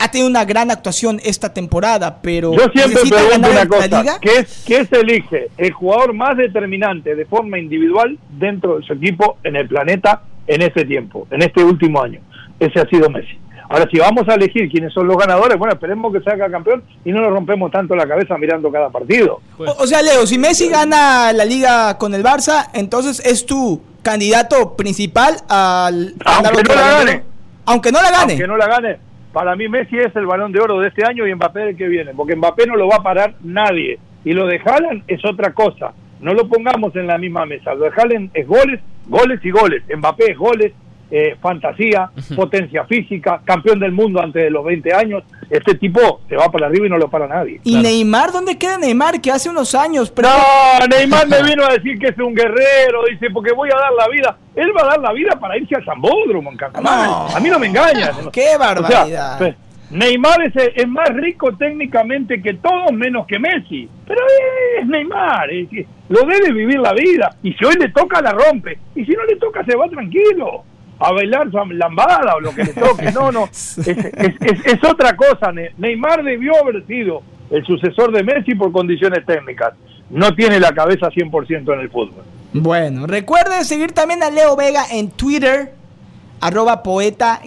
ha 0.00 0.10
tenido 0.10 0.28
una 0.28 0.44
gran 0.44 0.70
actuación 0.70 1.20
esta 1.24 1.52
temporada, 1.52 2.20
pero 2.22 2.52
yo 2.52 2.68
siempre 2.74 3.02
pregunto 3.08 3.50
una 3.50 3.66
cosa, 3.66 4.18
¿qué, 4.20 4.46
¿qué 4.64 4.84
se 4.86 5.00
elige? 5.00 5.48
El 5.56 5.72
jugador 5.72 6.12
más 6.12 6.36
determinante 6.36 7.14
de 7.14 7.24
forma 7.24 7.58
individual 7.58 8.18
dentro 8.30 8.78
de 8.78 8.86
su 8.86 8.94
equipo 8.94 9.38
en 9.44 9.56
el 9.56 9.68
planeta 9.68 10.22
en 10.46 10.62
este 10.62 10.84
tiempo, 10.84 11.26
en 11.30 11.42
este 11.42 11.62
último 11.62 12.02
año. 12.02 12.20
Ese 12.58 12.80
ha 12.80 12.86
sido 12.88 13.08
Messi. 13.10 13.38
Ahora, 13.68 13.88
si 13.90 13.98
vamos 13.98 14.28
a 14.28 14.34
elegir 14.34 14.68
quiénes 14.70 14.92
son 14.92 15.06
los 15.06 15.16
ganadores, 15.16 15.56
bueno, 15.56 15.72
esperemos 15.72 16.12
que 16.12 16.20
salga 16.20 16.50
campeón 16.50 16.82
y 17.04 17.12
no 17.12 17.20
nos 17.20 17.30
rompemos 17.30 17.70
tanto 17.70 17.96
la 17.96 18.06
cabeza 18.06 18.36
mirando 18.36 18.70
cada 18.70 18.90
partido. 18.90 19.40
O, 19.56 19.86
sea, 19.86 20.02
Leo, 20.02 20.26
si 20.26 20.36
Messi 20.36 20.68
gana 20.68 21.32
la 21.32 21.44
liga 21.44 21.96
con 21.96 22.14
el 22.14 22.22
Barça, 22.22 22.68
entonces 22.74 23.24
es 23.24 23.46
tu 23.46 23.80
candidato 24.02 24.76
principal 24.76 25.36
al... 25.48 26.14
Aunque 26.24 26.62
no 26.64 26.74
la 26.74 26.90
gane. 26.90 27.22
Aunque 27.64 27.92
no 27.92 28.02
la 28.02 28.10
gane. 28.10 28.32
Aunque 28.32 28.46
no 28.46 28.56
la 28.56 28.66
gane 28.66 29.11
para 29.32 29.56
mí 29.56 29.68
Messi 29.68 29.98
es 29.98 30.14
el 30.14 30.26
balón 30.26 30.52
de 30.52 30.60
oro 30.60 30.80
de 30.80 30.88
este 30.88 31.06
año 31.06 31.26
y 31.26 31.34
Mbappé 31.34 31.70
el 31.70 31.76
que 31.76 31.88
viene, 31.88 32.12
porque 32.14 32.36
Mbappé 32.36 32.66
no 32.66 32.76
lo 32.76 32.88
va 32.88 32.96
a 32.96 33.02
parar 33.02 33.34
nadie. 33.42 33.98
Y 34.24 34.32
lo 34.32 34.46
de 34.46 34.60
es 35.08 35.24
otra 35.24 35.52
cosa. 35.52 35.92
No 36.20 36.32
lo 36.34 36.48
pongamos 36.48 36.94
en 36.94 37.08
la 37.08 37.18
misma 37.18 37.44
mesa. 37.46 37.74
Lo 37.74 37.84
de 37.84 37.90
Haaland 37.96 38.30
es 38.34 38.46
goles, 38.46 38.80
goles 39.08 39.40
y 39.42 39.50
goles. 39.50 39.82
Mbappé 39.96 40.32
es 40.32 40.38
goles, 40.38 40.72
eh, 41.14 41.36
fantasía, 41.42 42.10
potencia 42.34 42.86
física, 42.86 43.42
campeón 43.44 43.78
del 43.78 43.92
mundo 43.92 44.18
antes 44.22 44.44
de 44.44 44.50
los 44.50 44.64
20 44.64 44.94
años. 44.94 45.22
Este 45.50 45.74
tipo 45.74 46.22
se 46.26 46.36
va 46.36 46.50
para 46.50 46.68
arriba 46.68 46.86
y 46.86 46.88
no 46.88 46.96
lo 46.96 47.10
para 47.10 47.28
nadie. 47.28 47.60
¿Y 47.64 47.76
Neymar? 47.76 48.32
¿Dónde 48.32 48.56
queda 48.56 48.78
Neymar? 48.78 49.20
Que 49.20 49.30
hace 49.30 49.50
unos 49.50 49.74
años. 49.74 50.10
Pero... 50.10 50.28
No, 50.30 50.86
Neymar 50.86 51.28
me 51.28 51.42
vino 51.50 51.66
a 51.66 51.74
decir 51.74 51.98
que 51.98 52.08
es 52.08 52.18
un 52.18 52.34
guerrero. 52.34 53.04
Dice, 53.10 53.28
porque 53.30 53.52
voy 53.52 53.68
a 53.68 53.76
dar 53.78 53.92
la 53.92 54.08
vida. 54.08 54.38
Él 54.56 54.72
va 54.74 54.84
a 54.84 54.86
dar 54.86 55.00
la 55.00 55.12
vida 55.12 55.38
para 55.38 55.58
irse 55.58 55.76
al 55.76 55.84
Zambódromo 55.84 56.50
en 56.50 56.58
A 56.62 57.38
mí 57.40 57.50
no 57.50 57.58
me 57.58 57.66
engañas. 57.66 58.16
¡Qué 58.32 58.56
barbaridad! 58.58 59.36
Pues, 59.36 59.54
Neymar 59.90 60.40
es, 60.46 60.54
es, 60.74 60.88
más 60.88 61.10
rico 61.10 61.54
técnicamente 61.58 62.40
que 62.40 62.54
todos, 62.54 62.90
menos 62.92 63.26
que 63.26 63.38
Messi. 63.38 63.86
Pero 64.06 64.20
es 64.80 64.86
Neymar, 64.86 65.50
lo 66.08 66.20
debe 66.22 66.52
vivir 66.54 66.80
la 66.80 66.94
vida. 66.94 67.36
Y 67.42 67.52
si 67.52 67.66
hoy 67.66 67.74
le 67.78 67.90
toca, 67.90 68.22
la 68.22 68.32
rompe. 68.32 68.78
Y 68.94 69.04
si 69.04 69.12
no 69.12 69.26
le 69.26 69.36
toca, 69.36 69.62
se 69.66 69.76
va 69.76 69.86
tranquilo 69.90 70.64
a 71.02 71.12
bailar 71.12 71.50
su 71.50 71.58
lambada 71.72 72.36
o 72.36 72.40
lo 72.40 72.54
que 72.54 72.64
le 72.64 72.72
toque. 72.72 73.12
No, 73.12 73.32
no. 73.32 73.44
Es, 73.52 74.84
otra 74.88 75.16
cosa. 75.16 75.52
Neymar 75.76 76.22
debió 76.22 76.52
haber 76.60 76.86
sido 76.86 77.22
el 77.50 77.64
sucesor 77.64 78.12
de 78.12 78.22
Messi 78.22 78.54
por 78.54 78.72
condiciones 78.72 79.24
técnicas. 79.26 79.74
no 80.10 80.34
tiene 80.34 80.60
la 80.60 80.72
cabeza 80.72 81.08
100% 81.08 81.72
en 81.74 81.80
el 81.80 81.90
fútbol. 81.90 82.24
Bueno, 82.52 83.06
recuerden 83.06 83.64
seguir 83.64 83.92
también 83.92 84.22
a 84.22 84.30
Leo 84.30 84.56
Vega 84.56 84.84
en 84.90 85.10
Twitter, 85.10 85.72
arroba 86.42 86.82
poeta-leo 86.82 87.44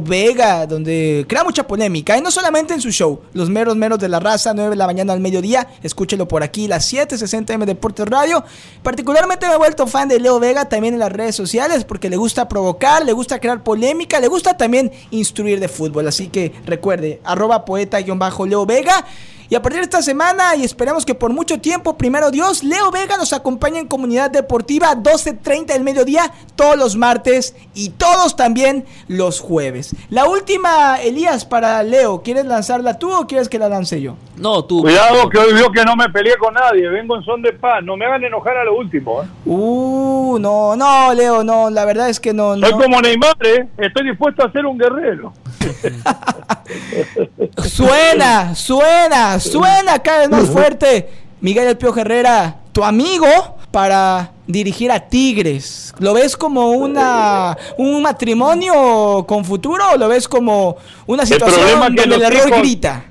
Vega, 0.00 0.66
donde 0.66 1.24
crea 1.28 1.44
mucha 1.44 1.64
polémica, 1.64 2.18
y 2.18 2.20
no 2.20 2.32
solamente 2.32 2.74
en 2.74 2.80
su 2.80 2.90
show, 2.90 3.20
Los 3.34 3.48
Meros 3.48 3.76
Meros 3.76 4.00
de 4.00 4.08
la 4.08 4.18
Raza, 4.18 4.52
9 4.52 4.70
de 4.70 4.76
la 4.76 4.86
mañana 4.86 5.12
al 5.12 5.20
mediodía, 5.20 5.68
escúchelo 5.84 6.26
por 6.26 6.42
aquí, 6.42 6.66
las 6.66 6.92
7.60 6.92 7.54
M 7.54 7.64
Deportes 7.64 8.08
Radio. 8.08 8.42
Particularmente 8.82 9.46
me 9.46 9.54
he 9.54 9.58
vuelto 9.58 9.86
fan 9.86 10.08
de 10.08 10.18
Leo 10.18 10.40
Vega 10.40 10.68
también 10.68 10.94
en 10.94 11.00
las 11.00 11.12
redes 11.12 11.36
sociales, 11.36 11.84
porque 11.84 12.10
le 12.10 12.16
gusta 12.16 12.48
provocar, 12.48 13.06
le 13.06 13.12
gusta 13.12 13.38
crear 13.38 13.62
polémica, 13.62 14.18
le 14.18 14.26
gusta 14.26 14.56
también 14.56 14.90
instruir 15.12 15.60
de 15.60 15.68
fútbol, 15.68 16.08
así 16.08 16.26
que 16.26 16.52
recuerde, 16.66 17.20
arroba 17.22 17.64
poeta-leo 17.64 18.66
Vega. 18.66 19.06
Y 19.48 19.54
a 19.54 19.62
partir 19.62 19.80
de 19.80 19.84
esta 19.84 20.02
semana, 20.02 20.56
y 20.56 20.64
esperamos 20.64 21.06
que 21.06 21.14
por 21.14 21.32
mucho 21.32 21.60
tiempo, 21.60 21.96
primero 21.96 22.30
Dios, 22.30 22.64
Leo 22.64 22.90
Vega 22.90 23.16
nos 23.16 23.32
acompaña 23.32 23.78
en 23.78 23.86
Comunidad 23.86 24.30
Deportiva 24.30 24.96
12.30 24.96 25.66
del 25.66 25.84
mediodía, 25.84 26.32
todos 26.56 26.76
los 26.76 26.96
martes 26.96 27.54
y 27.74 27.90
todos 27.90 28.34
también 28.34 28.84
los 29.06 29.40
jueves. 29.40 29.94
La 30.10 30.26
última, 30.26 31.00
Elías, 31.00 31.44
para 31.44 31.82
Leo, 31.82 32.22
¿quieres 32.22 32.46
lanzarla 32.46 32.98
tú 32.98 33.12
o 33.12 33.26
quieres 33.26 33.48
que 33.48 33.58
la 33.58 33.68
lance 33.68 34.00
yo? 34.00 34.16
No, 34.36 34.64
tú. 34.64 34.82
Cuidado 34.82 35.28
que 35.30 35.38
hoy 35.38 35.54
vio 35.54 35.72
que 35.72 35.84
no 35.84 35.96
me 35.96 36.08
peleé 36.10 36.36
con 36.36 36.52
nadie, 36.52 36.88
vengo 36.88 37.16
en 37.16 37.24
son 37.24 37.40
de 37.40 37.52
paz, 37.52 37.82
no 37.82 37.96
me 37.96 38.04
hagan 38.04 38.22
enojar 38.22 38.56
a 38.58 38.64
lo 38.64 38.76
último. 38.76 39.22
¿eh? 39.22 39.26
Uh, 39.46 40.38
no, 40.38 40.76
no, 40.76 41.14
Leo, 41.14 41.42
no, 41.42 41.70
la 41.70 41.84
verdad 41.84 42.10
es 42.10 42.20
que 42.20 42.34
no. 42.34 42.56
Soy 42.56 42.72
como 42.72 43.00
Neymar, 43.00 43.34
¿eh? 43.44 43.66
estoy 43.78 44.08
dispuesto 44.08 44.44
a 44.44 44.52
ser 44.52 44.66
un 44.66 44.76
guerrero. 44.76 45.32
suena, 47.64 48.54
suena, 48.54 49.40
suena 49.40 49.98
cada 50.00 50.20
vez 50.20 50.30
más 50.30 50.50
fuerte. 50.50 51.08
Miguel 51.40 51.68
El 51.68 51.76
Pio 51.76 51.96
Herrera, 51.96 52.56
tu 52.72 52.84
amigo 52.84 53.26
para 53.70 54.32
dirigir 54.46 54.90
a 54.90 55.00
Tigres. 55.00 55.94
¿Lo 55.98 56.14
ves 56.14 56.36
como 56.36 56.70
una 56.70 57.56
un 57.78 58.02
matrimonio 58.02 59.24
con 59.26 59.44
futuro 59.44 59.92
o 59.92 59.96
lo 59.96 60.08
ves 60.08 60.28
como 60.28 60.76
una 61.06 61.24
situación 61.24 61.80
donde 61.80 62.02
el 62.02 62.22
error 62.22 62.50
grita? 62.58 63.04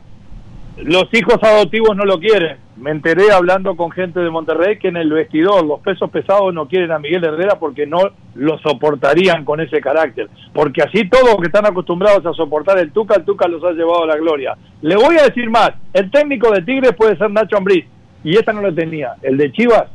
Los 0.77 1.05
hijos 1.13 1.37
adoptivos 1.41 1.95
no 1.95 2.03
lo 2.03 2.19
quieren. 2.19 2.57
Me 2.75 2.91
enteré 2.91 3.31
hablando 3.31 3.77
con 3.77 3.91
gente 3.91 4.19
de 4.19 4.29
Monterrey 4.29 4.77
que 4.77 4.89
en 4.89 4.97
el 4.97 5.09
vestidor 5.09 5.65
los 5.65 5.79
pesos 5.79 6.09
pesados 6.09 6.53
no 6.53 6.67
quieren 6.67 6.91
a 6.91 6.99
Miguel 6.99 7.23
Herrera 7.23 7.57
porque 7.57 7.87
no 7.87 7.99
lo 8.35 8.59
soportarían 8.59 9.45
con 9.45 9.61
ese 9.61 9.79
carácter. 9.79 10.29
Porque 10.53 10.81
así 10.81 11.07
todos 11.07 11.37
que 11.37 11.47
están 11.47 11.65
acostumbrados 11.65 12.25
a 12.25 12.33
soportar 12.33 12.77
el 12.79 12.91
Tuca, 12.91 13.15
el 13.15 13.23
Tuca 13.23 13.47
los 13.47 13.63
ha 13.63 13.71
llevado 13.71 14.03
a 14.03 14.07
la 14.07 14.17
gloria. 14.17 14.57
Le 14.81 14.97
voy 14.97 15.17
a 15.17 15.23
decir 15.23 15.49
más, 15.49 15.71
el 15.93 16.11
técnico 16.11 16.51
de 16.51 16.61
Tigres 16.63 16.93
puede 16.97 17.17
ser 17.17 17.31
Nacho 17.31 17.55
Ambriz 17.55 17.85
y 18.25 18.35
esta 18.35 18.51
no 18.51 18.61
lo 18.61 18.73
tenía. 18.73 19.13
El 19.21 19.37
de 19.37 19.53
Chivas, 19.53 19.85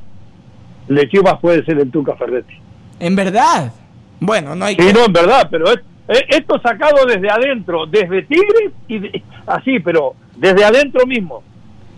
el 0.88 0.96
de 0.96 1.08
Chivas 1.10 1.38
puede 1.40 1.62
ser 1.66 1.78
el 1.78 1.90
Tuca 1.90 2.16
Ferretti. 2.16 2.54
¿En 2.98 3.14
verdad? 3.14 3.70
Bueno, 4.18 4.54
no 4.54 4.64
hay 4.64 4.76
sí, 4.76 4.92
no, 4.94 5.04
en 5.04 5.12
verdad, 5.12 5.46
pero 5.50 5.66
esto 6.08 6.60
sacado 6.62 7.04
desde 7.06 7.30
adentro, 7.30 7.86
desde 7.86 8.22
Tigres 8.22 8.72
y 8.88 9.22
así, 9.46 9.78
pero 9.80 10.14
desde 10.40 10.64
adentro 10.64 11.06
mismo. 11.06 11.42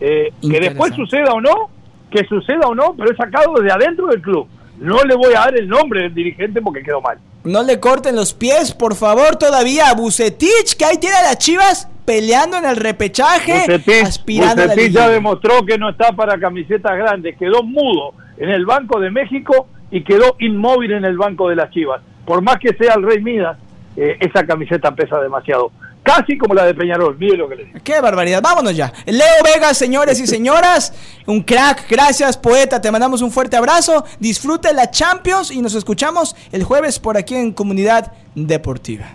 Eh, 0.01 0.33
que 0.41 0.59
después 0.61 0.93
suceda 0.95 1.33
o 1.33 1.41
no, 1.41 1.71
que 2.11 2.25
suceda 2.25 2.67
o 2.67 2.75
no, 2.75 2.95
pero 2.97 3.11
es 3.13 3.17
sacado 3.17 3.55
desde 3.55 3.73
adentro 3.73 4.09
del 4.09 4.21
club. 4.21 4.49
No 4.79 5.03
le 5.05 5.15
voy 5.15 5.33
a 5.35 5.41
dar 5.41 5.57
el 5.57 5.69
nombre 5.69 6.03
del 6.03 6.15
dirigente 6.15 6.61
porque 6.61 6.83
quedó 6.83 7.01
mal. 7.01 7.19
No 7.45 7.63
le 7.63 7.79
corten 7.79 8.17
los 8.17 8.35
pies, 8.35 8.73
por 8.75 8.97
favor, 8.97 9.37
todavía 9.37 9.91
a 9.91 9.95
Bucetich, 9.95 10.77
que 10.77 10.85
ahí 10.85 10.97
tiene 10.99 11.17
a 11.17 11.23
las 11.23 11.39
chivas 11.39 11.89
peleando 12.05 12.57
en 12.57 12.65
el 12.65 12.77
repechaje, 12.77 13.61
Bucetich, 13.61 14.05
aspirando 14.05 14.75
ya 14.75 15.09
demostró 15.09 15.65
que 15.65 15.79
no 15.79 15.89
está 15.91 16.13
para 16.13 16.37
camisetas 16.39 16.97
grandes, 16.99 17.37
quedó 17.37 17.63
mudo 17.63 18.15
en 18.39 18.49
el 18.49 18.67
Banco 18.67 18.99
de 18.99 19.11
México 19.11 19.69
y 19.93 20.03
quedó 20.03 20.35
inmóvil 20.41 20.93
en 20.93 21.05
el 21.05 21.17
Banco 21.17 21.49
de 21.49 21.55
las 21.55 21.71
Chivas. 21.71 22.03
Por 22.25 22.43
más 22.43 22.59
que 22.59 22.75
sea 22.75 22.95
el 22.95 23.05
Rey 23.05 23.21
Midas, 23.21 23.57
eh, 23.97 24.17
esa 24.19 24.45
camiseta 24.45 24.93
pesa 24.95 25.21
demasiado 25.21 25.71
casi 26.03 26.37
como 26.37 26.55
la 26.55 26.65
de 26.65 26.75
Peñarol. 26.75 27.17
Mire 27.19 27.37
lo 27.37 27.49
que 27.49 27.57
le 27.57 27.65
digo. 27.65 27.79
Qué 27.83 28.01
barbaridad. 28.01 28.43
Vámonos 28.43 28.77
ya. 28.77 28.93
Leo 29.07 29.43
Vega, 29.45 29.73
señores 29.75 30.21
y 30.21 30.27
señoras, 30.27 30.93
un 31.27 31.43
crack. 31.43 31.89
Gracias, 31.89 32.37
poeta. 32.37 32.81
Te 32.81 32.91
mandamos 32.91 33.23
un 33.23 33.31
fuerte 33.31 33.57
abrazo. 33.57 34.05
Disfrute 34.19 34.73
la 34.75 34.91
Champions 34.91 35.51
y 35.51 35.63
nos 35.63 35.75
escuchamos 35.75 36.37
el 36.53 36.65
jueves 36.65 36.99
por 36.99 37.17
aquí 37.17 37.35
en 37.35 37.53
Comunidad 37.53 38.13
Deportiva. 38.35 39.07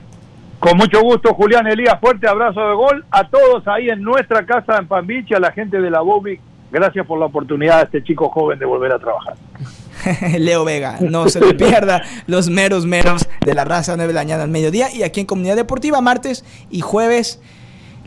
Con 0.60 0.76
mucho 0.78 1.02
gusto, 1.02 1.34
Julián 1.34 1.68
Elías. 1.68 2.00
Fuerte 2.00 2.28
abrazo 2.28 2.60
de 2.68 2.74
gol 2.74 3.06
a 3.12 3.28
todos 3.30 3.68
ahí 3.68 3.90
en 3.90 4.02
nuestra 4.02 4.46
casa 4.46 4.78
en 4.78 4.88
Pan 4.88 5.08
a 5.36 5.40
la 5.40 5.52
gente 5.52 5.80
de 5.80 5.90
la 5.92 6.02
Bobic. 6.02 6.42
Gracias 6.72 7.06
por 7.06 7.20
la 7.20 7.26
oportunidad 7.26 7.78
de 7.78 7.84
este 7.84 8.04
chico 8.04 8.30
joven 8.30 8.58
de 8.60 8.66
volver 8.66 8.92
a 8.92 9.00
trabajar. 9.00 9.36
Leo 10.40 10.66
Vega. 10.66 10.98
No 11.02 11.30
se 11.30 11.40
le 11.40 11.54
pierda 11.54 12.04
los 12.28 12.50
meros 12.50 12.86
meros 12.86 13.28
de 13.46 13.54
la 13.54 13.66
raza 13.66 13.96
9 13.96 14.08
de 14.08 14.14
la 14.14 14.22
mañana 14.22 14.44
al 14.44 14.50
mediodía 14.50 14.94
y 14.94 15.04
aquí 15.04 15.22
en 15.22 15.26
Comunidad 15.26 15.56
Deportiva 15.56 16.02
martes 16.02 16.44
y 16.70 16.82
jueves. 16.82 17.40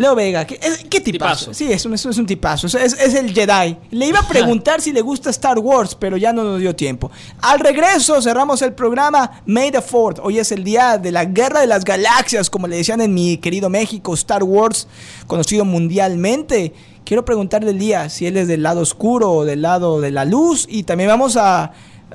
Leo 0.00 0.14
Vega, 0.14 0.46
¿qué, 0.46 0.58
qué 0.88 1.00
tipazo? 1.02 1.52
Sí, 1.52 1.70
es 1.70 1.84
un, 1.84 1.92
es 1.92 2.06
un 2.06 2.24
tipazo. 2.24 2.66
Es, 2.68 2.74
es, 2.94 3.14
el 3.14 3.34
Jedi. 3.34 3.76
Le 3.90 4.06
iba 4.06 4.20
a 4.20 4.26
preguntar 4.26 4.80
si 4.80 4.94
le 4.94 5.02
gusta 5.02 5.28
Star 5.28 5.58
Wars, 5.58 5.94
pero 5.94 6.16
ya 6.16 6.32
no 6.32 6.42
nos 6.42 6.58
dio 6.58 6.74
tiempo. 6.74 7.10
Al 7.42 7.60
regreso 7.60 8.22
cerramos 8.22 8.62
el 8.62 8.72
programa 8.72 9.42
May 9.44 9.70
the 9.70 9.82
Fourth. 9.82 10.18
Hoy 10.22 10.38
es 10.38 10.52
el 10.52 10.64
día 10.64 10.96
de 10.96 11.12
la 11.12 11.26
Guerra 11.26 11.60
de 11.60 11.66
las 11.66 11.84
Galaxias, 11.84 12.48
como 12.48 12.66
le 12.66 12.76
decían 12.76 13.02
en 13.02 13.12
mi 13.12 13.36
querido 13.36 13.68
México, 13.68 14.14
Star 14.14 14.42
Wars, 14.42 14.88
conocido 15.26 15.66
mundialmente. 15.66 16.72
Quiero 17.10 17.24
preguntarle 17.24 17.72
el 17.72 17.78
día 17.80 18.08
si 18.08 18.28
él 18.28 18.36
es 18.36 18.46
del 18.46 18.62
lado 18.62 18.82
oscuro 18.82 19.32
o 19.32 19.44
del 19.44 19.62
lado 19.62 20.00
de 20.00 20.12
la 20.12 20.24
luz. 20.24 20.64
Y 20.70 20.84
también 20.84 21.08
vamos 21.08 21.36
a 21.36 21.72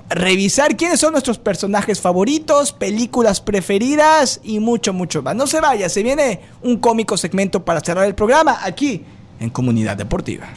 revisar 0.07 0.77
quiénes 0.77 1.01
son 1.01 1.11
nuestros 1.11 1.37
personajes 1.37 1.99
favoritos, 1.99 2.71
películas 2.71 3.41
preferidas 3.41 4.39
y 4.41 4.61
mucho, 4.61 4.93
mucho 4.93 5.21
más. 5.21 5.35
No 5.35 5.47
se 5.47 5.59
vaya, 5.59 5.89
se 5.89 6.01
viene 6.01 6.39
un 6.63 6.77
cómico 6.77 7.17
segmento 7.17 7.65
para 7.65 7.81
cerrar 7.81 8.05
el 8.05 8.15
programa 8.15 8.59
aquí 8.63 9.03
en 9.41 9.49
Comunidad 9.49 9.97
Deportiva. 9.97 10.47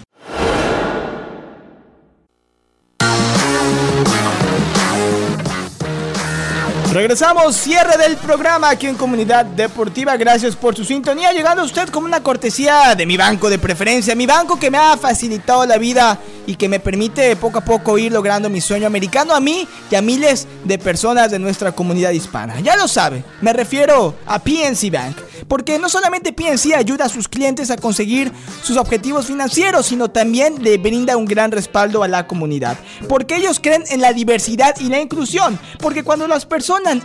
Regresamos, 6.99 7.55
cierre 7.55 7.97
del 7.97 8.17
programa 8.17 8.71
aquí 8.71 8.89
en 8.89 8.97
Comunidad 8.97 9.45
Deportiva. 9.45 10.17
Gracias 10.17 10.57
por 10.57 10.75
su 10.75 10.85
sintonía. 10.85 11.33
Llegando 11.33 11.63
a 11.63 11.65
usted 11.65 11.89
como 11.91 12.07
una 12.07 12.25
cortesía 12.25 12.97
de 12.97 13.07
mi 13.07 13.17
banco 13.17 13.49
de 13.49 13.57
preferencia, 13.57 14.17
mi 14.17 14.27
banco 14.27 14.59
que 14.59 14.69
me 14.69 14.79
ha 14.79 14.97
facilitado 14.97 15.65
la 15.65 15.79
vida 15.79 16.19
y 16.45 16.57
que 16.57 16.69
me 16.69 16.81
permite 16.81 17.37
poco 17.37 17.59
a 17.59 17.65
poco 17.65 17.99
ir 17.99 18.11
logrando 18.11 18.51
mi 18.51 18.61
sueño 18.61 18.89
americano 18.89 19.33
a 19.33 19.39
mí 19.39 19.69
y 19.89 19.95
a 19.95 20.03
miles 20.03 20.49
de 20.65 20.77
personas 20.77 21.31
de 21.31 21.39
nuestra 21.39 21.71
comunidad 21.71 22.11
hispana. 22.11 22.59
Ya 22.59 22.75
lo 22.75 22.89
sabe, 22.89 23.23
me 23.43 23.53
refiero 23.53 24.17
a 24.27 24.41
PNC 24.41 24.91
Bank, 24.91 25.19
porque 25.47 25.79
no 25.79 25.89
solamente 25.89 26.33
PNC 26.33 26.75
ayuda 26.75 27.07
a 27.07 27.09
sus 27.09 27.29
clientes 27.29 27.71
a 27.71 27.77
conseguir 27.77 28.33
sus 28.63 28.77
objetivos 28.77 29.27
financieros, 29.27 29.87
sino 29.87 30.11
también 30.11 30.63
le 30.63 30.79
brinda 30.79 31.17
un 31.17 31.25
gran 31.25 31.53
respaldo 31.53 32.03
a 32.03 32.09
la 32.09 32.27
comunidad, 32.27 32.77
porque 33.09 33.37
ellos 33.37 33.61
creen 33.61 33.85
en 33.91 34.01
la 34.01 34.13
diversidad 34.13 34.75
y 34.81 34.89
la 34.89 35.01
inclusión, 35.01 35.59
porque 35.79 36.03
cuando 36.03 36.27
las 36.27 36.47
personas 36.47 36.99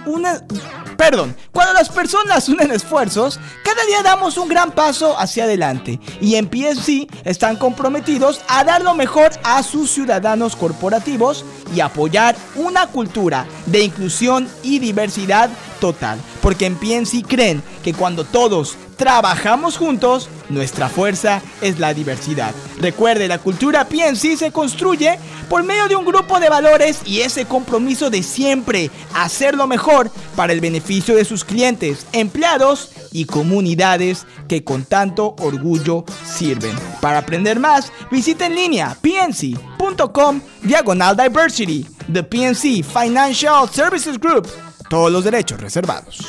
Perdón, 0.97 1.36
cuando 1.51 1.73
las 1.73 1.89
personas 1.89 2.47
unen 2.49 2.71
esfuerzos, 2.71 3.39
cada 3.63 3.86
día 3.86 4.03
damos 4.03 4.38
un 4.38 4.47
gran 4.47 4.71
paso 4.71 5.17
hacia 5.19 5.45
adelante. 5.45 5.99
Y 6.21 6.36
en 6.36 6.47
PNC 6.47 7.07
están 7.25 7.55
comprometidos 7.55 8.41
a 8.47 8.63
dar 8.63 8.81
lo 8.81 8.93
mejor 8.93 9.31
a 9.43 9.63
sus 9.63 9.91
ciudadanos 9.91 10.55
corporativos 10.55 11.45
y 11.75 11.79
apoyar 11.79 12.36
una 12.55 12.88
cultura 12.88 13.45
de 13.65 13.84
inclusión 13.84 14.47
y 14.61 14.79
diversidad 14.79 15.49
total. 15.79 16.19
Porque 16.44 16.68
en 16.68 16.76
PNC 16.76 17.26
creen 17.28 17.64
que 17.84 17.94
cuando 17.94 18.24
todos 18.26 18.78
trabajamos 18.98 19.78
juntos, 19.78 20.30
nuestra 20.50 20.89
fuerza 20.89 21.41
es 21.62 21.80
la 21.80 21.94
diversidad. 21.94 22.54
Recuerde, 22.80 23.28
la 23.28 23.39
cultura 23.39 23.88
PNC 23.88 24.38
se 24.38 24.52
construye 24.52 25.18
por 25.50 25.64
medio 25.64 25.88
de 25.88 25.96
un 25.96 26.06
grupo 26.06 26.39
de 26.39 26.50
valores 26.50 27.00
y 27.06 27.22
ese 27.22 27.46
compromiso 27.46 28.10
de 28.10 28.24
siempre 28.24 28.91
hacer 29.16 29.56
lo 29.56 29.68
mejor 29.68 30.12
para 30.36 30.54
el 30.54 30.62
beneficio 30.62 31.16
de 31.16 31.26
sus 31.26 31.44
clientes, 31.44 32.06
empleados 32.12 32.91
y 33.12 33.26
comunidades 33.26 34.26
que 34.48 34.64
con 34.64 34.84
tanto 34.84 35.36
orgullo 35.39 36.04
sirven. 36.26 36.76
Para 37.02 37.20
aprender 37.20 37.60
más, 37.60 37.91
visita 38.12 38.46
en 38.46 38.56
línea 38.56 38.98
pnc.com 39.02 40.41
diagonal 40.62 41.16
diversity. 41.16 41.86
The 42.12 42.24
PNC 42.24 42.84
Financial 42.84 43.68
Services 43.70 44.20
Group. 44.20 44.48
Todos 44.94 45.12
los 45.12 45.24
derechos 45.24 45.60
reservados. 45.60 46.20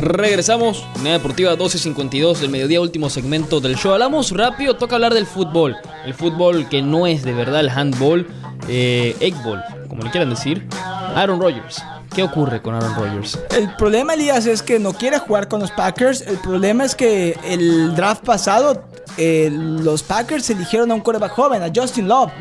Regresamos, 0.00 0.84
Unidad 0.96 1.12
Deportiva 1.12 1.54
12.52 1.54 2.38
del 2.38 2.50
mediodía, 2.50 2.80
último 2.80 3.08
segmento 3.08 3.60
del 3.60 3.76
show. 3.76 3.92
Hablamos 3.92 4.32
rápido, 4.32 4.74
toca 4.74 4.96
hablar 4.96 5.14
del 5.14 5.24
fútbol. 5.24 5.76
El 6.04 6.14
fútbol 6.14 6.68
que 6.68 6.82
no 6.82 7.06
es 7.06 7.22
de 7.22 7.32
verdad 7.32 7.60
el 7.60 7.68
handball, 7.68 8.26
eh, 8.68 9.14
eggball, 9.20 9.62
como 9.88 10.02
le 10.02 10.10
quieran 10.10 10.30
decir. 10.30 10.66
Aaron 11.14 11.40
Rodgers 11.40 11.80
¿Qué 12.16 12.22
ocurre 12.22 12.62
con 12.62 12.74
Aaron 12.74 12.94
Rodgers? 12.94 13.38
El 13.50 13.76
problema, 13.76 14.14
Elías, 14.14 14.46
es 14.46 14.62
que 14.62 14.78
no 14.78 14.94
quiere 14.94 15.18
jugar 15.18 15.48
con 15.48 15.60
los 15.60 15.70
Packers. 15.70 16.22
El 16.22 16.38
problema 16.38 16.82
es 16.82 16.94
que 16.94 17.38
el 17.44 17.94
draft 17.94 18.24
pasado 18.24 18.84
eh, 19.18 19.50
los 19.52 20.02
Packers 20.02 20.48
eligieron 20.48 20.90
a 20.90 20.94
un 20.94 21.02
coreback 21.02 21.32
joven, 21.32 21.62
a 21.62 21.70
Justin 21.74 22.08
Love. 22.08 22.32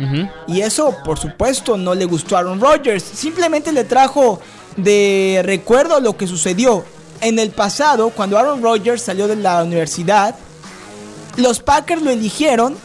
Y 0.48 0.62
eso, 0.62 0.96
por 1.04 1.20
supuesto, 1.20 1.76
no 1.76 1.94
le 1.94 2.06
gustó 2.06 2.38
a 2.38 2.40
Aaron 2.40 2.62
Rodgers. 2.62 3.04
Simplemente 3.04 3.74
le 3.74 3.84
trajo 3.84 4.40
de 4.78 5.42
recuerdo 5.44 6.00
lo 6.00 6.16
que 6.16 6.26
sucedió 6.26 6.86
en 7.20 7.38
el 7.38 7.50
pasado, 7.50 8.12
cuando 8.12 8.38
Aaron 8.38 8.64
Rodgers 8.64 9.02
salió 9.02 9.28
de 9.28 9.36
la 9.36 9.62
universidad. 9.62 10.36
Los 11.36 11.60
Packers 11.60 12.02
lo 12.02 12.12
eligieron, 12.12 12.78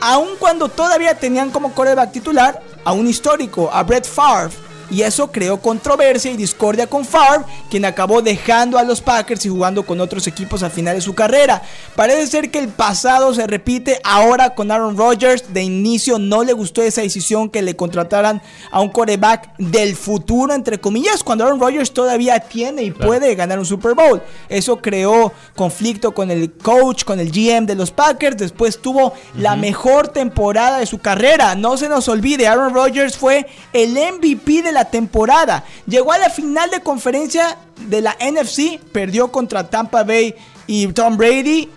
aun 0.00 0.30
cuando 0.40 0.68
todavía 0.68 1.14
tenían 1.14 1.52
como 1.52 1.72
coreback 1.72 2.10
titular 2.10 2.60
a 2.84 2.90
un 2.90 3.06
histórico, 3.06 3.70
a 3.72 3.84
Brett 3.84 4.06
Favre 4.06 4.50
y 4.90 5.02
eso 5.02 5.30
creó 5.30 5.60
controversia 5.60 6.30
y 6.30 6.36
discordia 6.36 6.86
con 6.86 7.04
Favre, 7.04 7.44
quien 7.70 7.84
acabó 7.84 8.22
dejando 8.22 8.78
a 8.78 8.82
los 8.82 9.00
Packers 9.00 9.44
y 9.46 9.48
jugando 9.48 9.84
con 9.84 10.00
otros 10.00 10.26
equipos 10.26 10.62
al 10.62 10.70
final 10.70 10.94
de 10.94 11.00
su 11.00 11.14
carrera. 11.14 11.62
Parece 11.96 12.26
ser 12.26 12.50
que 12.50 12.58
el 12.58 12.68
pasado 12.68 13.34
se 13.34 13.46
repite 13.46 14.00
ahora 14.04 14.54
con 14.54 14.70
Aaron 14.70 14.96
Rodgers. 14.96 15.52
De 15.52 15.62
inicio 15.62 16.18
no 16.18 16.44
le 16.44 16.52
gustó 16.52 16.82
esa 16.82 17.02
decisión 17.02 17.48
que 17.48 17.62
le 17.62 17.76
contrataran 17.76 18.42
a 18.70 18.80
un 18.80 18.90
coreback 18.90 19.56
del 19.58 19.96
futuro, 19.96 20.54
entre 20.54 20.80
comillas, 20.80 21.22
cuando 21.22 21.44
Aaron 21.44 21.60
Rodgers 21.60 21.92
todavía 21.92 22.40
tiene 22.40 22.82
y 22.82 22.90
puede 22.90 23.34
ganar 23.34 23.58
un 23.58 23.66
Super 23.66 23.94
Bowl. 23.94 24.22
Eso 24.48 24.78
creó 24.78 25.32
conflicto 25.56 26.12
con 26.12 26.30
el 26.30 26.52
coach, 26.52 27.04
con 27.04 27.20
el 27.20 27.30
GM 27.30 27.66
de 27.66 27.74
los 27.74 27.90
Packers. 27.90 28.36
Después 28.36 28.80
tuvo 28.80 29.12
la 29.36 29.56
mejor 29.56 30.08
temporada 30.08 30.78
de 30.78 30.86
su 30.86 30.98
carrera. 30.98 31.54
No 31.54 31.76
se 31.76 31.88
nos 31.88 32.08
olvide, 32.08 32.46
Aaron 32.46 32.74
Rodgers 32.74 33.16
fue 33.16 33.46
el 33.72 33.92
MVP 33.92 34.62
de 34.62 34.71
la 34.72 34.90
temporada. 34.90 35.64
Llegó 35.86 36.12
a 36.12 36.18
la 36.18 36.30
final 36.30 36.70
de 36.70 36.80
conferencia 36.80 37.58
de 37.88 38.00
la 38.00 38.16
NFC, 38.20 38.80
perdió 38.92 39.30
contra 39.30 39.68
Tampa 39.68 40.04
Bay 40.04 40.34
y 40.66 40.86
Tom 40.88 41.16
Brady. 41.16 41.70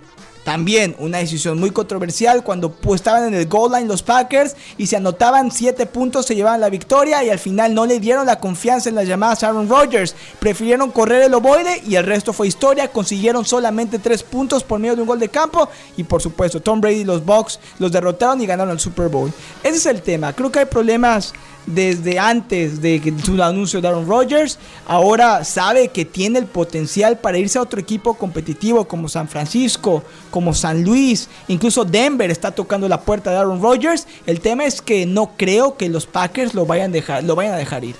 También 0.45 0.95
una 0.99 1.17
decisión 1.17 1.59
muy 1.59 1.71
controversial 1.71 2.43
cuando 2.43 2.71
pues, 2.71 3.01
estaban 3.01 3.23
en 3.23 3.33
el 3.33 3.47
goal 3.47 3.71
line 3.71 3.87
los 3.87 4.03
Packers 4.03 4.55
y 4.77 4.85
se 4.85 4.95
anotaban 4.95 5.49
7 5.51 5.87
puntos, 5.87 6.27
se 6.27 6.35
llevaban 6.35 6.61
la 6.61 6.69
victoria 6.69 7.23
y 7.23 7.31
al 7.31 7.39
final 7.39 7.73
no 7.73 7.87
le 7.87 7.99
dieron 7.99 8.27
la 8.27 8.39
confianza 8.39 8.89
en 8.89 8.93
las 8.93 9.07
llamadas 9.07 9.41
Aaron 9.41 9.67
Rodgers. 9.67 10.15
Prefirieron 10.37 10.91
correr 10.91 11.23
el 11.23 11.33
ovoide 11.33 11.81
y 11.87 11.95
el 11.95 12.05
resto 12.05 12.31
fue 12.31 12.47
historia. 12.47 12.91
Consiguieron 12.91 13.43
solamente 13.43 13.97
3 13.97 14.21
puntos 14.21 14.63
por 14.63 14.79
medio 14.79 14.95
de 14.95 15.01
un 15.01 15.07
gol 15.07 15.19
de 15.19 15.29
campo 15.29 15.67
y 15.97 16.03
por 16.03 16.21
supuesto 16.21 16.61
Tom 16.61 16.79
Brady 16.79 16.99
y 16.99 17.05
los 17.05 17.25
Bucks 17.25 17.59
los 17.79 17.91
derrotaron 17.91 18.39
y 18.39 18.45
ganaron 18.45 18.71
el 18.71 18.79
Super 18.79 19.07
Bowl. 19.07 19.33
Ese 19.63 19.77
es 19.77 19.85
el 19.87 20.03
tema. 20.03 20.33
Creo 20.33 20.51
que 20.51 20.59
hay 20.59 20.65
problemas 20.65 21.33
desde 21.65 22.19
antes 22.19 22.81
de 22.81 23.01
que 23.01 23.13
su 23.23 23.41
anuncio 23.41 23.81
de 23.81 23.87
Aaron 23.87 24.07
Rodgers, 24.07 24.59
ahora 24.85 25.43
sabe 25.43 25.89
que 25.89 26.05
tiene 26.05 26.39
el 26.39 26.45
potencial 26.45 27.17
para 27.17 27.37
irse 27.37 27.57
a 27.57 27.61
otro 27.61 27.79
equipo 27.79 28.13
competitivo 28.15 28.85
como 28.85 29.09
San 29.09 29.27
Francisco, 29.27 30.03
como 30.29 30.53
San 30.53 30.83
Luis, 30.83 31.27
incluso 31.47 31.85
Denver 31.85 32.29
está 32.29 32.51
tocando 32.51 32.87
la 32.87 33.01
puerta 33.01 33.31
de 33.31 33.37
Aaron 33.37 33.61
Rodgers. 33.61 34.07
El 34.25 34.41
tema 34.41 34.65
es 34.65 34.81
que 34.81 35.05
no 35.05 35.31
creo 35.37 35.77
que 35.77 35.89
los 35.89 36.05
Packers 36.05 36.53
lo 36.53 36.65
vayan, 36.65 36.91
dejar, 36.91 37.23
lo 37.23 37.35
vayan 37.35 37.53
a 37.53 37.57
dejar 37.57 37.83
ir. 37.83 37.95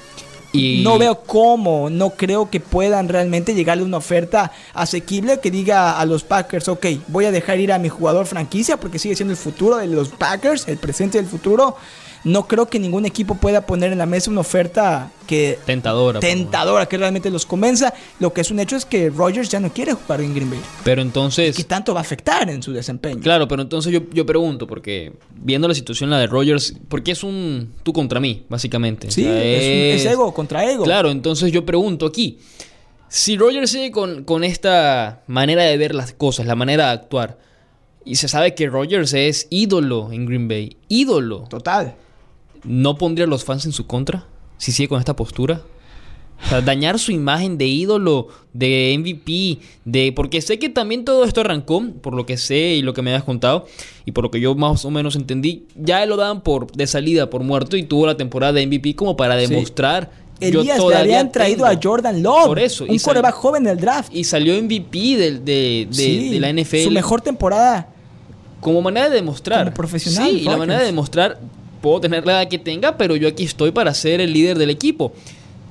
Y... 0.51 0.84
No 0.84 0.97
veo 0.97 1.22
cómo, 1.22 1.89
no 1.89 2.11
creo 2.11 2.49
que 2.49 2.61
puedan 2.61 3.09
realmente 3.09 3.53
llegarle 3.53 3.84
una 3.84 3.97
oferta 3.97 4.53
asequible 4.74 5.39
que 5.41 5.51
diga 5.51 5.99
a 5.99 6.05
los 6.05 6.24
Packers, 6.24 6.70
ok, 6.70 6.86
voy 7.07 7.26
a 7.26 7.32
dejar 7.32 7.59
ir 7.59 7.74
a 7.74 7.80
mi 7.80 7.89
jugador 7.89 8.26
franquicia 8.26 8.78
porque 8.78 8.99
sigue 8.99 9.16
siendo 9.16 9.34
el 9.34 9.38
futuro 9.38 9.78
de 9.78 9.88
los 9.88 10.09
Packers, 10.09 10.68
el 10.68 10.78
presente 10.78 11.18
del 11.18 11.28
futuro 11.28 11.76
no 12.26 12.47
creo 12.47 12.65
que 12.65 12.80
ningún 12.80 13.05
equipo 13.05 13.36
pueda 13.36 13.65
poner 13.65 13.91
en 13.91 13.99
la 13.99 14.07
mesa 14.07 14.32
una 14.32 14.41
oferta 14.41 15.11
que 15.28 15.59
tentadora, 15.65 16.19
tentadora 16.19 16.88
que 16.88 16.97
realmente 16.97 17.30
los 17.30 17.45
convenza. 17.45 17.93
Lo 18.19 18.34
que 18.34 18.41
es 18.41 18.49
un 18.49 18.59
hecho 18.59 18.76
es 18.76 18.84
que 18.84 19.11
Rogers 19.11 19.47
ya 19.47 19.59
no 19.59 19.71
quiere 19.71 19.93
jugar 19.93 20.21
en 20.21 20.34
Green 20.34 20.49
Bay. 20.49 20.59
Pero 20.84 21.03
entonces, 21.03 21.55
¿qué 21.55 21.63
tanto 21.63 21.93
va 21.93 21.99
a 21.99 22.01
afectar 22.01 22.49
en 22.49 22.63
su 22.63 22.73
desempeño? 22.73 23.21
Claro, 23.21 23.47
pero 23.47 23.61
entonces 23.61 23.93
yo, 23.93 24.01
yo 24.11 24.26
pregunto 24.26 24.65
porque 24.65 25.13
viendo 25.36 25.67
la 25.67 25.76
situación 25.76 26.09
la 26.09 26.17
de 26.17 26.26
Rogers, 26.26 26.73
porque 26.89 27.11
es 27.11 27.23
un 27.23 27.71
tú 27.84 27.93
contra 27.93 28.19
mí, 28.19 28.43
básicamente. 28.49 29.11
Sí, 29.11 29.23
es, 29.26 30.03
ego 30.05 30.34
contra 30.34 30.69
ego. 30.69 30.84
Claro, 30.84 31.11
entonces 31.11 31.51
yo 31.51 31.63
pregunto 31.63 32.07
aquí, 32.07 32.39
si 33.07 33.38
Rogers 33.38 33.69
sigue 33.69 33.91
con, 33.91 34.23
con 34.23 34.43
esta 34.43 35.21
manera 35.28 35.63
de 35.63 35.78
ver 35.78 35.93
las 35.93 36.13
cosas, 36.13 36.47
la 36.47 36.55
manera 36.55 36.88
de 36.88 36.91
actuar, 36.93 37.38
y 38.03 38.15
se 38.15 38.28
sabe 38.28 38.55
que 38.55 38.67
Rogers 38.67 39.13
es 39.13 39.45
ídolo 39.51 40.11
en 40.11 40.26
Green 40.26 40.47
Bay, 40.47 40.78
ídolo. 40.88 41.45
Total. 41.49 41.95
¿No 42.66 42.97
pondría 42.97 43.26
a 43.26 43.30
los 43.30 43.43
fans 43.43 43.66
en 43.66 43.72
su 43.72 43.88
contra 43.88 44.26
si 44.57 44.72
sigue 44.72 44.89
con 44.89 44.99
esta 44.99 45.16
postura? 45.16 45.61
O 46.43 46.47
sea, 46.47 46.61
dañar 46.61 46.99
su 46.99 47.11
imagen 47.11 47.57
de 47.57 47.66
ídolo, 47.66 48.28
de 48.53 48.95
MVP, 48.99 49.59
de. 49.86 50.11
Porque 50.11 50.41
sé 50.41 50.59
que 50.59 50.70
también 50.70 51.05
todo 51.05 51.24
esto 51.24 51.41
arrancó, 51.41 51.84
por 52.01 52.13
lo 52.13 52.26
que 52.26 52.38
sé 52.38 52.76
y 52.76 52.82
lo 52.82 52.93
que 52.93 53.01
me 53.01 53.13
has 53.16 53.24
contado, 53.24 53.66
y 54.05 54.11
por 54.11 54.24
lo 54.24 54.32
que 54.32 54.39
yo 54.39 54.53
más 54.53 54.84
o 54.86 54.91
menos 54.91 55.16
entendí, 55.16 55.66
ya 55.76 56.05
lo 56.05 56.18
daban 56.18 56.41
por 56.41 56.72
de 56.72 56.88
salida, 56.88 57.30
por 57.30 57.41
muerto, 57.43 57.78
y 57.78 57.84
tuvo 57.84 58.05
la 58.05 58.18
temporada 58.18 58.53
de 58.53 58.68
MVP 58.68 58.95
como 58.95 59.16
para 59.16 59.36
demostrar. 59.36 60.11
Elías 60.41 60.84
le 60.84 60.95
habían 60.95 61.32
traído 61.32 61.66
a 61.66 61.80
Jordan 61.82 62.22
Love. 62.22 62.47
Por 62.47 62.59
eso. 62.59 62.86
Un 62.88 62.99
coreback 62.99 63.34
joven 63.34 63.63
del 63.63 63.80
draft. 63.80 64.13
Y 64.13 64.26
salió 64.26 64.61
MVP 64.61 64.97
de, 64.97 65.39
de, 65.39 65.88
de, 65.89 66.39
la 66.41 66.51
NFL. 66.51 66.84
Su 66.84 66.91
mejor 66.91 67.22
temporada. 67.22 67.88
Como 68.59 68.82
manera 68.82 69.09
de 69.09 69.16
demostrar. 69.16 69.63
Como 69.63 69.76
profesional. 69.76 70.30
Sí, 70.30 70.41
y 70.41 70.43
la 70.43 70.57
manera 70.57 70.80
de 70.82 70.88
demostrar 70.88 71.39
puedo 71.86 72.01
tener 72.01 72.25
la 72.25 72.41
edad 72.41 72.49
que 72.49 72.57
tenga, 72.57 72.97
pero 72.97 73.15
yo 73.15 73.27
aquí 73.27 73.43
estoy 73.43 73.69
para 73.69 73.93
ser 73.93 74.19
el 74.19 74.33
líder 74.33 74.57
del 74.57 74.71
equipo. 74.71 75.13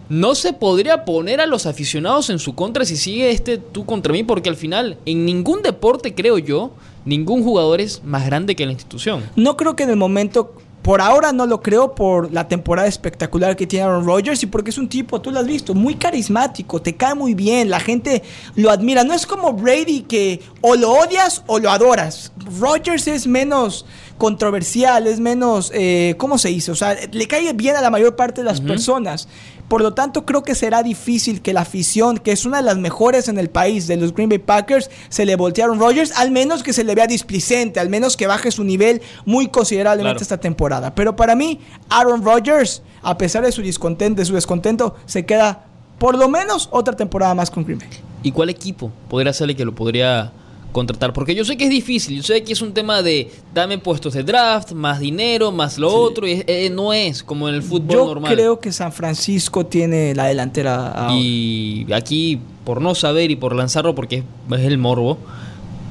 No 0.09 0.37
se 0.37 0.53
podría 0.53 1.05
poner 1.05 1.41
a 1.41 1.47
los 1.47 1.67
aficionados 1.67 2.31
en 2.31 2.39
su 2.39 2.55
contra 2.55 2.85
si 2.85 2.97
sigue 2.97 3.33
este 3.33 3.59
tú 3.59 3.85
contra 3.85 4.13
mí, 4.13 4.23
porque 4.23 4.49
al 4.49 4.55
final, 4.55 4.97
en 5.07 5.27
ningún 5.27 5.63
deporte, 5.63 6.15
creo 6.15 6.39
yo, 6.39 6.71
ningún 7.05 7.43
jugador 7.43 7.81
es 7.81 8.05
más 8.05 8.27
grande 8.27 8.55
que 8.55 8.65
la 8.65 8.71
institución. 8.71 9.25
No 9.35 9.57
creo 9.57 9.75
que 9.75 9.83
en 9.83 9.91
el 9.91 9.97
momento 9.97 10.55
por 10.85 11.01
ahora 11.01 11.33
no 11.33 11.47
lo 11.47 11.63
creo 11.63 11.95
por 11.95 12.31
la 12.31 12.47
temporada 12.47 12.87
espectacular 12.87 13.57
que 13.57 13.67
tiene 13.67 13.87
Aaron 13.87 14.05
Rodgers 14.05 14.43
y 14.43 14.47
porque 14.47 14.69
es 14.69 14.77
un 14.77 14.87
tipo, 14.87 15.21
tú 15.21 15.31
lo 15.31 15.41
has 15.41 15.47
visto, 15.47 15.75
muy 15.75 15.95
carismático, 15.95 16.81
te 16.81 16.95
cae 16.95 17.15
muy 17.15 17.33
bien, 17.33 17.71
la 17.71 17.81
gente 17.81 18.23
lo 18.55 18.71
admira. 18.71 19.03
No 19.03 19.15
es 19.15 19.27
como 19.27 19.55
Brady 19.55 20.03
que 20.03 20.43
o 20.61 20.77
lo 20.77 20.93
odias 20.93 21.43
o 21.47 21.59
lo 21.59 21.71
adoras. 21.71 22.33
Rodgers 22.61 23.09
es 23.09 23.27
menos 23.27 23.87
controversial, 24.19 25.07
es 25.07 25.21
menos, 25.21 25.71
eh, 25.75 26.15
¿cómo 26.19 26.39
se 26.39 26.49
dice? 26.49 26.71
O 26.71 26.75
sea, 26.75 26.97
le 27.11 27.27
cae 27.27 27.53
bien 27.53 27.77
a 27.77 27.81
la 27.81 27.91
mayor 27.91 28.17
parte 28.17 28.43
de 28.43 28.47
las 28.47 28.61
personas. 28.61 29.29
Por 29.69 29.81
lo 29.81 29.95
tanto, 29.95 30.27
creo 30.27 30.43
que 30.43 30.55
será 30.55 30.83
difícil 30.83 31.41
que 31.41 31.53
la 31.53 31.63
afición, 31.63 32.19
que 32.19 32.33
es 32.33 32.45
una 32.45 32.59
de 32.59 32.65
las 32.65 32.77
mejores 32.77 33.29
en 33.29 33.39
el 33.39 33.49
país 33.49 33.87
de 33.87 33.97
los 33.97 34.15
Green 34.15 34.29
Bay 34.29 34.39
Packers, 34.39 34.91
se 35.09 35.25
le 35.25 35.33
Aaron 35.35 35.81
Rodgers, 35.81 36.13
al 36.17 36.31
menos 36.31 36.63
que 36.63 36.73
se 36.73 36.85
le 36.85 36.95
vea 36.95 37.07
displicente, 37.07 37.81
al 37.81 37.89
menos 37.89 38.17
que 38.17 38.27
baje 38.27 38.51
su 38.51 38.63
nivel 38.63 39.01
muy 39.25 39.49
considerablemente 39.49 40.23
esta 40.23 40.39
temporada. 40.39 40.95
Pero 40.95 41.17
para 41.17 41.35
mí, 41.35 41.61
Aaron 41.89 42.23
Rodgers, 42.23 42.83
a 43.03 43.17
pesar 43.17 43.45
de 43.45 43.53
su 43.53 43.63
descontento, 43.63 44.21
de 44.21 44.27
su 44.27 44.35
descontento, 44.35 44.97
se 45.07 45.25
queda 45.25 45.65
por 45.99 46.19
lo 46.19 46.29
menos 46.29 46.69
otra 46.71 46.95
temporada 46.95 47.35
más 47.35 47.51
con 47.51 47.65
Green 47.65 47.79
Bay. 47.79 47.89
¿Y 48.23 48.33
cuál 48.33 48.51
equipo 48.51 48.91
podría 49.09 49.33
ser 49.33 49.55
que 49.57 49.65
lo 49.65 49.75
podría 49.75 50.33
contratar. 50.75 51.15
Porque 51.15 51.35
yo 51.35 51.47
sé 51.47 51.57
que 51.57 51.65
es 51.65 51.71
difícil, 51.71 52.17
yo 52.17 52.23
sé 52.23 52.43
que 52.45 52.53
es 52.53 52.61
un 52.61 52.75
tema 52.75 53.01
de 53.01 53.31
dame 53.55 53.79
puestos 53.79 54.13
de 54.13 54.23
draft, 54.23 54.73
más 54.73 55.01
dinero, 55.01 55.51
más 55.51 55.79
lo 55.79 55.91
otro, 55.91 56.29
y 56.29 56.45
eh, 56.47 56.69
no 56.71 56.93
es 56.93 57.23
como 57.23 57.49
en 57.49 57.55
el 57.55 57.63
fútbol 57.63 57.97
normal. 57.97 58.31
Yo 58.31 58.37
creo 58.37 58.61
que 58.61 58.73
San 58.73 58.93
Francisco 58.93 59.65
tiene 59.65 60.15
la 60.15 60.27
delantera. 60.27 61.09
Y 61.13 61.87
aquí, 61.95 62.41
por 62.65 62.83
no 62.83 62.95
saber 62.95 63.31
y 63.31 63.37
por 63.37 63.55
lanzarlo, 63.55 63.95
porque 63.95 64.25
es 64.51 64.61
el 64.61 64.77
morbo, 64.77 65.17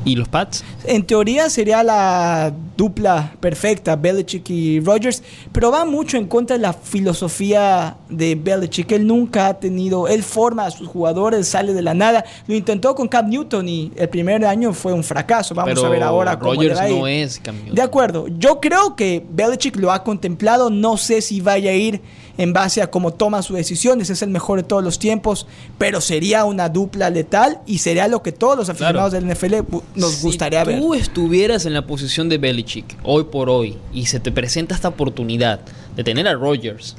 ¿Y 0.05 0.15
los 0.15 0.27
Pats? 0.27 0.63
En 0.85 1.03
teoría 1.03 1.49
sería 1.49 1.83
la 1.83 2.53
dupla 2.75 3.33
perfecta, 3.39 3.95
Belichick 3.95 4.49
y 4.49 4.79
Rodgers, 4.79 5.23
pero 5.51 5.71
va 5.71 5.85
mucho 5.85 6.17
en 6.17 6.27
contra 6.27 6.57
de 6.57 6.61
la 6.61 6.73
filosofía 6.73 7.95
de 8.09 8.35
Belichick. 8.35 8.91
Él 8.91 9.07
nunca 9.07 9.47
ha 9.47 9.53
tenido, 9.59 10.07
él 10.07 10.23
forma 10.23 10.65
a 10.65 10.71
sus 10.71 10.87
jugadores, 10.87 11.47
sale 11.47 11.73
de 11.73 11.81
la 11.81 11.93
nada. 11.93 12.25
Lo 12.47 12.55
intentó 12.55 12.95
con 12.95 13.07
Cam 13.07 13.29
Newton 13.29 13.69
y 13.69 13.91
el 13.95 14.09
primer 14.09 14.45
año 14.45 14.73
fue 14.73 14.91
un 14.91 15.03
fracaso. 15.03 15.55
Vamos 15.55 15.83
a 15.83 15.89
ver 15.89 16.03
ahora 16.03 16.37
cómo 16.37 16.53
Rodgers 16.53 16.79
no 16.89 17.07
es 17.07 17.39
Cam 17.39 17.55
Newton. 17.55 17.75
De 17.75 17.81
acuerdo, 17.81 18.27
yo 18.27 18.59
creo 18.59 18.95
que 18.95 19.25
Belichick 19.29 19.77
lo 19.77 19.91
ha 19.91 20.03
contemplado, 20.03 20.69
no 20.69 20.97
sé 20.97 21.21
si 21.21 21.41
vaya 21.41 21.71
a 21.71 21.75
ir 21.75 22.01
en 22.37 22.53
base 22.53 22.81
a 22.81 22.89
cómo 22.89 23.13
toma 23.13 23.41
sus 23.41 23.55
decisiones. 23.55 24.09
Es 24.09 24.21
el 24.21 24.29
mejor 24.29 24.57
de 24.59 24.63
todos 24.63 24.83
los 24.83 24.99
tiempos, 24.99 25.47
pero 25.77 26.01
sería 26.01 26.45
una 26.45 26.69
dupla 26.69 27.09
letal 27.09 27.61
y 27.65 27.77
sería 27.79 28.07
lo 28.07 28.23
que 28.23 28.31
todos 28.31 28.57
los 28.57 28.69
aficionados 28.69 29.11
del 29.11 29.27
NFL 29.27 29.55
nos 29.95 30.21
gustaría 30.21 30.63
ver. 30.63 30.75
Si 30.75 30.81
tú 30.81 30.93
estuvieras 30.93 31.65
en 31.65 31.73
la 31.73 31.85
posición 31.85 32.29
de 32.29 32.37
Belichick 32.37 32.97
hoy 33.03 33.25
por 33.25 33.49
hoy 33.49 33.77
y 33.93 34.05
se 34.05 34.19
te 34.19 34.31
presenta 34.31 34.75
esta 34.75 34.89
oportunidad 34.89 35.59
de 35.95 36.03
tener 36.03 36.27
a 36.27 36.33
Rodgers, 36.33 36.95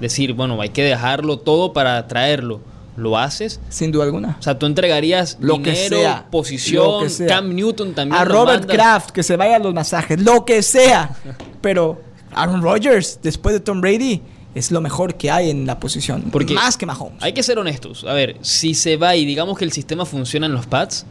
decir, 0.00 0.32
bueno, 0.34 0.60
hay 0.60 0.70
que 0.70 0.82
dejarlo 0.82 1.38
todo 1.38 1.72
para 1.72 2.06
traerlo. 2.08 2.60
¿Lo 2.94 3.16
haces? 3.16 3.58
Sin 3.70 3.90
duda 3.90 4.04
alguna. 4.04 4.36
O 4.38 4.42
sea, 4.42 4.58
tú 4.58 4.66
entregarías 4.66 5.38
lo 5.40 5.56
dinero, 5.56 5.72
que 5.72 5.88
sea, 5.88 6.26
posición, 6.30 7.06
Cam 7.26 7.54
Newton 7.54 7.94
también. 7.94 8.20
A 8.20 8.24
Robert 8.26 8.66
Kraft, 8.66 9.10
que 9.10 9.22
se 9.22 9.36
vaya 9.36 9.56
a 9.56 9.58
los 9.58 9.72
masajes, 9.72 10.20
lo 10.20 10.44
que 10.44 10.62
sea. 10.62 11.16
Pero 11.62 12.02
Aaron 12.34 12.60
Rodgers, 12.60 13.18
después 13.22 13.54
de 13.54 13.60
Tom 13.60 13.80
Brady, 13.80 14.20
es 14.54 14.70
lo 14.70 14.82
mejor 14.82 15.14
que 15.14 15.30
hay 15.30 15.48
en 15.48 15.66
la 15.66 15.80
posición. 15.80 16.24
Porque 16.30 16.52
más 16.52 16.76
que 16.76 16.84
Mahomes. 16.84 17.22
Hay 17.22 17.32
que 17.32 17.42
ser 17.42 17.58
honestos. 17.58 18.04
A 18.04 18.12
ver, 18.12 18.36
si 18.42 18.74
se 18.74 18.98
va 18.98 19.16
y 19.16 19.24
digamos 19.24 19.56
que 19.56 19.64
el 19.64 19.72
sistema 19.72 20.04
funciona 20.04 20.44
en 20.44 20.52
los 20.52 20.66
Pats, 20.66 21.06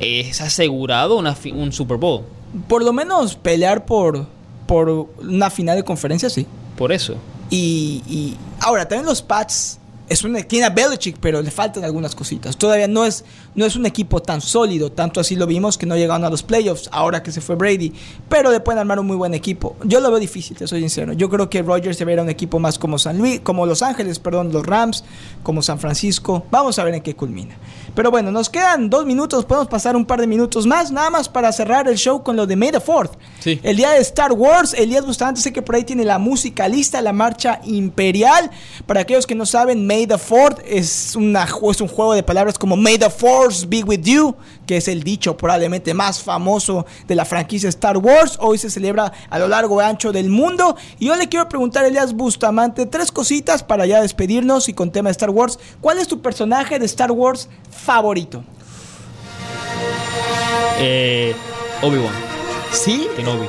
es 0.00 0.40
asegurado 0.40 1.18
un 1.18 1.72
Super 1.72 1.96
Bowl. 1.96 2.22
Por 2.68 2.84
lo 2.84 2.92
menos 2.92 3.36
pelear 3.36 3.84
por, 3.84 4.26
por 4.66 5.08
una 5.20 5.50
final 5.50 5.76
de 5.76 5.84
conferencia, 5.84 6.30
sí. 6.30 6.46
Por 6.76 6.92
eso. 6.92 7.16
Y, 7.50 8.02
y 8.06 8.36
ahora, 8.60 8.88
también 8.88 9.06
los 9.06 9.22
Pats 9.22 9.78
es 10.08 10.22
un, 10.24 10.34
tiene 10.44 10.66
a 10.66 10.70
Belichick, 10.70 11.18
pero 11.20 11.42
le 11.42 11.50
faltan 11.50 11.84
algunas 11.84 12.14
cositas. 12.14 12.56
Todavía 12.56 12.86
no 12.86 13.04
es, 13.04 13.24
no 13.54 13.64
es 13.64 13.76
un 13.76 13.86
equipo 13.86 14.22
tan 14.22 14.40
sólido, 14.40 14.92
tanto 14.92 15.20
así 15.20 15.34
lo 15.34 15.46
vimos 15.46 15.76
que 15.76 15.86
no 15.86 15.96
llegaron 15.96 16.24
a 16.24 16.30
los 16.30 16.42
playoffs 16.42 16.88
ahora 16.92 17.22
que 17.22 17.32
se 17.32 17.40
fue 17.40 17.56
Brady, 17.56 17.92
pero 18.28 18.50
le 18.50 18.60
pueden 18.60 18.78
armar 18.78 18.98
un 19.00 19.06
muy 19.06 19.16
buen 19.16 19.34
equipo. 19.34 19.76
Yo 19.84 20.00
lo 20.00 20.10
veo 20.10 20.20
difícil, 20.20 20.56
te 20.56 20.66
soy 20.66 20.80
sincero. 20.80 21.12
Yo 21.12 21.28
creo 21.28 21.50
que 21.50 21.62
Rodgers 21.62 21.98
debería 21.98 22.22
un 22.22 22.30
equipo 22.30 22.58
más 22.58 22.78
como 22.78 22.98
San 22.98 23.18
Luis, 23.18 23.40
como 23.40 23.66
Los 23.66 23.82
Ángeles, 23.82 24.18
perdón, 24.18 24.52
los 24.52 24.64
Rams, 24.64 25.04
como 25.42 25.62
San 25.62 25.78
Francisco. 25.78 26.44
Vamos 26.50 26.78
a 26.78 26.84
ver 26.84 26.94
en 26.94 27.02
qué 27.02 27.16
culmina. 27.16 27.56
Pero 27.94 28.10
bueno, 28.10 28.30
nos 28.30 28.48
quedan 28.48 28.90
dos 28.90 29.06
minutos, 29.06 29.44
podemos 29.44 29.68
pasar 29.68 29.96
un 29.96 30.04
par 30.04 30.20
de 30.20 30.26
minutos 30.26 30.66
más, 30.66 30.92
nada 30.92 31.10
más 31.10 31.28
para 31.28 31.50
cerrar 31.50 31.88
el 31.88 31.96
show 31.96 32.22
con 32.22 32.36
lo 32.36 32.46
de 32.46 32.54
May 32.54 32.70
the 32.70 32.80
Fourth. 32.80 33.12
Sí. 33.40 33.58
El 33.62 33.76
día 33.76 33.90
de 33.90 34.00
Star 34.00 34.32
Wars, 34.32 34.74
Elías 34.74 35.04
Bustamante 35.04 35.40
sé 35.40 35.52
que 35.52 35.62
por 35.62 35.74
ahí 35.74 35.84
tiene 35.84 36.04
la 36.04 36.18
música 36.18 36.68
lista, 36.68 37.00
la 37.00 37.12
marcha 37.12 37.60
imperial. 37.64 38.50
Para 38.86 39.00
aquellos 39.00 39.26
que 39.26 39.34
no 39.34 39.46
saben, 39.46 39.86
May 39.86 39.95
the 40.04 40.18
Fourth 40.18 40.58
es, 40.66 41.14
un 41.14 41.88
juego 41.88 42.14
de 42.14 42.24
palabras 42.24 42.58
como 42.58 42.76
May 42.76 42.98
the 42.98 43.08
Force 43.08 43.64
be 43.64 43.84
with 43.84 44.00
you, 44.02 44.34
que 44.66 44.78
es 44.78 44.88
el 44.88 45.04
dicho 45.04 45.36
probablemente 45.36 45.94
más 45.94 46.20
famoso 46.20 46.84
de 47.06 47.14
la 47.14 47.24
franquicia 47.24 47.68
Star 47.68 47.96
Wars. 47.96 48.36
Hoy 48.40 48.58
se 48.58 48.68
celebra 48.68 49.12
a 49.30 49.38
lo 49.38 49.46
largo 49.46 49.80
y 49.80 49.84
ancho 49.84 50.10
del 50.10 50.28
mundo. 50.28 50.76
Y 50.98 51.06
yo 51.06 51.14
le 51.14 51.28
quiero 51.28 51.48
preguntar 51.48 51.84
a 51.84 51.86
Elías 51.86 52.14
Bustamante 52.14 52.86
tres 52.86 53.12
cositas 53.12 53.62
para 53.62 53.86
ya 53.86 54.02
despedirnos 54.02 54.68
y 54.68 54.74
con 54.74 54.90
tema 54.90 55.08
de 55.08 55.12
Star 55.12 55.30
Wars. 55.30 55.58
¿Cuál 55.80 55.98
es 55.98 56.08
tu 56.08 56.20
personaje 56.20 56.80
de 56.80 56.86
Star 56.86 57.12
Wars 57.12 57.48
favorito? 57.70 58.42
Eh, 60.78 61.34
Obi-Wan. 61.80 62.25
¿Sí? 62.76 63.08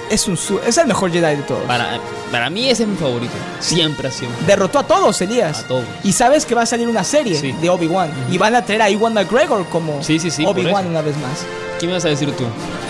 Es, 0.09 0.27
un, 0.27 0.37
es 0.65 0.77
el 0.77 0.87
mejor 0.87 1.11
Jedi 1.11 1.35
de 1.35 1.43
todos. 1.43 1.63
Para, 1.63 1.99
para 2.31 2.49
mí 2.49 2.69
ese 2.69 2.83
es 2.83 2.89
mi 2.89 2.95
favorito. 2.95 3.33
Siempre 3.59 4.07
ha 4.07 4.11
sido. 4.11 4.31
Derrotó 4.45 4.79
a 4.79 4.83
todos, 4.83 5.21
Elías. 5.21 5.59
A 5.59 5.67
todos. 5.67 5.83
Y 6.03 6.13
sabes 6.13 6.45
que 6.45 6.55
va 6.55 6.61
a 6.63 6.65
salir 6.65 6.87
una 6.87 7.03
serie 7.03 7.39
de 7.39 7.69
Obi-Wan. 7.69 8.11
Y 8.31 8.37
van 8.37 8.55
a 8.55 8.63
traer 8.63 8.81
a 8.81 8.89
Iwan 8.89 9.13
McGregor 9.13 9.65
como 9.67 9.99
Obi-Wan 9.99 10.87
una 10.87 11.01
vez 11.01 11.15
más. 11.17 11.45
¿Qué 11.79 11.85
me 11.85 11.93
vas 11.93 12.05
a 12.05 12.09
decir 12.09 12.31
tú? 12.31 12.43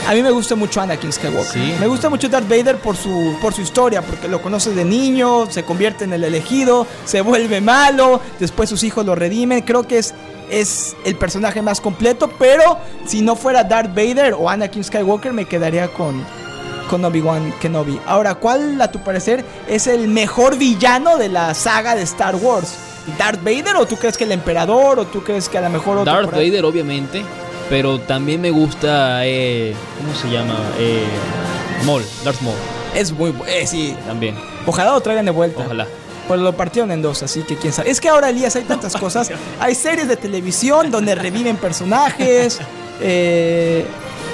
A 0.08 0.14
mí 0.14 0.22
me 0.22 0.32
gusta 0.32 0.56
mucho 0.56 0.80
Anakin 0.80 1.12
Skywalker. 1.12 1.80
Me 1.80 1.88
gusta 1.88 2.10
mucho 2.10 2.30
Darth 2.30 2.48
Vader 2.48 2.78
por 2.78 2.96
su, 2.96 3.36
por 3.42 3.54
su 3.54 3.62
historia, 3.62 4.02
porque 4.02 4.30
lo 4.30 4.42
conoce 4.42 4.74
de 4.74 4.86
niño, 4.86 5.52
se 5.52 5.64
convierte 5.64 6.06
en 6.06 6.14
el 6.14 6.24
elegido, 6.24 6.88
se 7.04 7.20
vuelve 7.20 7.60
malo, 7.60 8.22
después 8.40 8.70
sus 8.70 8.84
hijos 8.84 9.06
lo 9.06 9.16
redimen. 9.16 9.64
Creo 9.64 9.86
que 9.86 9.98
es 9.98 10.14
es 10.50 10.96
el 11.06 11.16
personaje 11.16 11.62
más 11.62 11.82
completo, 11.82 12.30
pero 12.40 12.78
si 13.06 13.22
no 13.22 13.36
fuera 13.36 13.64
Darth 13.64 13.90
Vader 13.90 14.34
o 14.34 14.50
Anakin 14.50 14.84
Skywalker 14.84 15.34
me 15.34 15.46
quedaría 15.46 15.88
con, 15.90 16.24
con 16.90 17.04
Obi-Wan 17.04 17.54
Kenobi. 17.60 18.00
Ahora, 18.06 18.36
¿cuál 18.36 18.80
a 18.82 18.92
tu 18.92 19.00
parecer 19.04 19.44
es 19.68 19.88
el 19.88 20.08
mejor 20.08 20.58
villano 20.58 21.18
de 21.18 21.30
la 21.30 21.54
saga 21.54 21.96
de 21.96 22.04
Star 22.04 22.36
Wars? 22.36 22.76
¿Darth 23.18 23.44
Vader 23.44 23.76
o 23.78 23.86
tú 23.86 23.96
crees 23.96 24.18
que 24.18 24.26
el 24.26 24.34
emperador 24.34 25.00
o 25.00 25.06
tú 25.06 25.24
crees 25.24 25.48
que 25.48 25.58
a 25.58 25.62
lo 25.62 25.70
mejor 25.70 26.00
otro 26.00 26.14
Darth 26.14 26.32
Vader 26.32 26.66
obviamente, 26.66 27.24
pero 27.70 28.00
también 28.00 28.42
me 28.42 28.52
gusta 28.52 29.26
eh, 29.26 29.74
¿cómo 29.98 30.14
se 30.14 30.30
llama? 30.30 30.58
Eh, 30.78 31.06
Maul, 31.86 32.04
Darth 32.24 32.42
Maul. 32.42 32.56
Es 32.94 33.12
muy 33.12 33.34
eh, 33.48 33.66
sí, 33.66 33.96
también. 34.06 34.36
Ojalá 34.66 34.92
lo 34.92 35.02
traigan 35.02 35.26
de 35.26 35.32
vuelta. 35.32 35.64
Ojalá. 35.64 35.88
Pues 36.28 36.40
lo 36.40 36.56
partieron 36.56 36.92
en 36.92 37.02
dos, 37.02 37.24
así 37.24 37.42
que 37.42 37.56
quién 37.56 37.72
sabe. 37.72 37.90
Es 37.90 38.02
que 38.02 38.10
ahora, 38.10 38.30
Elías, 38.30 38.56
hay 38.56 38.64
tantas 38.68 38.96
cosas. 38.96 39.32
Hay 39.60 39.76
series 39.76 40.08
de 40.08 40.18
televisión 40.18 40.92
donde 40.92 41.16
reviven 41.16 41.58
personajes. 41.58 42.60
Eh, 43.00 43.86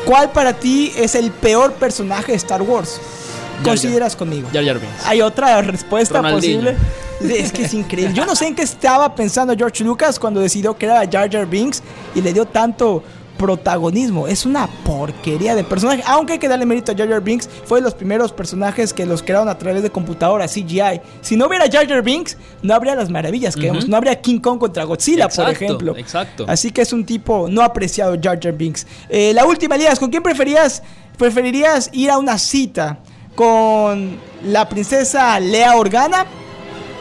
¿Cuál 0.05 0.31
para 0.31 0.53
ti 0.53 0.93
es 0.95 1.15
el 1.15 1.31
peor 1.31 1.73
personaje 1.73 2.31
de 2.31 2.37
Star 2.37 2.61
Wars? 2.61 2.97
¿Consideras 3.61 4.15
conmigo? 4.15 4.47
Jar 4.53 4.65
Jar 4.65 4.79
Binks. 4.79 5.05
¿Hay 5.05 5.21
otra 5.21 5.61
respuesta 5.61 6.21
posible? 6.21 6.77
Es 7.21 7.51
que 7.51 7.63
es 7.63 7.73
increíble. 7.73 8.13
Yo 8.13 8.25
no 8.25 8.35
sé 8.35 8.47
en 8.47 8.55
qué 8.55 8.63
estaba 8.63 9.15
pensando 9.15 9.53
George 9.55 9.83
Lucas 9.83 10.19
cuando 10.19 10.39
decidió 10.39 10.77
que 10.77 10.85
era 10.85 11.01
Jar 11.09 11.29
Jar 11.31 11.45
Binks 11.45 11.81
y 12.15 12.21
le 12.21 12.33
dio 12.33 12.45
tanto 12.45 13.03
protagonismo. 13.37 14.27
Es 14.27 14.45
una 14.45 14.67
porquería 14.67 15.55
de 15.55 15.63
personaje. 15.63 16.03
Aunque 16.05 16.33
hay 16.33 16.39
que 16.39 16.47
darle 16.47 16.65
mérito 16.65 16.91
a 16.91 16.95
Jar 16.95 17.09
Jar 17.09 17.21
Binks, 17.21 17.49
fue 17.65 17.79
de 17.79 17.83
los 17.83 17.93
primeros 17.93 18.31
personajes 18.31 18.93
que 18.93 19.05
los 19.05 19.21
crearon 19.21 19.49
a 19.49 19.57
través 19.57 19.83
de 19.83 19.89
computadora, 19.89 20.47
CGI. 20.47 21.01
Si 21.21 21.35
no 21.35 21.47
hubiera 21.47 21.65
Jar 21.69 21.87
Jar 21.87 22.01
Binks, 22.01 22.37
no 22.61 22.73
habría 22.73 22.95
las 22.95 23.09
maravillas 23.09 23.55
que 23.55 23.63
vemos. 23.63 23.87
No 23.87 23.97
habría 23.97 24.19
King 24.21 24.39
Kong 24.39 24.59
contra 24.59 24.83
Godzilla, 24.83 25.27
por 25.29 25.49
ejemplo. 25.49 25.95
Exacto. 25.97 26.45
Así 26.47 26.71
que 26.71 26.81
es 26.81 26.93
un 26.93 27.05
tipo 27.05 27.47
no 27.49 27.61
apreciado, 27.61 28.15
Jar 28.21 28.39
Jar 28.41 28.53
Binks. 28.53 28.87
Eh, 29.09 29.33
la 29.33 29.45
última, 29.45 29.75
Elías, 29.75 29.99
¿con 29.99 30.09
quién 30.09 30.23
preferías, 30.23 30.83
preferirías 31.17 31.89
ir 31.93 32.11
a 32.11 32.17
una 32.17 32.37
cita? 32.37 32.99
¿Con 33.35 34.19
la 34.45 34.69
princesa 34.69 35.39
Lea 35.39 35.75
Organa? 35.75 36.25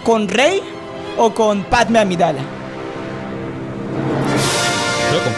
¿Con 0.05 0.29
Rey? 0.29 0.61
¿O 1.19 1.35
con 1.35 1.65
Padme 1.65 1.99
Amidala? 1.99 2.62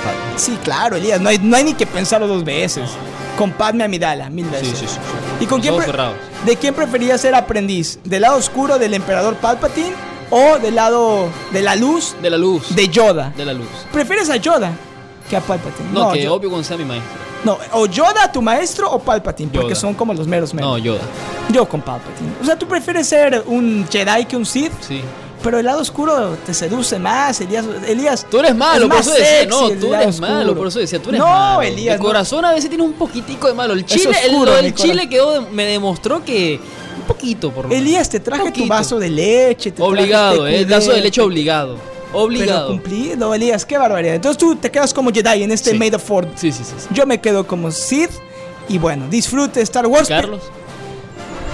Con. 0.04 0.38
Sí, 0.38 0.58
claro, 0.62 0.96
Elías. 0.96 1.20
No 1.20 1.28
hay, 1.28 1.38
no 1.38 1.56
hay 1.56 1.64
ni 1.64 1.74
que 1.74 1.86
pensarlo 1.86 2.26
dos 2.26 2.44
veces. 2.44 2.90
Con 3.38 3.52
Padme 3.52 3.84
Amidala, 3.84 4.30
mil 4.30 4.46
veces. 4.46 4.68
Sí, 4.68 4.86
sí, 4.86 4.86
sí. 4.86 4.98
¿Y 5.40 5.46
con 5.46 5.60
quién 5.60 5.74
¿De 6.46 6.56
quién 6.56 6.74
preferías 6.74 7.20
ser 7.20 7.34
aprendiz? 7.34 7.98
¿Del 8.04 8.22
lado 8.22 8.36
oscuro 8.36 8.78
del 8.78 8.94
emperador 8.94 9.34
Palpatine 9.36 9.94
o 10.30 10.58
del 10.58 10.74
lado 10.74 11.28
de 11.52 11.62
la 11.62 11.74
luz? 11.74 12.14
De 12.22 12.30
la 12.30 12.36
luz. 12.36 12.74
De 12.74 12.88
Yoda. 12.88 13.32
De 13.36 13.44
la 13.44 13.52
luz. 13.52 13.66
¿Prefieres 13.92 14.30
a 14.30 14.36
Yoda 14.36 14.72
que 15.28 15.36
a 15.36 15.40
Palpatine? 15.40 15.90
No, 15.92 16.12
que 16.12 16.28
Obi-Wan 16.28 16.62
sea 16.62 16.76
mi 16.76 16.84
maestro. 16.84 17.24
No, 17.44 17.58
o 17.72 17.86
Yoda 17.86 18.30
tu 18.30 18.40
maestro 18.40 18.90
o 18.90 18.98
Palpatine, 18.98 19.50
porque 19.52 19.74
son 19.74 19.94
como 19.94 20.14
los 20.14 20.26
meros 20.26 20.54
meros. 20.54 20.70
No, 20.70 20.78
Yoda. 20.78 21.02
Yo 21.50 21.68
con 21.68 21.80
Palpatine. 21.82 22.30
O 22.40 22.44
sea, 22.44 22.58
¿tú 22.58 22.66
prefieres 22.66 23.08
ser 23.08 23.42
un 23.46 23.86
Jedi 23.90 24.24
que 24.26 24.36
un 24.36 24.46
Sith? 24.46 24.72
Sí 24.80 25.02
pero 25.44 25.58
el 25.58 25.66
lado 25.66 25.82
oscuro 25.82 26.38
te 26.44 26.54
seduce 26.54 26.98
más, 26.98 27.38
Elías. 27.42 27.66
Elías 27.86 28.26
tú 28.30 28.38
eres 28.38 28.56
malo, 28.56 28.88
por 28.88 28.98
eso 28.98 29.12
decía, 29.12 29.46
no, 29.46 29.68
tú 29.70 29.94
eres 29.94 30.18
malo, 30.18 30.56
por 30.56 30.68
eso 30.68 30.78
decía, 30.78 31.00
tú 31.00 31.10
eres 31.10 31.20
no, 31.20 31.26
malo. 31.26 31.62
Elías. 31.62 31.96
El 31.96 32.00
corazón 32.00 32.44
a 32.46 32.52
veces 32.52 32.70
tiene 32.70 32.82
un 32.82 32.94
poquitico 32.94 33.46
de 33.46 33.52
malo. 33.52 33.74
El 33.74 33.84
chile, 33.84 34.16
el, 34.60 34.74
chile 34.74 35.06
quedó, 35.08 35.42
me 35.52 35.66
demostró 35.66 36.24
que 36.24 36.58
un 36.96 37.02
poquito 37.02 37.52
por 37.52 37.66
lo 37.66 37.74
Elías, 37.74 38.08
te 38.08 38.20
traje 38.20 38.50
tu 38.50 38.66
vaso 38.66 38.98
de 38.98 39.10
leche. 39.10 39.70
Te 39.70 39.82
obligado, 39.82 40.46
el 40.46 40.64
vaso 40.64 40.92
de 40.92 41.02
leche 41.02 41.20
obligado. 41.20 41.76
Obligado. 42.14 42.68
Pero 42.68 42.80
cumplido, 42.80 43.34
Elías, 43.34 43.66
qué 43.66 43.76
barbaridad. 43.76 44.14
Entonces 44.14 44.38
tú 44.38 44.56
te 44.56 44.70
quedas 44.70 44.94
como 44.94 45.12
Jedi 45.12 45.42
en 45.42 45.52
este 45.52 45.74
Made 45.74 45.96
of 45.96 46.02
Ford. 46.02 46.28
Sí, 46.36 46.52
sí, 46.52 46.64
sí, 46.64 46.74
Yo 46.92 47.04
me 47.06 47.20
quedo 47.20 47.46
como 47.46 47.70
Sith. 47.70 48.10
Y 48.66 48.78
bueno, 48.78 49.08
disfrute 49.10 49.60
Star 49.60 49.86
Wars. 49.86 50.08
Carlos. 50.08 50.40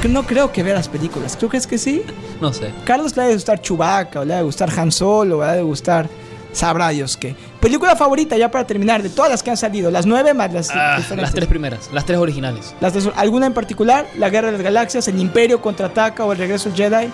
No 0.08 0.26
creo 0.26 0.50
que 0.50 0.62
vea 0.62 0.74
las 0.74 0.88
películas. 0.88 1.36
¿Tú 1.36 1.48
crees 1.48 1.66
que 1.66 1.76
sí? 1.76 2.02
No 2.40 2.52
sé. 2.52 2.72
Carlos 2.84 3.16
le 3.16 3.22
va 3.22 3.28
a 3.28 3.32
gustar 3.32 3.60
Chewbacca, 3.60 4.20
o 4.20 4.24
le 4.24 4.34
va 4.34 4.40
a 4.40 4.42
gustar 4.42 4.70
Han 4.78 4.90
Solo, 4.90 5.38
o 5.38 5.40
le 5.40 5.46
va 5.46 5.52
a 5.52 5.62
gustar. 5.62 6.08
Sabrá 6.52 6.88
Dios 6.88 7.16
qué. 7.16 7.36
Película 7.60 7.94
favorita, 7.94 8.36
ya 8.36 8.50
para 8.50 8.66
terminar, 8.66 9.02
de 9.02 9.10
todas 9.10 9.30
las 9.30 9.42
que 9.42 9.50
han 9.50 9.56
salido, 9.56 9.90
las 9.90 10.04
nueve 10.04 10.34
más 10.34 10.52
las 10.52 10.70
ah, 10.70 10.98
Las 11.14 11.32
tres 11.32 11.46
primeras, 11.46 11.90
las 11.92 12.04
tres 12.04 12.18
originales. 12.18 12.74
Las 12.80 12.94
¿Alguna 13.14 13.46
en 13.46 13.54
particular? 13.54 14.06
¿La 14.16 14.30
Guerra 14.30 14.48
de 14.48 14.54
las 14.54 14.62
Galaxias, 14.62 15.06
El 15.06 15.20
Imperio 15.20 15.60
contraataca 15.60 16.24
o 16.24 16.32
El 16.32 16.38
Regreso 16.38 16.70
del 16.70 16.78
Jedi? 16.78 17.08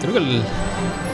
Creo 0.00 0.12
que 0.12 0.18
el. 0.18 0.42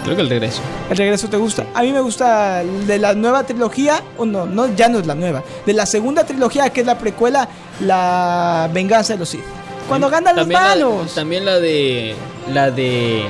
Creo 0.05 0.17
que 0.17 0.23
el 0.23 0.31
regreso. 0.31 0.63
¿El 0.89 0.97
regreso 0.97 1.29
te 1.29 1.37
gusta? 1.37 1.67
A 1.75 1.83
mí 1.83 1.93
me 1.93 2.01
gusta 2.01 2.65
de 2.65 2.99
la 2.99 3.13
nueva 3.13 3.45
trilogía, 3.45 4.03
o 4.17 4.25
no, 4.25 4.47
no, 4.47 4.75
ya 4.75 4.89
no 4.89 4.99
es 4.99 5.07
la 5.07 5.15
nueva. 5.15 5.43
De 5.67 5.75
la 5.75 5.85
segunda 5.85 6.25
trilogía, 6.25 6.71
que 6.71 6.81
es 6.81 6.87
la 6.87 6.97
precuela, 6.97 7.47
La 7.81 8.71
Venganza 8.73 9.13
de 9.13 9.19
los 9.19 9.29
Sith. 9.29 9.60
Cuando 9.91 10.09
ganan 10.09 10.37
los 10.37 10.47
malos. 10.47 11.15
también 11.17 11.45
la 11.45 11.59
de. 11.59 12.15
La 12.53 12.71
de. 12.71 13.25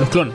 Los 0.00 0.08
clones. 0.08 0.34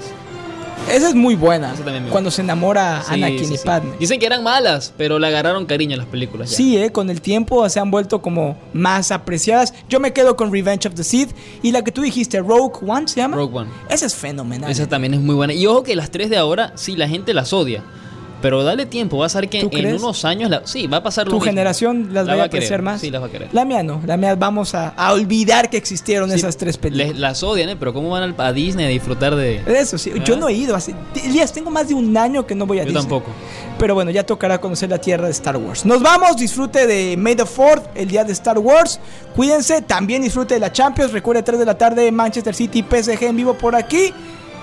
Esa 0.90 1.10
es 1.10 1.16
muy 1.16 1.36
buena. 1.36 1.74
Cuando 2.12 2.32
se 2.32 2.44
enamora 2.44 3.02
Anakin 3.10 3.54
y 3.54 3.58
Padme. 3.58 3.92
Dicen 4.00 4.18
que 4.18 4.26
eran 4.26 4.42
malas, 4.42 4.94
pero 4.98 5.20
le 5.20 5.28
agarraron 5.28 5.66
cariño 5.66 5.96
a 5.96 5.98
las 5.98 6.06
películas. 6.06 6.50
Sí, 6.50 6.78
eh, 6.78 6.92
con 6.92 7.10
el 7.10 7.20
tiempo 7.20 7.68
se 7.68 7.82
han 7.82 7.92
vuelto 7.92 8.22
como 8.22 8.58
más 8.72 9.12
apreciadas. 9.12 9.74
Yo 9.90 10.00
me 10.00 10.14
quedo 10.14 10.38
con 10.38 10.54
Revenge 10.54 10.88
of 10.88 10.96
the 10.96 11.04
Sith 11.04 11.32
y 11.62 11.74
la 11.74 11.84
que 11.84 11.92
tú 11.92 12.04
dijiste, 12.04 12.40
Rogue 12.40 12.80
One, 12.88 13.10
¿se 13.10 13.18
llama? 13.18 13.36
Rogue 13.36 13.58
One. 13.58 13.70
Esa 13.90 14.06
es 14.06 14.16
fenomenal. 14.16 14.72
Esa 14.72 14.88
también 14.88 15.14
es 15.14 15.20
muy 15.20 15.36
buena. 15.36 15.54
Y 15.54 15.66
ojo 15.66 15.84
que 15.84 15.96
las 15.98 16.10
tres 16.10 16.30
de 16.30 16.38
ahora, 16.38 16.72
sí, 16.76 16.96
la 16.96 17.10
gente 17.10 17.34
las 17.34 17.52
odia. 17.52 17.84
Pero 18.46 18.64
dale 18.64 18.86
tiempo, 18.86 19.18
vas 19.18 19.36
a 19.36 19.40
ver 19.40 19.50
que 19.50 19.60
en 19.60 19.96
unos 19.96 20.24
años, 20.24 20.52
sí, 20.66 20.86
va 20.86 20.98
a 20.98 21.02
pasar 21.02 21.26
lo 21.26 21.32
¿Tu 21.32 21.40
generación 21.40 22.10
las 22.12 22.30
va 22.30 22.44
a 22.44 22.48
crecer 22.48 22.84
más? 22.84 23.02
Sí, 23.02 23.10
las 23.10 23.20
va 23.20 23.26
a 23.26 23.32
querer. 23.32 23.50
La 23.54 23.66
mía 23.66 23.82
no, 23.82 24.04
la 24.06 24.18
mía 24.18 24.36
vamos 24.36 24.76
a, 24.76 24.94
olvidar 25.12 25.72
que 25.72 25.78
existieron 25.78 26.32
esas 26.32 26.56
tres 26.56 26.78
películas. 26.78 27.18
las 27.18 27.42
odian, 27.42 27.70
¿eh? 27.70 27.76
pero 27.76 27.92
¿cómo 27.92 28.12
van 28.12 28.36
a 28.38 28.54
Disney 28.54 28.86
a 28.86 28.90
disfrutar 28.90 29.36
de...? 29.36 29.64
Eso 29.66 29.98
sí, 29.98 30.12
yo 30.24 30.38
no 30.38 30.48
he 30.48 30.54
ido, 30.54 30.76
hace, 30.76 30.94
Elías, 31.24 31.54
tengo 31.54 31.72
más 31.72 31.88
de 31.88 31.96
un 31.96 32.16
año 32.16 32.46
que 32.46 32.54
no 32.54 32.68
voy 32.68 32.78
a 32.78 32.84
Disney. 32.84 33.02
Yo 33.02 33.10
tampoco. 33.10 33.32
Pero 33.80 33.96
bueno, 33.96 34.12
ya 34.12 34.24
tocará 34.24 34.62
conocer 34.62 34.92
la 34.92 35.00
tierra 35.00 35.26
de 35.26 35.32
Star 35.32 35.58
Wars. 35.58 35.84
Nos 35.84 36.04
vamos, 36.04 36.38
disfrute 36.38 36.86
de 36.86 37.18
May 37.18 37.36
the 37.36 37.46
4th, 37.46 37.86
el 37.96 38.10
día 38.10 38.24
de 38.24 38.34
Star 38.34 38.60
Wars. 38.60 39.00
Cuídense, 39.36 39.82
también 39.82 40.22
disfrute 40.22 40.54
de 40.54 40.60
la 40.60 40.72
Champions. 40.72 41.14
Recuerde 41.14 41.42
3 41.42 41.58
de 41.58 41.66
la 41.66 41.80
tarde 41.80 42.12
Manchester 42.12 42.54
City 42.54 42.86
PSG 42.88 43.24
en 43.24 43.38
vivo 43.38 43.56
por 43.56 43.76
aquí. 43.76 44.14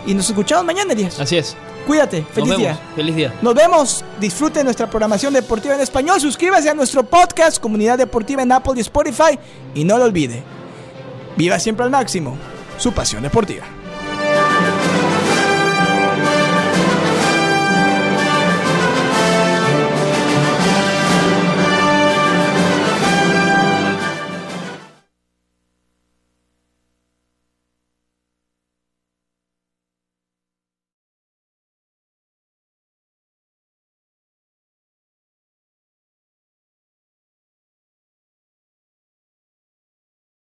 Y 0.07 0.15
nos 0.15 0.29
escuchamos 0.29 0.65
mañana, 0.65 0.93
Elías. 0.93 1.19
Así 1.19 1.37
es. 1.37 1.57
Cuídate, 1.87 2.23
feliz 2.33 2.57
día. 2.57 2.79
Feliz 2.95 3.17
día. 3.17 3.35
Nos 3.43 3.55
vemos. 3.55 4.05
Disfrute 4.21 4.63
nuestra 4.63 4.89
programación 4.89 5.33
deportiva 5.33 5.75
en 5.75 5.81
español. 5.81 6.21
Suscríbase 6.21 6.71
a 6.71 6.75
nuestro 6.75 7.03
podcast, 7.03 7.61
Comunidad 7.61 7.99
Deportiva 7.99 8.43
en 8.43 8.53
Apple 8.53 8.75
y 8.77 8.81
Spotify. 8.81 9.39
Y 9.75 9.85
no 9.85 9.99
lo 9.99 10.05
olvide. 10.05 10.43
Viva 11.37 11.59
siempre 11.59 11.85
al 11.85 11.91
máximo. 11.91 12.37
Su 12.79 12.93
pasión 12.93 13.23
deportiva. 13.23 13.65